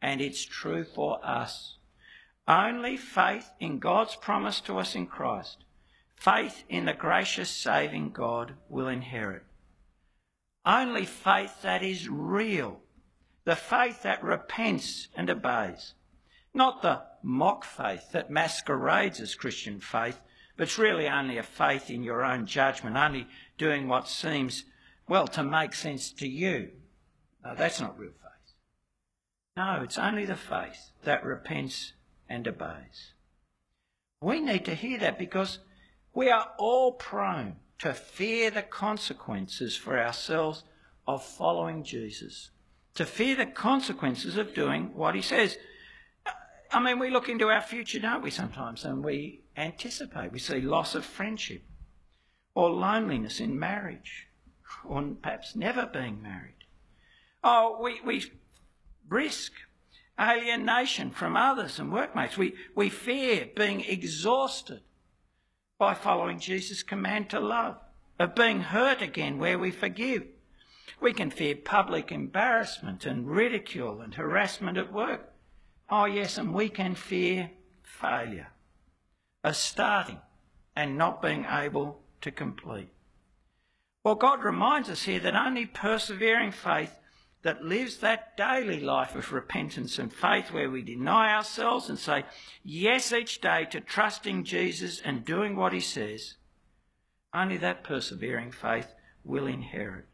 and 0.00 0.20
it's 0.20 0.44
true 0.44 0.84
for 0.84 1.18
us. 1.24 1.76
Only 2.48 2.96
faith 2.96 3.50
in 3.58 3.78
God's 3.80 4.14
promise 4.14 4.60
to 4.62 4.78
us 4.78 4.94
in 4.94 5.06
Christ, 5.06 5.64
faith 6.14 6.62
in 6.68 6.84
the 6.84 6.94
gracious 6.94 7.50
saving 7.50 8.10
God 8.10 8.54
will 8.68 8.86
inherit. 8.86 9.42
Only 10.64 11.04
faith 11.04 11.62
that 11.62 11.82
is 11.82 12.08
real, 12.08 12.80
the 13.44 13.56
faith 13.56 14.02
that 14.02 14.22
repents 14.22 15.08
and 15.16 15.28
obeys. 15.28 15.94
Not 16.54 16.82
the 16.82 17.02
mock 17.22 17.64
faith 17.64 18.12
that 18.12 18.30
masquerades 18.30 19.20
as 19.20 19.34
Christian 19.34 19.80
faith, 19.80 20.20
but 20.56 20.64
it's 20.64 20.78
really 20.78 21.08
only 21.08 21.38
a 21.38 21.42
faith 21.42 21.90
in 21.90 22.02
your 22.02 22.24
own 22.24 22.46
judgment, 22.46 22.96
only 22.96 23.26
doing 23.58 23.88
what 23.88 24.08
seems, 24.08 24.64
well, 25.08 25.26
to 25.28 25.42
make 25.42 25.74
sense 25.74 26.10
to 26.12 26.28
you. 26.28 26.70
No, 27.44 27.54
that's 27.54 27.80
not 27.80 27.98
real 27.98 28.12
faith. 28.12 28.54
No, 29.56 29.80
it's 29.82 29.98
only 29.98 30.24
the 30.24 30.36
faith 30.36 30.90
that 31.04 31.24
repents 31.24 31.92
and 32.28 32.46
obeys. 32.46 33.12
We 34.20 34.40
need 34.40 34.64
to 34.64 34.74
hear 34.74 34.98
that 34.98 35.18
because 35.18 35.58
we 36.14 36.30
are 36.30 36.52
all 36.58 36.92
prone 36.92 37.56
to 37.78 37.92
fear 37.92 38.50
the 38.50 38.62
consequences 38.62 39.76
for 39.76 39.98
ourselves 39.98 40.64
of 41.06 41.24
following 41.24 41.84
Jesus, 41.84 42.50
to 42.94 43.04
fear 43.04 43.36
the 43.36 43.46
consequences 43.46 44.36
of 44.36 44.54
doing 44.54 44.94
what 44.94 45.14
he 45.14 45.22
says. 45.22 45.58
I 46.72 46.80
mean, 46.80 46.98
we 46.98 47.10
look 47.10 47.28
into 47.28 47.48
our 47.48 47.60
future, 47.60 48.00
don't 48.00 48.22
we, 48.22 48.30
sometimes, 48.30 48.84
and 48.84 49.04
we 49.04 49.42
anticipate. 49.56 50.32
We 50.32 50.38
see 50.38 50.60
loss 50.60 50.94
of 50.94 51.04
friendship, 51.04 51.62
or 52.54 52.70
loneliness 52.70 53.38
in 53.38 53.58
marriage, 53.58 54.28
or 54.84 55.02
perhaps 55.22 55.54
never 55.54 55.86
being 55.86 56.22
married. 56.22 56.64
Oh, 57.44 57.78
we, 57.80 58.00
we 58.00 58.32
risk 59.08 59.52
alienation 60.20 61.10
from 61.10 61.36
others 61.36 61.78
and 61.78 61.92
workmates. 61.92 62.36
We, 62.38 62.54
we 62.74 62.88
fear 62.88 63.48
being 63.54 63.82
exhausted 63.82 64.80
by 65.78 65.94
following 65.94 66.38
Jesus' 66.38 66.82
command 66.82 67.30
to 67.30 67.40
love, 67.40 67.76
of 68.18 68.34
being 68.34 68.60
hurt 68.60 69.02
again 69.02 69.38
where 69.38 69.58
we 69.58 69.70
forgive. 69.70 70.24
We 71.00 71.12
can 71.12 71.30
fear 71.30 71.54
public 71.54 72.10
embarrassment 72.10 73.04
and 73.04 73.28
ridicule 73.28 74.00
and 74.00 74.14
harassment 74.14 74.78
at 74.78 74.92
work. 74.92 75.32
Oh, 75.90 76.06
yes, 76.06 76.38
and 76.38 76.54
we 76.54 76.68
can 76.70 76.94
fear 76.94 77.50
failure, 77.82 78.48
a 79.44 79.52
starting 79.52 80.20
and 80.74 80.96
not 80.96 81.22
being 81.22 81.44
able 81.48 82.00
to 82.22 82.30
complete. 82.30 82.88
Well, 84.02 84.14
God 84.14 84.42
reminds 84.42 84.88
us 84.88 85.02
here 85.02 85.20
that 85.20 85.36
only 85.36 85.66
persevering 85.66 86.52
faith 86.52 86.96
that 87.46 87.62
lives 87.62 87.98
that 87.98 88.36
daily 88.36 88.80
life 88.80 89.14
of 89.14 89.32
repentance 89.32 90.00
and 90.00 90.12
faith 90.12 90.50
where 90.50 90.68
we 90.68 90.82
deny 90.82 91.32
ourselves 91.32 91.88
and 91.88 91.96
say 91.96 92.24
yes 92.64 93.12
each 93.12 93.40
day 93.40 93.64
to 93.70 93.80
trusting 93.80 94.42
Jesus 94.42 95.00
and 95.04 95.24
doing 95.24 95.54
what 95.54 95.72
he 95.72 95.78
says, 95.78 96.34
only 97.32 97.56
that 97.56 97.84
persevering 97.84 98.50
faith 98.50 98.92
will 99.22 99.46
inherit. 99.46 100.08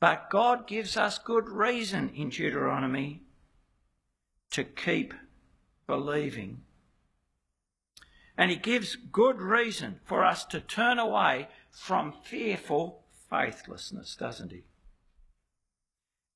But 0.00 0.30
God 0.30 0.66
gives 0.66 0.96
us 0.96 1.18
good 1.18 1.46
reason 1.46 2.08
in 2.16 2.30
Deuteronomy 2.30 3.20
to 4.52 4.64
keep 4.64 5.12
believing. 5.86 6.62
And 8.38 8.50
he 8.50 8.56
gives 8.56 8.96
good 8.96 9.42
reason 9.42 10.00
for 10.06 10.24
us 10.24 10.46
to 10.46 10.60
turn 10.62 10.98
away 10.98 11.48
from 11.70 12.14
fearful 12.24 13.02
faithlessness, 13.28 14.16
doesn't 14.16 14.52
he? 14.52 14.62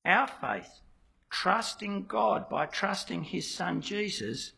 Our 0.05 0.27
faith, 0.27 0.81
trusting 1.29 2.05
God 2.05 2.49
by 2.49 2.65
trusting 2.65 3.23
his 3.23 3.49
son 3.49 3.81
Jesus, 3.81 4.53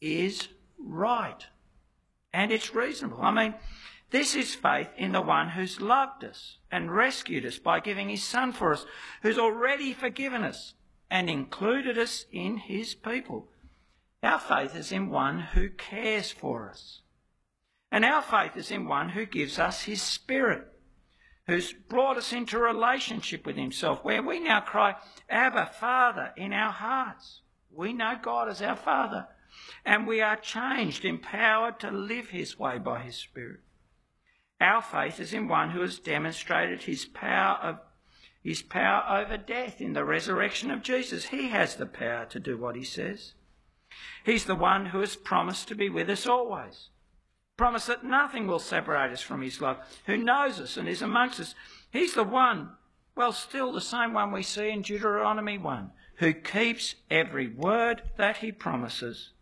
is 0.00 0.48
right. 0.78 1.46
And 2.32 2.52
it's 2.52 2.74
reasonable. 2.74 3.22
I 3.22 3.32
mean, 3.32 3.54
this 4.10 4.34
is 4.34 4.54
faith 4.54 4.88
in 4.96 5.12
the 5.12 5.20
one 5.20 5.50
who's 5.50 5.80
loved 5.80 6.24
us 6.24 6.58
and 6.70 6.94
rescued 6.94 7.44
us 7.44 7.58
by 7.58 7.80
giving 7.80 8.08
his 8.08 8.22
son 8.22 8.52
for 8.52 8.72
us, 8.72 8.86
who's 9.22 9.38
already 9.38 9.92
forgiven 9.92 10.44
us 10.44 10.74
and 11.10 11.28
included 11.28 11.98
us 11.98 12.26
in 12.32 12.56
his 12.56 12.94
people. 12.94 13.48
Our 14.22 14.38
faith 14.38 14.74
is 14.74 14.92
in 14.92 15.10
one 15.10 15.40
who 15.40 15.70
cares 15.70 16.30
for 16.30 16.70
us. 16.70 17.02
And 17.90 18.04
our 18.04 18.22
faith 18.22 18.56
is 18.56 18.70
in 18.70 18.86
one 18.86 19.10
who 19.10 19.24
gives 19.24 19.58
us 19.58 19.84
his 19.84 20.02
spirit, 20.02 20.66
who's 21.48 21.72
brought 21.72 22.18
us 22.18 22.32
into 22.32 22.58
relationship 22.58 23.46
with 23.46 23.56
himself, 23.56 24.04
where 24.04 24.22
we 24.22 24.38
now 24.38 24.60
cry, 24.60 24.94
Abba, 25.28 25.70
Father, 25.80 26.32
in 26.36 26.52
our 26.52 26.70
hearts. 26.70 27.40
We 27.74 27.94
know 27.94 28.18
God 28.20 28.48
as 28.48 28.60
our 28.60 28.76
Father, 28.76 29.26
and 29.84 30.06
we 30.06 30.20
are 30.20 30.36
changed, 30.36 31.04
empowered 31.04 31.80
to 31.80 31.90
live 31.90 32.28
his 32.28 32.58
way 32.58 32.78
by 32.78 33.00
his 33.00 33.16
Spirit. 33.16 33.60
Our 34.60 34.82
faith 34.82 35.18
is 35.20 35.32
in 35.32 35.48
one 35.48 35.70
who 35.70 35.80
has 35.80 35.98
demonstrated 35.98 36.82
his 36.82 37.06
power 37.06 37.56
of 37.62 37.78
his 38.42 38.62
power 38.62 39.20
over 39.20 39.36
death 39.36 39.80
in 39.80 39.94
the 39.94 40.04
resurrection 40.04 40.70
of 40.70 40.82
Jesus. 40.82 41.26
He 41.26 41.48
has 41.48 41.76
the 41.76 41.86
power 41.86 42.24
to 42.26 42.38
do 42.38 42.56
what 42.56 42.76
he 42.76 42.84
says. 42.84 43.34
He's 44.24 44.44
the 44.44 44.54
one 44.54 44.86
who 44.86 45.00
has 45.00 45.16
promised 45.16 45.68
to 45.68 45.74
be 45.74 45.88
with 45.88 46.08
us 46.10 46.26
always. 46.26 46.88
Promise 47.58 47.86
that 47.86 48.04
nothing 48.04 48.46
will 48.46 48.60
separate 48.60 49.12
us 49.12 49.20
from 49.20 49.42
his 49.42 49.60
love, 49.60 49.78
who 50.06 50.16
knows 50.16 50.60
us 50.60 50.78
and 50.78 50.88
is 50.88 51.02
amongst 51.02 51.40
us. 51.40 51.54
He's 51.90 52.14
the 52.14 52.24
one, 52.24 52.70
well, 53.14 53.32
still 53.32 53.72
the 53.72 53.80
same 53.82 54.14
one 54.14 54.32
we 54.32 54.44
see 54.44 54.70
in 54.70 54.80
Deuteronomy 54.80 55.58
1, 55.58 55.90
who 56.14 56.32
keeps 56.32 56.94
every 57.10 57.48
word 57.48 58.02
that 58.16 58.38
he 58.38 58.52
promises. 58.52 59.32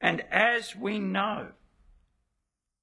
And 0.00 0.22
as 0.30 0.74
we 0.74 0.98
know, 0.98 1.52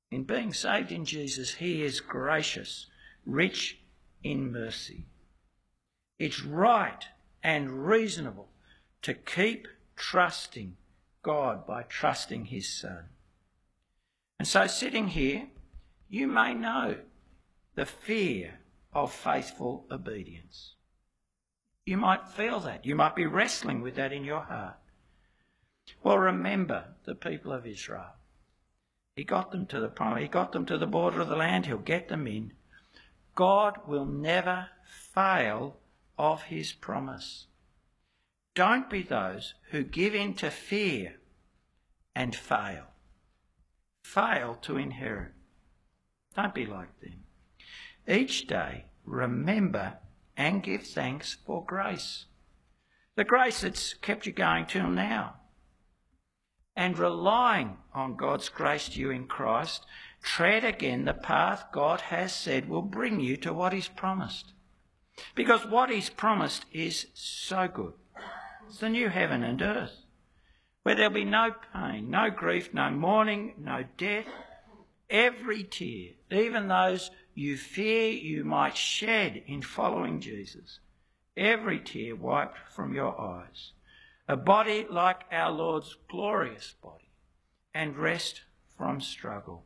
in 0.10 0.24
being 0.24 0.54
saved 0.54 0.94
in 0.94 1.04
Jesus, 1.04 1.56
he 1.56 1.84
is 1.84 2.00
gracious, 2.00 2.88
rich 3.26 3.80
in 4.24 4.52
mercy. 4.54 5.08
It's 6.18 6.44
right 6.44 7.06
and 7.44 7.86
reasonable 7.86 8.48
to 9.02 9.14
keep 9.14 9.68
trusting 9.98 10.78
God 11.22 11.68
by 11.68 11.84
trusting 11.84 12.46
his 12.46 12.74
Son. 12.74 13.10
And 14.40 14.48
so, 14.48 14.68
sitting 14.68 15.08
here, 15.08 15.48
you 16.10 16.28
may 16.28 16.54
know 16.54 16.98
the 17.76 17.86
fear 17.86 18.60
of 18.94 19.12
faithful 19.12 19.86
obedience. 19.92 20.76
You 21.86 21.98
might 21.98 22.28
feel 22.28 22.60
that. 22.62 22.86
You 22.86 22.96
might 22.96 23.16
be 23.16 23.26
wrestling 23.26 23.82
with 23.82 23.96
that 23.96 24.12
in 24.12 24.24
your 24.24 24.42
heart. 24.42 24.78
Well, 26.04 26.18
remember 26.18 26.96
the 27.06 27.16
people 27.16 27.52
of 27.52 27.66
Israel. 27.66 28.14
He 29.16 29.24
got 29.24 29.52
them 29.52 29.66
to 29.68 29.80
the 29.80 29.88
promise. 29.88 30.22
He 30.22 30.28
got 30.28 30.52
them 30.52 30.66
to 30.66 30.78
the 30.78 30.86
border 30.86 31.22
of 31.22 31.30
the 31.30 31.36
land. 31.36 31.66
He'll 31.66 31.78
get 31.78 32.08
them 32.08 32.28
in. 32.28 32.54
God 33.36 33.80
will 33.88 34.06
never 34.06 34.68
fail 34.86 35.78
of 36.18 36.44
his 36.44 36.74
promise. 36.74 37.48
Don't 38.54 38.90
be 38.90 39.04
those 39.04 39.54
who 39.72 39.84
give 39.84 40.14
in 40.14 40.34
to 40.36 40.50
fear 40.50 41.16
and 42.16 42.36
fail. 42.36 42.86
Fail 44.14 44.56
to 44.62 44.78
inherit. 44.78 45.34
Don't 46.34 46.56
be 46.56 46.66
like 46.66 46.98
them. 47.02 47.26
Each 48.08 48.48
day, 48.48 48.86
remember 49.06 49.98
and 50.38 50.64
give 50.64 50.84
thanks 50.84 51.38
for 51.46 51.66
grace. 51.66 52.26
The 53.16 53.26
grace 53.26 53.62
that's 53.62 53.94
kept 53.96 54.26
you 54.26 54.32
going 54.32 54.66
till 54.66 54.88
now. 54.88 55.36
And 56.74 56.98
relying 56.98 57.80
on 57.94 58.16
God's 58.16 58.48
grace 58.48 58.88
to 58.90 59.00
you 59.00 59.12
in 59.12 59.28
Christ, 59.28 59.86
tread 60.24 60.64
again 60.64 61.04
the 61.04 61.14
path 61.14 61.66
God 61.74 62.00
has 62.02 62.34
said 62.34 62.70
will 62.70 62.84
bring 62.84 63.20
you 63.20 63.36
to 63.38 63.54
what 63.54 63.74
He's 63.74 63.90
promised. 63.90 64.54
Because 65.36 65.66
what 65.66 65.90
He's 65.90 66.10
promised 66.10 66.66
is 66.72 67.08
so 67.14 67.68
good. 67.68 67.94
It's 68.68 68.80
the 68.80 68.90
new 68.90 69.10
heaven 69.10 69.44
and 69.44 69.62
earth, 69.62 70.06
where 70.88 70.96
there'll 70.96 71.12
be 71.12 71.26
no 71.26 71.54
pain, 71.74 72.10
no 72.10 72.30
grief, 72.30 72.74
no 72.74 72.90
mourning, 72.90 73.54
no 73.58 73.84
death. 73.98 74.26
Every 75.10 75.66
tear, 75.66 76.12
even 76.32 76.70
those 76.70 77.12
you 77.36 77.58
fear 77.58 78.10
you 78.10 78.46
might 78.46 78.78
shed 78.78 79.44
in 79.48 79.62
following 79.62 80.22
Jesus, 80.22 80.80
every 81.36 81.82
tear 81.82 82.16
wiped 82.16 82.60
from 82.74 82.94
your 82.94 83.20
eyes. 83.20 83.74
A 84.30 84.38
body 84.38 84.88
like 84.90 85.26
our 85.30 85.52
Lord's 85.52 85.98
glorious 86.10 86.76
body, 86.82 87.12
and 87.74 87.98
rest 87.98 88.44
from 88.78 89.02
struggle. 89.02 89.66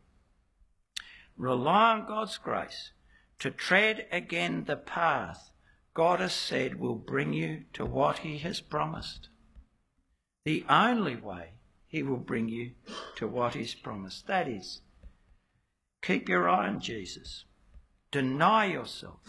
Rely 1.38 1.92
on 2.00 2.08
God's 2.08 2.40
grace 2.40 2.94
to 3.38 3.52
tread 3.52 4.08
again 4.12 4.64
the 4.64 4.76
path 4.76 5.52
God 5.94 6.20
has 6.20 6.34
said 6.34 6.80
will 6.80 6.96
bring 6.96 7.32
you 7.32 7.66
to 7.74 7.86
what 7.86 8.20
He 8.26 8.40
has 8.40 8.60
promised. 8.60 9.30
The 10.46 10.66
only 10.70 11.16
way 11.16 11.52
He 11.88 12.04
will 12.04 12.18
bring 12.18 12.50
you 12.50 12.72
to 13.18 13.28
what 13.28 13.54
He's 13.54 13.76
promised. 13.76 14.28
That 14.28 14.48
is, 14.48 14.82
keep 16.02 16.28
your 16.28 16.50
eye 16.50 16.68
on 16.68 16.80
Jesus, 16.80 17.46
deny 18.12 18.66
yourself, 18.66 19.20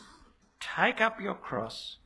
take 0.61 1.01
up 1.01 1.21
your 1.21 1.35
cross, 1.35 1.99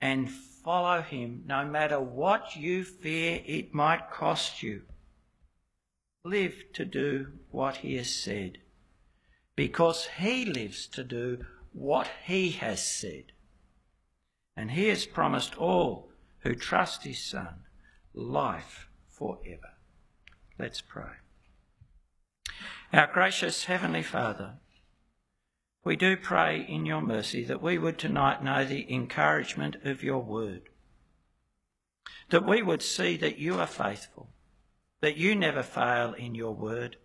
and 0.00 0.30
follow 0.30 1.02
Him 1.02 1.42
no 1.46 1.64
matter 1.64 2.00
what 2.00 2.56
you 2.56 2.84
fear 2.84 3.42
it 3.44 3.74
might 3.74 4.10
cost 4.10 4.62
you. 4.62 4.82
Live 6.24 6.64
to 6.74 6.84
do 6.84 7.32
what 7.50 7.78
He 7.78 7.96
has 7.96 8.14
said, 8.14 8.58
because 9.56 10.06
He 10.18 10.44
lives 10.44 10.86
to 10.88 11.04
do 11.04 11.44
what 11.72 12.10
He 12.24 12.50
has 12.52 12.84
said. 12.84 13.32
And 14.56 14.72
he 14.72 14.88
has 14.88 15.06
promised 15.06 15.56
all 15.56 16.10
who 16.40 16.54
trust 16.54 17.04
his 17.04 17.18
Son 17.24 17.60
life 18.14 18.88
forever. 19.08 19.74
Let's 20.58 20.80
pray. 20.80 21.12
Our 22.92 23.06
gracious 23.12 23.64
Heavenly 23.64 24.02
Father, 24.02 24.54
we 25.84 25.96
do 25.96 26.16
pray 26.16 26.66
in 26.68 26.84
your 26.84 27.00
mercy 27.00 27.44
that 27.44 27.62
we 27.62 27.78
would 27.78 27.98
tonight 27.98 28.42
know 28.42 28.64
the 28.64 28.92
encouragement 28.92 29.76
of 29.84 30.02
your 30.02 30.22
word, 30.22 30.62
that 32.30 32.46
we 32.46 32.62
would 32.62 32.82
see 32.82 33.16
that 33.16 33.38
you 33.38 33.58
are 33.58 33.66
faithful, 33.66 34.28
that 35.00 35.16
you 35.16 35.34
never 35.34 35.62
fail 35.62 36.12
in 36.14 36.34
your 36.34 36.54
word, 36.54 36.96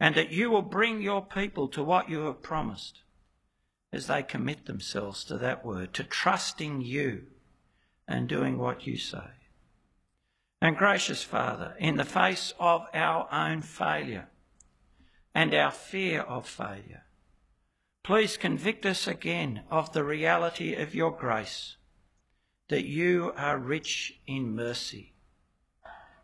and 0.00 0.14
that 0.14 0.30
you 0.30 0.48
will 0.50 0.62
bring 0.62 1.02
your 1.02 1.24
people 1.24 1.68
to 1.68 1.82
what 1.82 2.08
you 2.08 2.20
have 2.20 2.40
promised 2.40 3.00
as 3.92 4.06
they 4.06 4.22
commit 4.22 4.66
themselves 4.66 5.24
to 5.24 5.36
that 5.38 5.64
word, 5.64 5.92
to 5.94 6.04
trusting 6.04 6.80
you 6.80 7.24
and 8.06 8.28
doing 8.28 8.58
what 8.58 8.86
you 8.86 8.96
say. 8.96 9.37
And 10.60 10.76
gracious 10.76 11.22
Father, 11.22 11.74
in 11.78 11.96
the 11.96 12.04
face 12.04 12.52
of 12.58 12.86
our 12.92 13.28
own 13.32 13.62
failure 13.62 14.28
and 15.34 15.54
our 15.54 15.70
fear 15.70 16.22
of 16.22 16.48
failure, 16.48 17.04
please 18.02 18.36
convict 18.36 18.84
us 18.84 19.06
again 19.06 19.62
of 19.70 19.92
the 19.92 20.02
reality 20.02 20.74
of 20.74 20.94
your 20.94 21.12
grace, 21.12 21.76
that 22.68 22.84
you 22.84 23.32
are 23.36 23.56
rich 23.56 24.20
in 24.26 24.56
mercy. 24.56 25.14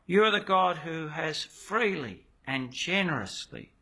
You 0.06 0.24
are 0.24 0.32
the 0.32 0.40
God 0.40 0.78
who 0.78 1.08
has 1.08 1.44
freely 1.44 2.26
and 2.46 2.72
generously 2.72 3.72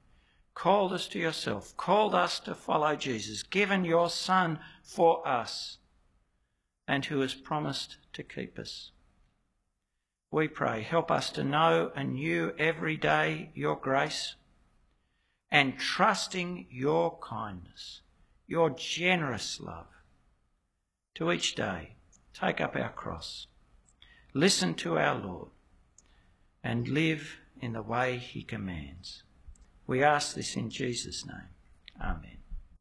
called 0.55 0.92
us 0.92 1.09
to 1.09 1.18
yourself, 1.18 1.76
called 1.76 2.14
us 2.14 2.38
to 2.40 2.55
follow 2.55 2.94
Jesus, 2.94 3.42
given 3.42 3.84
your 3.84 4.11
Son 4.11 4.59
for 4.82 5.26
us, 5.26 5.78
and 6.86 7.07
who 7.07 7.20
has 7.20 7.34
promised 7.34 7.96
to 8.12 8.22
keep 8.22 8.59
us. 8.59 8.90
We 10.32 10.48
pray, 10.48 10.80
help 10.80 11.10
us 11.10 11.28
to 11.32 11.44
know 11.44 11.92
anew 11.94 12.54
every 12.58 12.96
day 12.96 13.50
your 13.54 13.76
grace 13.76 14.34
and 15.50 15.78
trusting 15.78 16.68
your 16.70 17.18
kindness, 17.18 18.00
your 18.46 18.70
generous 18.70 19.60
love. 19.60 19.88
To 21.16 21.30
each 21.30 21.54
day, 21.54 21.96
take 22.32 22.62
up 22.62 22.74
our 22.74 22.88
cross, 22.88 23.46
listen 24.32 24.72
to 24.76 24.98
our 24.98 25.18
Lord, 25.18 25.50
and 26.64 26.88
live 26.88 27.36
in 27.60 27.74
the 27.74 27.82
way 27.82 28.16
he 28.16 28.42
commands. 28.42 29.24
We 29.86 30.02
ask 30.02 30.34
this 30.34 30.56
in 30.56 30.70
Jesus' 30.70 31.26
name. 31.26 31.50
Amen. 32.00 32.41